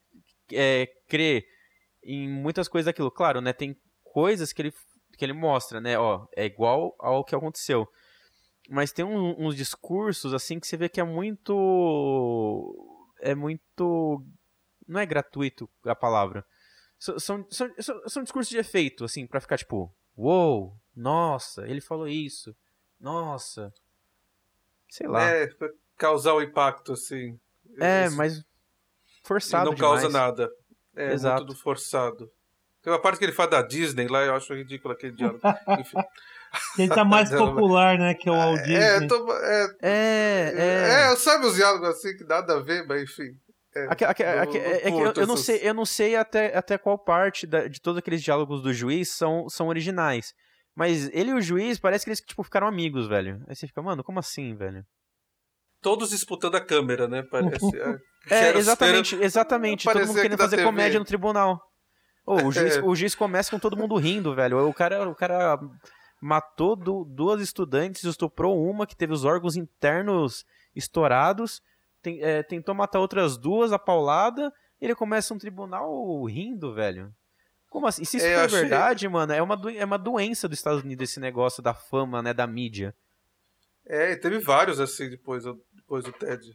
é, 0.53 0.87
crer 1.07 1.45
em 2.03 2.29
muitas 2.29 2.69
coisas 2.69 2.85
daquilo. 2.85 3.11
Claro, 3.11 3.41
né? 3.41 3.51
Tem 3.51 3.75
coisas 4.03 4.53
que 4.53 4.61
ele, 4.61 4.73
que 5.17 5.25
ele 5.25 5.33
mostra, 5.33 5.81
né? 5.81 5.99
Ó, 5.99 6.25
é 6.35 6.45
igual 6.45 6.95
ao 6.99 7.25
que 7.25 7.35
aconteceu. 7.35 7.87
Mas 8.69 8.93
tem 8.93 9.03
um, 9.03 9.35
uns 9.45 9.55
discursos, 9.55 10.33
assim, 10.33 10.57
que 10.57 10.67
você 10.67 10.77
vê 10.77 10.87
que 10.87 11.01
é 11.01 11.03
muito... 11.03 12.73
É 13.19 13.35
muito... 13.35 14.23
Não 14.87 14.99
é 14.99 15.05
gratuito 15.05 15.69
a 15.85 15.95
palavra. 15.95 16.45
São, 17.01 17.17
são, 17.19 17.45
são, 17.49 18.01
são 18.07 18.23
discursos 18.23 18.49
de 18.49 18.59
efeito, 18.59 19.03
assim, 19.03 19.25
para 19.25 19.41
ficar 19.41 19.57
tipo... 19.57 19.91
Uou, 20.15 20.75
nossa, 20.95 21.65
ele 21.67 21.81
falou 21.81 22.07
isso. 22.07 22.55
Nossa, 22.99 23.73
Sei 24.87 25.07
lá. 25.07 25.23
É, 25.23 25.49
causar 25.97 26.33
o 26.33 26.41
impacto, 26.43 26.93
assim. 26.93 27.39
É, 27.79 28.07
mas 28.11 28.43
forçado 29.23 29.63
e 29.67 29.69
não 29.69 29.73
demais. 29.75 30.01
causa 30.01 30.09
nada. 30.15 30.51
É 30.95 31.13
Exato. 31.13 31.45
muito 31.45 31.59
forçado. 31.59 32.29
Tem 32.83 32.91
uma 32.91 33.01
parte 33.01 33.17
que 33.17 33.23
ele 33.25 33.31
fala 33.31 33.49
da 33.51 33.61
Disney 33.61 34.07
lá, 34.07 34.21
eu 34.23 34.35
acho 34.35 34.53
ridículo 34.53 34.93
aquele 34.93 35.13
diálogo. 35.15 35.39
Enfim. 35.79 35.97
Ele 36.77 36.89
tá 36.93 37.05
mais 37.05 37.29
popular, 37.33 37.97
né? 37.97 38.13
Que 38.13 38.27
é 38.27 38.31
o 38.31 38.35
Walt 38.35 38.59
Disney. 38.59 38.75
É, 38.75 39.07
tô- 39.07 39.33
é, 39.33 39.75
É, 39.81 40.53
é. 40.57 41.11
é, 41.13 41.15
sabe 41.15 41.45
os 41.47 41.55
diálogos 41.55 41.87
assim 41.89 42.15
que 42.17 42.25
nada 42.25 42.57
a 42.57 42.59
ver, 42.59 42.85
mas 42.85 43.01
enfim. 43.03 43.35
É, 43.73 43.85
Aque- 43.89 44.03
aque- 44.05 44.23
eu- 44.23 44.41
aque- 44.41 44.57
eu 44.57 44.61
é 45.07 45.13
que 45.13 45.19
eu, 45.21 45.27
não 45.27 45.37
sei, 45.37 45.59
eu 45.63 45.73
não 45.73 45.85
sei 45.85 46.15
até, 46.17 46.55
até 46.57 46.77
qual 46.77 46.97
parte 46.97 47.47
da- 47.47 47.67
de 47.67 47.79
todos 47.81 47.97
aqueles 47.99 48.21
diálogos 48.21 48.61
do 48.61 48.73
juiz 48.73 49.09
são, 49.13 49.47
são 49.47 49.67
originais. 49.67 50.33
Mas 50.75 51.09
ele 51.13 51.31
e 51.31 51.33
o 51.33 51.41
juiz 51.41 51.79
parece 51.79 52.03
que 52.05 52.09
eles 52.09 52.19
tipo, 52.21 52.43
ficaram 52.43 52.67
amigos, 52.67 53.07
velho. 53.07 53.41
Aí 53.47 53.55
você 53.55 53.67
fica, 53.67 53.81
mano, 53.81 54.03
como 54.03 54.19
assim, 54.19 54.55
velho? 54.55 54.83
Todos 55.81 56.09
disputando 56.11 56.55
a 56.55 56.61
câmera, 56.61 57.07
né? 57.07 57.23
Parece. 57.23 57.65
É, 57.77 57.99
É, 58.53 58.57
exatamente, 58.57 59.15
exatamente. 59.15 59.83
Todo 59.85 59.99
mundo 60.01 60.13
que 60.15 60.21
querendo 60.21 60.37
fazer 60.37 60.57
TV. 60.57 60.67
comédia 60.67 60.99
no 60.99 61.05
tribunal. 61.05 61.59
Ô, 62.25 62.35
o, 62.35 62.51
juiz, 62.51 62.77
É. 62.77 62.81
o 62.83 62.93
juiz 62.95 63.15
começa 63.15 63.49
com 63.49 63.57
todo 63.57 63.75
mundo 63.75 63.95
rindo, 63.95 64.35
velho. 64.35 64.67
O 64.67 64.73
cara, 64.73 65.09
o 65.09 65.15
cara 65.15 65.57
matou 66.21 66.75
du- 66.75 67.03
duas 67.05 67.41
estudantes, 67.41 68.03
estuprou 68.03 68.63
uma 68.63 68.85
que 68.85 68.95
teve 68.95 69.11
os 69.11 69.25
órgãos 69.25 69.55
internos 69.55 70.45
estourados, 70.75 71.61
tem- 72.01 72.21
é, 72.21 72.41
tentou 72.43 72.73
matar 72.75 72.99
outras 72.99 73.37
duas, 73.37 73.71
a 73.71 73.79
paulada. 73.79 74.51
Ele 74.79 74.95
começa 74.95 75.33
um 75.33 75.37
tribunal 75.37 76.23
rindo, 76.25 76.73
velho. 76.73 77.13
Como 77.69 77.87
assim? 77.87 78.03
Se 78.03 78.17
isso 78.17 78.25
É, 78.25 78.35
for 78.35 78.45
achei- 78.45 78.59
verdade, 78.61 79.07
mano, 79.07 79.31
é 79.31 79.41
uma, 79.41 79.59
é 79.73 79.85
uma 79.85 79.97
doença 79.97 80.47
dos 80.47 80.57
Estados 80.57 80.83
Unidos 80.83 81.09
esse 81.09 81.19
negócio 81.19 81.61
da 81.63 81.73
fama, 81.73 82.21
né, 82.21 82.33
da 82.33 82.45
mídia. 82.45 82.93
É, 83.87 84.11
e 84.11 84.17
teve 84.17 84.39
vários 84.39 84.79
assim 84.79 85.09
depois, 85.09 85.43
do- 85.43 85.63
depois 85.73 86.03
do 86.03 86.11
TED 86.11 86.51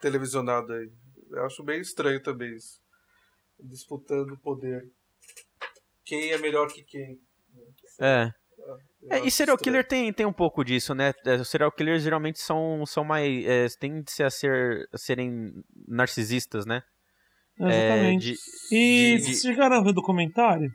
televisionado 0.00 0.72
aí. 0.72 0.90
Eu 1.30 1.44
acho 1.46 1.62
bem 1.62 1.80
estranho 1.80 2.22
também 2.22 2.54
isso. 2.54 2.80
Disputando 3.58 4.32
o 4.32 4.38
poder. 4.38 4.88
Quem 6.04 6.30
é 6.32 6.38
melhor 6.38 6.66
que 6.72 6.82
quem? 6.82 7.20
É. 8.00 8.32
Eu 9.02 9.12
É, 9.16 9.26
e 9.26 9.30
serial 9.30 9.56
estranho. 9.56 9.58
killer 9.58 9.86
tem, 9.86 10.12
tem 10.12 10.26
um 10.26 10.32
pouco 10.32 10.64
disso, 10.64 10.94
né? 10.94 11.12
É, 11.24 11.34
Os 11.36 11.48
serial 11.48 11.72
killers 11.72 12.02
geralmente 12.02 12.38
são, 12.40 12.84
são 12.86 13.02
mais. 13.04 13.44
É, 13.46 13.66
tendem 13.78 14.04
a, 14.24 14.30
ser, 14.30 14.86
a 14.92 14.98
serem 14.98 15.52
narcisistas, 15.88 16.66
né? 16.66 16.82
É, 17.60 17.64
Exatamente. 17.64 18.32
de- 18.32 18.38
E 18.76 19.16
de- 19.16 19.22
vocês 19.24 19.40
chegaram 19.42 19.76
a 19.76 19.82
ver 19.82 19.90
o 19.90 19.94
documentário? 19.94 20.70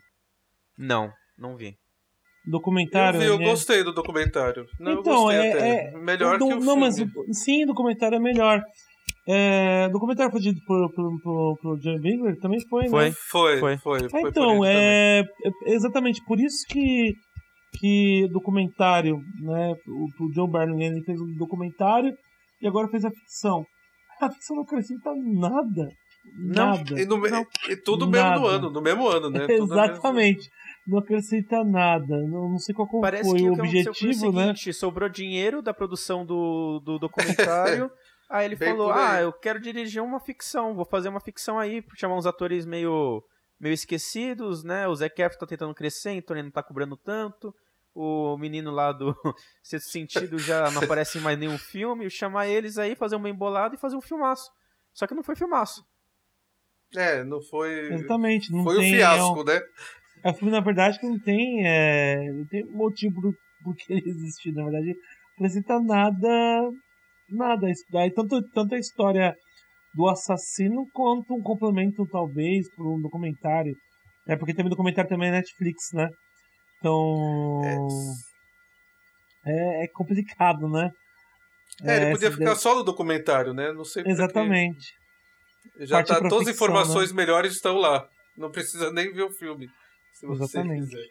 Não, 0.77 1.11
não 1.37 1.55
vi. 1.55 1.75
Documentário. 2.47 3.17
Eu, 3.17 3.21
vi, 3.21 3.27
eu 3.27 3.39
né? 3.39 3.45
gostei 3.45 3.83
do 3.83 3.91
documentário. 3.93 4.67
Não, 4.79 4.91
eu 4.93 4.99
Então, 4.99 5.23
gostei 5.23 5.37
é- 5.39 5.53
até. 5.53 5.69
é- 5.87 5.91
Melhor 5.97 6.37
Do- 6.37 6.47
que 6.47 6.53
o 6.53 6.59
não, 6.59 6.75
mas 6.75 6.95
filme. 6.97 7.11
o- 7.15 7.33
sim, 7.33 7.63
o 7.63 7.67
documentário 7.67 8.17
é 8.17 8.19
melhor. 8.19 8.61
É, 9.27 9.87
o 9.89 9.91
documentário 9.93 10.31
foi 10.31 10.41
dito 10.41 10.59
por, 10.67 10.93
por, 10.93 11.21
por, 11.23 11.57
por 11.59 11.79
John 11.79 11.99
Bigler 11.99 12.39
também 12.39 12.59
foi, 12.69 12.87
Foi. 12.87 13.09
né? 13.09 13.15
Foi, 13.31 13.59
Foi. 13.59 13.77
foi. 13.77 13.99
então, 14.29 14.59
também. 14.59 14.65
é, 14.65 15.23
é 15.65 15.73
exatamente 15.73 16.23
por 16.25 16.39
isso 16.39 16.63
que 16.69 17.13
que 17.79 18.27
documentário, 18.31 19.17
né? 19.41 19.73
O, 19.87 20.25
o 20.25 20.31
John 20.31 20.49
ele 20.79 21.03
fez 21.03 21.19
um 21.19 21.33
documentário 21.37 22.15
e 22.61 22.67
agora 22.67 22.87
fez 22.87 23.05
a 23.05 23.11
ficção. 23.11 23.65
A 24.21 24.31
ficção 24.31 24.55
não 24.55 24.63
acrescenta 24.63 25.13
nada. 25.15 25.89
Não, 26.33 26.71
Nada. 26.71 26.99
E, 26.99 27.05
no 27.05 27.17
Não, 27.17 27.45
e 27.69 27.75
tudo 27.75 28.07
mesmo 28.09 28.29
no 28.29 28.41
nada. 28.41 28.47
ano, 28.47 28.69
no 28.71 28.81
mesmo 28.81 29.07
ano, 29.07 29.29
né? 29.29 29.45
Exatamente. 29.49 30.49
Não 30.87 30.99
acrescenta 30.99 31.63
nada. 31.63 32.17
Não, 32.27 32.49
não 32.49 32.57
sei 32.57 32.73
qual 32.73 32.87
Parece 33.01 33.29
foi 33.29 33.39
que 33.39 33.49
o 33.49 33.53
que 33.53 33.59
aconteceu 33.59 33.93
foi 33.93 33.93
o 33.93 33.99
objetivo, 33.99 34.31
né? 34.31 34.41
seguinte: 34.43 34.73
sobrou 34.73 35.09
dinheiro 35.09 35.61
da 35.61 35.73
produção 35.73 36.25
do, 36.25 36.79
do 36.83 36.99
documentário. 36.99 37.91
aí 38.29 38.45
ele 38.45 38.55
Bem 38.55 38.69
falou: 38.69 38.91
aí. 38.91 38.99
Ah, 38.99 39.21
eu 39.21 39.33
quero 39.33 39.59
dirigir 39.59 40.01
uma 40.01 40.19
ficção, 40.19 40.75
vou 40.75 40.85
fazer 40.85 41.09
uma 41.09 41.21
ficção 41.21 41.59
aí, 41.59 41.83
chamar 41.95 42.15
uns 42.17 42.25
atores 42.25 42.65
meio, 42.65 43.23
meio 43.59 43.73
esquecidos, 43.73 44.63
né? 44.63 44.87
O 44.87 44.95
Zac 44.95 45.19
Efron 45.19 45.39
tá 45.39 45.47
tentando 45.47 45.73
crescer, 45.73 46.11
então 46.11 46.35
ele 46.35 46.43
não 46.43 46.51
tá 46.51 46.63
cobrando 46.63 46.97
tanto. 46.97 47.53
O 47.97 48.37
menino 48.37 48.71
lá 48.71 48.91
do 48.91 49.15
Sexto 49.63 49.89
Sentido 49.89 50.37
já 50.37 50.69
não 50.71 50.81
aparece 50.83 51.17
em 51.17 51.21
mais 51.21 51.39
nenhum 51.39 51.57
filme. 51.57 52.09
Chamar 52.09 52.45
eles 52.47 52.77
aí, 52.77 52.93
fazer 52.95 53.15
uma 53.15 53.29
embolada 53.29 53.73
e 53.73 53.79
fazer 53.79 53.95
um 53.95 54.01
filmaço. 54.01 54.51
Só 54.93 55.07
que 55.07 55.15
não 55.15 55.23
foi 55.23 55.35
filmaço. 55.35 55.81
É, 56.95 57.23
não 57.23 57.41
foi. 57.41 57.93
Exatamente. 57.93 58.51
Não 58.51 58.63
Foi 58.63 58.77
um 58.77 58.79
tem, 58.81 58.93
fiasco, 58.95 59.39
é 59.39 59.41
um- 59.41 59.43
né? 59.45 59.61
É 60.23 60.29
um 60.29 60.33
filme, 60.33 60.51
na 60.51 60.59
verdade, 60.59 60.99
que 60.99 61.07
não 61.07 61.19
tem, 61.19 61.65
é, 61.65 62.31
não 62.31 62.45
tem 62.47 62.65
motivo 62.65 63.21
por, 63.21 63.33
por 63.63 63.75
que 63.75 63.93
ele 63.93 64.09
existir. 64.09 64.51
Na 64.53 64.63
verdade, 64.63 64.87
não 64.87 64.95
apresenta 65.35 65.79
nada. 65.79 66.71
Nada. 67.29 67.67
Daí, 67.91 68.11
tanto, 68.11 68.41
tanto 68.53 68.75
a 68.75 68.79
história 68.79 69.33
do 69.93 70.07
assassino 70.09 70.85
quanto 70.93 71.33
um 71.33 71.41
complemento, 71.41 72.05
talvez, 72.11 72.69
para 72.75 72.85
um 72.85 73.01
documentário. 73.01 73.75
É 74.27 74.35
porque 74.35 74.53
teve 74.53 74.69
documentário 74.69 75.09
também 75.09 75.31
na 75.31 75.37
Netflix, 75.37 75.91
né? 75.93 76.09
Então. 76.85 78.13
É, 79.45 79.83
é 79.85 79.87
complicado, 79.87 80.67
né? 80.69 80.91
É, 81.83 81.95
ele 81.97 82.05
É, 82.05 82.11
podia 82.11 82.31
ficar 82.31 82.45
daí- 82.45 82.55
só 82.55 82.75
no 82.75 82.83
documentário, 82.83 83.53
né? 83.53 83.71
Não 83.73 83.83
sei. 83.83 84.03
Exatamente. 84.05 84.93
Já 85.79 85.97
Partir 85.97 86.13
tá, 86.13 86.29
todas 86.29 86.47
as 86.47 86.53
ficção, 86.53 86.67
informações 86.67 87.11
melhores 87.11 87.53
estão 87.53 87.77
lá. 87.77 88.07
Não 88.37 88.51
precisa 88.51 88.91
nem 88.91 89.11
ver 89.11 89.23
o 89.23 89.31
filme. 89.31 89.67
Se 90.13 90.25
você 90.25 90.43
Exatamente. 90.43 90.89
quiser. 90.89 91.05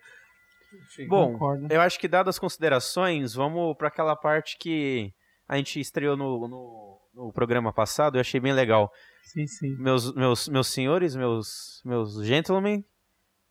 Enfim. 0.87 1.07
Bom, 1.09 1.33
Concordo. 1.33 1.67
eu 1.71 1.81
acho 1.81 1.99
que 1.99 2.09
dadas 2.09 2.35
as 2.37 2.39
considerações, 2.39 3.35
vamos 3.35 3.77
para 3.77 3.89
aquela 3.89 4.17
parte 4.17 4.57
que 4.59 5.13
a 5.49 5.57
gente 5.57 5.79
estreou 5.79 6.17
no, 6.17 6.49
no, 6.49 7.01
no 7.15 7.33
programa 7.33 7.73
passado, 7.73 8.17
eu 8.17 8.21
achei 8.21 8.41
bem 8.41 8.53
legal. 8.53 8.91
Sim, 9.23 9.47
sim. 9.47 9.77
Meus, 9.79 10.13
meus, 10.15 10.49
meus 10.49 10.67
senhores, 10.69 11.15
meus, 11.15 11.81
meus 11.85 12.25
gentlemen, 12.25 12.83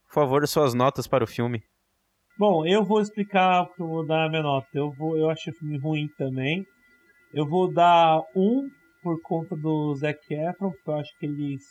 por 0.07 0.13
favor, 0.15 0.45
suas 0.47 0.74
notas 0.74 1.07
para 1.07 1.24
o 1.24 1.28
filme. 1.28 1.63
Bom, 2.38 2.65
eu 2.65 2.84
vou 2.84 2.99
explicar 2.99 3.65
porque 3.65 3.81
eu 3.81 3.88
vou 3.88 4.05
dar 4.05 4.25
a 4.25 4.29
minha 4.29 4.41
nota. 4.41 4.67
Eu, 4.73 4.91
vou, 4.91 5.17
eu 5.17 5.29
achei 5.29 5.53
o 5.53 5.55
filme 5.55 5.77
ruim 5.77 6.07
também. 6.17 6.65
Eu 7.34 7.47
vou 7.47 7.71
dar 7.71 8.19
um 8.36 8.67
por 9.01 9.21
conta 9.21 9.55
do 9.55 9.93
Zac 9.95 10.17
Efron, 10.31 10.71
porque 10.71 10.89
eu 10.89 10.95
acho 10.95 11.11
que 11.19 11.25
eles. 11.25 11.61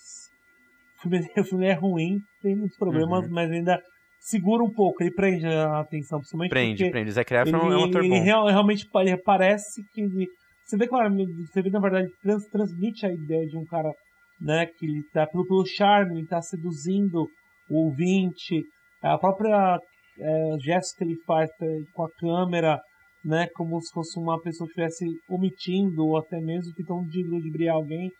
O 0.98 1.02
filme, 1.02 1.18
o 1.38 1.44
filme 1.44 1.66
é 1.66 1.72
ruim, 1.72 2.18
tem 2.42 2.56
muitos 2.56 2.76
problemas, 2.76 3.24
Uhum. 3.26 3.32
mas 3.34 3.50
ainda 3.50 3.80
segura 4.20 4.62
um 4.62 4.72
pouco, 4.72 5.02
ele 5.02 5.12
prende 5.12 5.46
a 5.46 5.80
atenção, 5.80 6.18
principalmente 6.20 6.50
Prende, 6.50 6.90
prende. 6.90 7.10
Zac 7.10 7.34
Efron 7.34 7.64
ele, 7.64 7.74
é 7.74 7.76
um 7.78 7.84
ator 7.84 8.04
ele 8.04 8.08
bom. 8.18 8.22
real- 8.22 8.46
realmente 8.46 8.88
ele 8.94 9.16
parece 9.16 9.82
que 9.92 10.00
ele, 10.00 10.28
você 10.64 10.76
vê 10.76 10.86
claro, 10.86 11.12
você 11.12 11.60
vê 11.60 11.70
na 11.70 11.80
verdade 11.80 12.08
trans, 12.22 12.46
transmite 12.46 13.04
a 13.04 13.12
ideia 13.12 13.44
de 13.48 13.56
um 13.58 13.64
cara, 13.64 13.92
né, 14.40 14.66
que 14.66 14.86
ele 14.86 15.02
tá 15.12 15.26
pelo, 15.26 15.44
pelo 15.44 15.66
charme, 15.66 16.20
ele 16.20 16.28
tá 16.28 16.40
seduzindo 16.40 17.26
o 17.68 17.86
ouvinte, 17.86 18.62
a 19.02 19.18
própria 19.18 19.76
é, 20.18 20.56
gesto 20.60 20.96
que 20.96 21.04
ele 21.04 21.16
faz 21.26 21.50
com 21.94 22.04
a 22.04 22.10
câmera, 22.18 22.80
né, 23.24 23.46
como 23.54 23.80
se 23.80 23.92
fosse 23.92 24.18
uma 24.18 24.40
pessoa 24.40 24.68
que 24.68 24.80
estivesse 24.80 25.18
omitindo 25.28 26.04
ou 26.04 26.18
até 26.18 26.40
mesmo 26.40 26.72
tentando 26.74 27.06
ludibriar 27.30 27.76
alguém. 27.76 28.10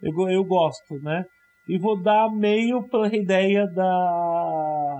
Eu, 0.00 0.28
eu 0.28 0.44
gosto, 0.44 0.94
né? 1.02 1.24
E 1.68 1.78
vou 1.78 2.00
dar 2.00 2.28
meio 2.30 2.82
pela 2.88 3.14
ideia 3.14 3.66
da 3.66 4.96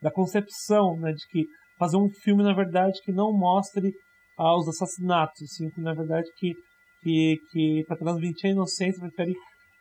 da 0.00 0.10
concepção, 0.10 0.96
né, 0.98 1.12
de 1.12 1.24
que 1.28 1.44
fazer 1.78 1.96
um 1.96 2.08
filme 2.22 2.42
na 2.42 2.52
verdade 2.52 2.98
que 3.04 3.12
não 3.12 3.32
mostre 3.32 3.92
ah, 4.36 4.56
os 4.56 4.68
assassinatos, 4.68 5.42
assim, 5.42 5.70
que 5.70 5.80
na 5.80 5.94
verdade 5.94 6.28
que 6.36 6.54
que, 7.02 7.36
que 7.50 7.84
para 7.86 7.96
transmitir 7.96 8.50
a 8.50 8.52
inocência 8.52 9.00
prefere 9.00 9.32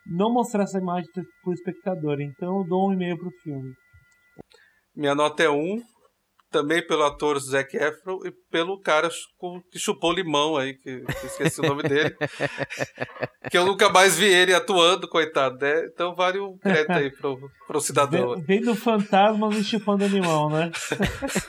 não 0.05 0.33
mostrar 0.33 0.63
essa 0.63 0.79
imagem 0.79 1.07
para 1.13 1.23
o 1.45 1.53
espectador. 1.53 2.19
Então 2.19 2.59
eu 2.59 2.67
dou 2.67 2.89
um 2.89 2.93
e-mail 2.93 3.17
pro 3.17 3.29
filme. 3.43 3.73
Minha 4.95 5.15
nota 5.15 5.43
é 5.43 5.49
um. 5.49 5.79
Também 6.51 6.85
pelo 6.85 7.03
ator 7.03 7.39
Zac 7.39 7.75
Efron 7.77 8.19
e 8.25 8.31
pelo 8.51 8.77
cara 8.81 9.09
que 9.71 9.79
chupou 9.79 10.11
limão 10.11 10.57
aí, 10.57 10.73
que, 10.73 10.99
que 11.01 11.25
esqueci 11.27 11.61
o 11.61 11.63
nome 11.63 11.83
dele. 11.83 12.13
que 13.49 13.57
eu 13.57 13.65
nunca 13.65 13.89
mais 13.89 14.17
vi 14.17 14.25
ele 14.25 14.53
atuando, 14.53 15.07
coitado, 15.07 15.57
né? 15.59 15.85
Então 15.85 16.13
vale 16.13 16.39
um 16.39 16.57
crédito 16.57 16.91
aí 16.91 17.09
pro, 17.09 17.49
pro 17.67 17.79
cidadão. 17.79 18.35
Vem, 18.35 18.43
vem 18.43 18.61
do 18.61 18.75
fantasma 18.75 19.49
me 19.49 19.63
chupando 19.63 20.03
animal, 20.03 20.49
né? 20.49 20.71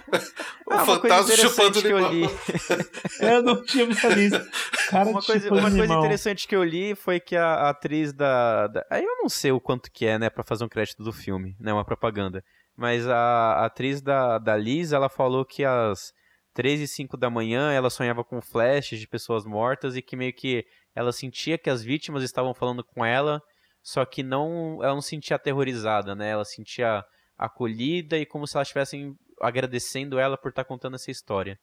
O 0.66 0.74
Ah, 0.74 0.86
fantasma 0.86 1.36
chupando 1.36 1.80
eu 1.80 1.98
limão. 1.98 2.11
li. 2.12 2.26
Eu 3.20 3.42
não 3.42 3.62
tinha 3.62 3.84
visto 3.86 4.07
isso. 4.12 4.40
Cara 4.88 5.11
Uma 5.11 5.20
coisa, 5.22 5.53
uma 5.53 5.70
coisa 5.70 5.92
interessante 5.94 6.48
que 6.48 6.57
eu 6.57 6.64
li 6.64 6.94
foi 6.94 7.20
que 7.20 7.36
a, 7.36 7.44
a 7.46 7.70
atriz 7.70 8.12
da, 8.12 8.68
da- 8.68 8.86
Aí 8.90 9.05
eu 9.05 9.16
não 9.20 9.28
sei 9.28 9.53
o 9.53 9.61
quanto 9.61 9.90
que 9.92 10.07
é, 10.07 10.18
né, 10.18 10.30
pra 10.30 10.42
fazer 10.42 10.64
um 10.64 10.68
crédito 10.68 11.03
do 11.03 11.12
filme, 11.12 11.55
né, 11.61 11.72
uma 11.72 11.84
propaganda. 11.84 12.42
Mas 12.76 13.06
a, 13.06 13.16
a 13.16 13.66
atriz 13.66 14.00
da, 14.00 14.38
da 14.38 14.56
Liz, 14.56 14.92
ela 14.92 15.08
falou 15.08 15.44
que 15.44 15.64
às 15.64 16.12
3 16.54 16.80
e 16.80 16.88
5 16.88 17.16
da 17.16 17.30
manhã 17.30 17.72
ela 17.72 17.90
sonhava 17.90 18.24
com 18.24 18.40
flashes 18.40 19.00
de 19.00 19.08
pessoas 19.08 19.44
mortas 19.44 19.96
e 19.96 20.02
que 20.02 20.16
meio 20.16 20.32
que 20.32 20.64
ela 20.94 21.12
sentia 21.12 21.58
que 21.58 21.70
as 21.70 21.82
vítimas 21.82 22.22
estavam 22.22 22.54
falando 22.54 22.84
com 22.84 23.04
ela, 23.04 23.40
só 23.82 24.04
que 24.04 24.22
não 24.22 24.78
ela 24.82 24.94
não 24.94 25.00
se 25.00 25.10
sentia 25.10 25.36
aterrorizada, 25.36 26.14
né? 26.14 26.30
Ela 26.30 26.44
se 26.44 26.56
sentia 26.56 27.04
acolhida 27.38 28.18
e 28.18 28.26
como 28.26 28.46
se 28.46 28.56
elas 28.56 28.68
estivessem 28.68 29.14
agradecendo 29.40 30.18
ela 30.18 30.36
por 30.36 30.50
estar 30.50 30.64
contando 30.64 30.94
essa 30.94 31.10
história. 31.10 31.58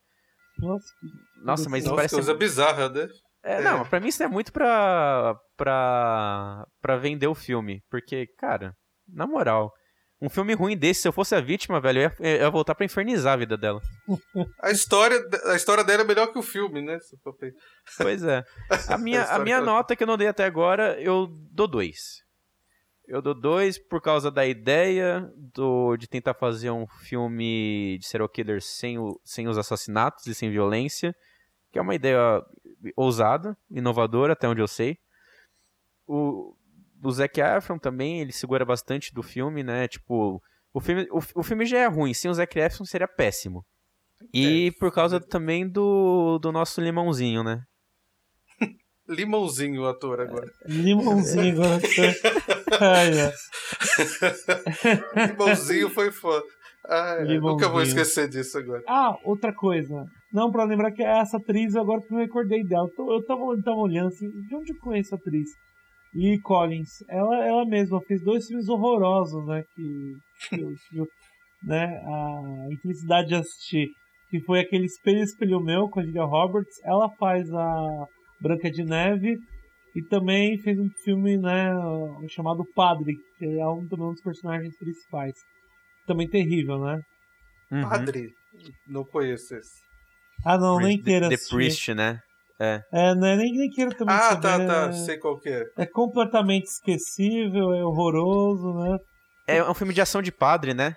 Nossa, 0.57 0.87
Nossa, 1.43 1.69
mas 1.69 1.83
Nossa, 1.85 1.95
parece 1.95 2.15
coisa 2.15 2.33
bizarra, 2.33 2.89
né? 2.89 3.07
É, 3.43 3.53
É. 3.53 3.61
Não, 3.61 3.85
pra 3.85 3.99
mim 3.99 4.09
isso 4.09 4.21
é 4.21 4.27
muito 4.27 4.51
pra, 4.51 5.39
pra, 5.55 6.67
pra 6.81 6.97
vender 6.97 7.27
o 7.27 7.35
filme. 7.35 7.81
Porque, 7.89 8.27
cara, 8.37 8.75
na 9.07 9.25
moral, 9.25 9.71
um 10.21 10.29
filme 10.29 10.53
ruim 10.53 10.75
desse, 10.77 11.01
se 11.01 11.07
eu 11.07 11.13
fosse 11.13 11.33
a 11.33 11.39
vítima, 11.39 11.79
velho, 11.79 11.99
eu 11.99 12.03
ia, 12.03 12.15
eu 12.19 12.41
ia 12.41 12.49
voltar 12.49 12.75
pra 12.75 12.85
infernizar 12.85 13.33
a 13.33 13.37
vida 13.37 13.57
dela. 13.57 13.81
A 14.61 14.71
história, 14.71 15.17
a 15.45 15.55
história 15.55 15.83
dela 15.83 16.03
é 16.03 16.05
melhor 16.05 16.27
que 16.27 16.37
o 16.37 16.41
filme, 16.43 16.81
né? 16.81 16.97
Pois 17.97 18.23
é. 18.23 18.43
A 18.89 18.97
minha, 18.99 19.21
a 19.21 19.23
história 19.23 19.43
minha 19.45 19.57
que 19.57 19.63
ela- 19.63 19.71
nota 19.73 19.95
que 19.95 20.03
eu 20.03 20.07
não 20.07 20.17
dei 20.17 20.27
até 20.27 20.43
agora, 20.45 20.99
eu 21.01 21.27
dou 21.51 21.67
dois. 21.67 22.23
Eu 23.07 23.21
dou 23.23 23.33
dois 23.33 23.79
por 23.79 24.01
causa 24.01 24.29
da 24.29 24.45
ideia 24.45 25.27
do, 25.35 25.97
de 25.97 26.07
tentar 26.07 26.33
fazer 26.35 26.69
um 26.69 26.85
filme 26.85 27.97
de 27.99 28.05
serial 28.05 28.29
killer 28.29 28.61
sem, 28.61 28.99
o, 28.99 29.19
sem 29.23 29.47
os 29.47 29.57
assassinatos 29.57 30.27
e 30.27 30.35
sem 30.35 30.51
violência, 30.51 31.15
que 31.71 31.79
é 31.79 31.81
uma 31.81 31.95
ideia 31.95 32.43
ousada, 32.95 33.57
inovadora, 33.71 34.33
até 34.33 34.47
onde 34.47 34.61
eu 34.61 34.67
sei. 34.67 34.99
O, 36.07 36.55
o 37.03 37.11
Zac 37.11 37.39
Efron 37.39 37.77
também, 37.77 38.19
ele 38.21 38.31
segura 38.31 38.65
bastante 38.65 39.13
do 39.13 39.21
filme, 39.23 39.63
né? 39.63 39.87
Tipo, 39.87 40.41
o 40.73 40.79
filme, 40.79 41.07
o, 41.11 41.19
o 41.39 41.43
filme 41.43 41.65
já 41.65 41.79
é 41.79 41.87
ruim, 41.87 42.13
sem 42.13 42.29
o 42.29 42.33
Zac 42.33 42.57
Efron 42.59 42.85
seria 42.85 43.07
péssimo. 43.07 43.65
E 44.33 44.67
É, 44.67 44.79
por 44.79 44.91
causa 44.91 45.19
também 45.19 45.67
do, 45.67 46.37
do 46.39 46.51
nosso 46.51 46.81
limãozinho, 46.81 47.43
né? 47.43 47.61
Limãozinho 49.07 49.81
o 49.83 49.87
ator 49.87 50.19
agora. 50.21 50.51
Limãozinho 50.67 51.53
agora. 51.63 51.81
Ai, 52.79 53.19
é. 53.19 53.33
Limãozinho 55.27 55.89
foi 55.89 56.11
foda. 56.11 56.45
Ai, 56.87 57.23
nunca 57.39 57.67
vou 57.67 57.79
Limãozinho. 57.81 57.83
esquecer 58.01 58.27
disso 58.29 58.57
agora. 58.57 58.83
Ah, 58.87 59.17
outra 59.23 59.53
coisa. 59.53 60.05
Não, 60.31 60.51
pra 60.51 60.63
lembrar 60.63 60.91
que 60.91 61.03
essa 61.03 61.37
atriz, 61.37 61.75
agora 61.75 62.01
que 62.01 62.13
eu 62.13 62.17
me 62.17 62.23
recordei 62.23 62.63
dela. 62.63 62.87
Eu 62.97 63.25
tava, 63.25 63.41
eu 63.41 63.63
tava 63.63 63.77
olhando 63.77 64.07
assim, 64.09 64.29
de 64.29 64.55
onde 64.55 64.73
eu 64.73 64.79
conheço 64.79 65.15
a 65.15 65.17
atriz? 65.17 65.49
Lee 66.13 66.39
Collins. 66.41 67.03
Ela, 67.07 67.45
ela 67.45 67.65
mesma 67.65 68.01
fez 68.01 68.21
dois 68.23 68.45
filmes 68.47 68.67
horrorosos, 68.67 69.45
né? 69.45 69.63
Que, 69.75 70.15
que 70.49 70.61
eu 70.61 70.75
tive 70.75 71.07
né, 71.63 71.85
a 71.85 72.67
infelicidade 72.71 73.29
de 73.29 73.35
assistir. 73.35 73.89
Que 74.29 74.39
foi 74.41 74.59
aquele 74.59 74.85
Espelho 74.85 75.23
Espelho 75.23 75.59
Meu 75.59 75.89
com 75.89 75.99
a 75.99 76.03
Julia 76.03 76.23
Roberts. 76.23 76.79
Ela 76.83 77.09
faz 77.17 77.51
a 77.53 78.07
Branca 78.39 78.69
de 78.69 78.83
Neve. 78.83 79.37
E 79.95 80.03
também 80.03 80.57
fez 80.59 80.79
um 80.79 80.89
filme, 81.03 81.35
né, 81.35 81.71
chamado 82.29 82.63
Padre, 82.75 83.15
que 83.37 83.45
é 83.45 83.67
um, 83.67 83.87
também 83.87 84.05
um 84.05 84.11
dos 84.11 84.21
personagens 84.21 84.77
principais. 84.77 85.33
Também 86.05 86.29
terrível, 86.29 86.79
né? 86.79 87.01
Uhum. 87.71 87.89
Padre. 87.89 88.33
Não 88.87 89.03
conheço 89.03 89.55
esse. 89.55 89.81
Ah, 90.45 90.57
não, 90.57 90.79
nem 90.79 91.01
queira 91.01 91.27
The, 91.27 91.37
The. 91.37 91.43
Priest, 91.49 91.93
né? 91.93 92.21
É, 92.59 93.15
né, 93.15 93.35
nem, 93.37 93.53
nem 93.57 93.69
queira 93.69 93.91
também 93.95 94.15
Ah, 94.15 94.31
saber. 94.31 94.41
tá, 94.41 94.65
tá. 94.65 94.91
Sei 94.91 95.17
qual 95.17 95.39
que 95.39 95.47
é. 95.49 95.63
É 95.77 95.85
completamente 95.85 96.65
esquecível, 96.65 97.73
é 97.73 97.83
horroroso, 97.83 98.73
né? 98.73 98.97
É 99.47 99.63
um 99.63 99.73
filme 99.73 99.93
de 99.93 100.01
ação 100.01 100.21
de 100.21 100.31
padre, 100.31 100.73
né? 100.73 100.93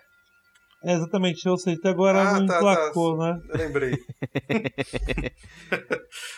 É, 0.85 0.95
exatamente, 0.95 1.47
eu 1.47 1.57
sei, 1.57 1.75
até 1.75 1.91
agora 1.91 2.21
Ah, 2.21 2.41
não 2.41 2.47
tá, 2.47 2.57
emplacou, 2.57 3.17
né? 3.17 3.39
Eu 3.51 3.57
lembrei. 3.59 3.93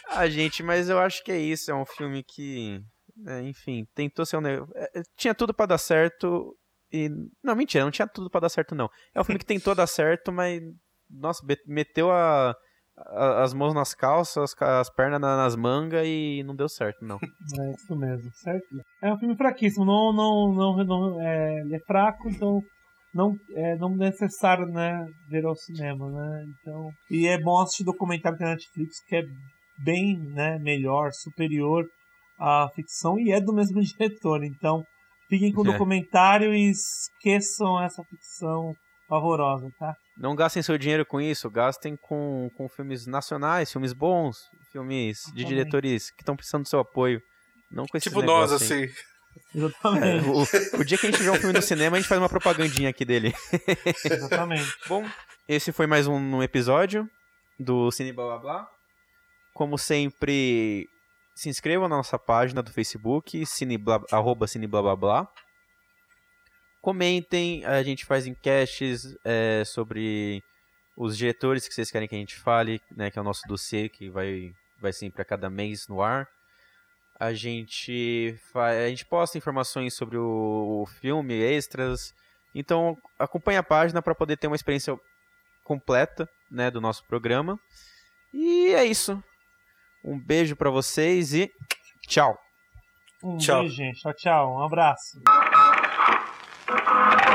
Ah, 0.08 0.28
gente, 0.28 0.62
mas 0.62 0.88
eu 0.88 0.98
acho 0.98 1.22
que 1.24 1.32
é 1.32 1.38
isso. 1.38 1.70
É 1.70 1.74
um 1.74 1.84
filme 1.86 2.22
que, 2.22 2.80
é, 3.26 3.40
enfim, 3.42 3.84
tentou 3.94 4.24
ser 4.24 4.36
um. 4.36 4.40
ne- 4.40 4.60
é, 4.74 5.00
é, 5.00 5.02
tinha 5.16 5.34
tudo 5.34 5.52
pra 5.54 5.66
dar 5.66 5.78
certo 5.78 6.56
e. 6.92 7.08
Não, 7.42 7.54
mentira, 7.56 7.84
não 7.84 7.90
tinha 7.90 8.06
tudo 8.06 8.30
pra 8.30 8.40
dar 8.40 8.48
certo, 8.48 8.74
não. 8.74 8.88
É 9.14 9.20
um 9.20 9.24
filme 9.24 9.38
que 9.38 9.46
tentou 9.46 9.74
dar 9.74 9.86
certo, 9.86 10.32
mas. 10.32 10.60
Nossa, 11.10 11.44
meteu 11.66 12.10
a- 12.10 12.54
as 12.96 13.52
mãos 13.52 13.74
nas 13.74 13.94
calças, 13.94 14.54
as, 14.60 14.90
pernas 14.90 15.20
na- 15.20 15.36
nas 15.36 15.56
mangas 15.56 16.04
e 16.06 16.42
não 16.44 16.54
deu 16.54 16.68
certo, 16.68 17.04
não. 17.04 17.18
É 17.60 17.70
isso 17.72 17.96
mesmo, 17.96 18.30
certo? 18.34 18.66
É 19.02 19.12
um 19.12 19.18
filme 19.18 19.36
fraquíssimo, 19.36 19.84
não, 19.84 20.12
não, 20.12 20.52
não, 20.54 20.84
não 20.84 21.20
é, 21.20 21.60
ele 21.60 21.76
é 21.76 21.80
fraco, 21.86 22.28
então 22.28 22.60
não 23.12 23.34
é 23.54 23.76
não 23.76 23.96
necessário, 23.96 24.66
né, 24.66 25.06
ver 25.28 25.44
ao 25.44 25.54
cinema, 25.54 26.10
né? 26.10 26.44
Então, 26.48 26.90
e 27.10 27.26
é 27.28 27.38
bom 27.40 27.60
assistir 27.60 27.84
documentário 27.84 28.38
da 28.38 28.50
Netflix 28.50 28.96
que 29.06 29.16
é 29.16 29.22
bem, 29.78 30.16
né, 30.32 30.58
melhor, 30.60 31.10
superior 31.12 31.84
à 32.38 32.68
ficção 32.74 33.18
e 33.18 33.30
é 33.32 33.40
do 33.40 33.52
mesmo 33.52 33.80
diretor, 33.82 34.42
então 34.44 34.82
fiquem 35.28 35.52
com 35.52 35.60
o 35.62 35.64
É. 35.64 35.72
documentário 35.72 36.52
e 36.54 36.70
esqueçam 36.70 37.80
essa 37.82 38.02
ficção 38.04 38.72
pavorosa, 39.08 39.68
tá? 39.78 39.94
Não 40.16 40.36
gastem 40.36 40.62
seu 40.62 40.78
dinheiro 40.78 41.04
com 41.04 41.20
isso, 41.20 41.50
gastem 41.50 41.96
com, 41.96 42.48
com 42.56 42.68
filmes 42.68 43.06
nacionais, 43.06 43.72
filmes 43.72 43.92
bons, 43.92 44.48
filmes 44.70 45.22
de 45.34 45.44
diretores 45.44 46.10
que 46.10 46.22
estão 46.22 46.36
precisando 46.36 46.62
do 46.62 46.68
seu 46.68 46.78
apoio. 46.78 47.20
Não 47.70 47.86
com 47.86 47.96
esses 47.96 48.12
Tipo 48.12 48.22
nós, 48.22 48.52
assim. 48.52 48.84
É, 48.84 49.58
Exatamente, 49.58 50.28
o, 50.28 50.80
o 50.80 50.84
dia 50.84 50.96
que 50.96 51.06
a 51.06 51.10
gente 51.10 51.18
tiver 51.18 51.32
um 51.32 51.36
filme 51.36 51.52
no 51.52 51.62
cinema, 51.62 51.96
a 51.96 52.00
gente 52.00 52.08
faz 52.08 52.20
uma 52.20 52.28
propagandinha 52.28 52.90
aqui 52.90 53.04
dele. 53.04 53.34
exatamente. 54.04 54.72
Bom, 54.86 55.04
esse 55.48 55.72
foi 55.72 55.88
mais 55.88 56.06
um, 56.06 56.14
um 56.14 56.42
episódio 56.42 57.08
do 57.58 57.90
Cine 57.90 58.12
Blá 58.12 58.24
Blá 58.24 58.38
Blá. 58.38 58.68
Como 59.52 59.76
sempre, 59.76 60.88
se 61.34 61.48
inscrevam 61.48 61.88
na 61.88 61.96
nossa 61.96 62.18
página 62.18 62.62
do 62.62 62.72
Facebook, 62.72 63.44
cine 63.44 63.76
blá, 63.76 64.00
arroba 64.12 64.46
Cine 64.46 64.66
Blá 64.66 64.82
Blá 64.82 64.96
Blá. 64.96 65.28
Comentem, 66.84 67.64
a 67.64 67.82
gente 67.82 68.04
faz 68.04 68.26
enquetes 68.26 69.16
é, 69.24 69.64
sobre 69.64 70.44
os 70.94 71.16
diretores 71.16 71.66
que 71.66 71.72
vocês 71.72 71.90
querem 71.90 72.06
que 72.06 72.14
a 72.14 72.18
gente 72.18 72.36
fale, 72.36 72.78
né, 72.94 73.10
que 73.10 73.18
é 73.18 73.22
o 73.22 73.24
nosso 73.24 73.40
dossiê 73.48 73.88
que 73.88 74.10
vai, 74.10 74.52
vai 74.78 74.92
sempre 74.92 75.22
a 75.22 75.24
cada 75.24 75.48
mês 75.48 75.88
no 75.88 76.02
ar. 76.02 76.28
A 77.18 77.32
gente, 77.32 78.38
a 78.54 78.86
gente 78.86 79.06
posta 79.06 79.38
informações 79.38 79.94
sobre 79.94 80.18
o, 80.18 80.82
o 80.82 80.86
filme, 81.00 81.32
extras, 81.32 82.12
então, 82.54 82.98
acompanhe 83.18 83.56
a 83.56 83.62
página 83.62 84.02
para 84.02 84.14
poder 84.14 84.36
ter 84.36 84.46
uma 84.48 84.56
experiência 84.56 84.94
completa, 85.64 86.28
né, 86.50 86.70
do 86.70 86.82
nosso 86.82 87.02
programa. 87.06 87.58
E 88.30 88.74
é 88.74 88.84
isso. 88.84 89.24
Um 90.04 90.20
beijo 90.20 90.54
para 90.54 90.68
vocês 90.68 91.32
e 91.32 91.50
tchau. 92.06 92.38
Um 93.22 93.38
Tchau. 93.38 93.60
beijo, 93.60 93.74
gente. 93.74 94.02
Tchau, 94.02 94.12
tchau. 94.12 94.54
Um 94.54 94.62
abraço. 94.62 95.18
Thank 96.94 97.28
you. 97.28 97.33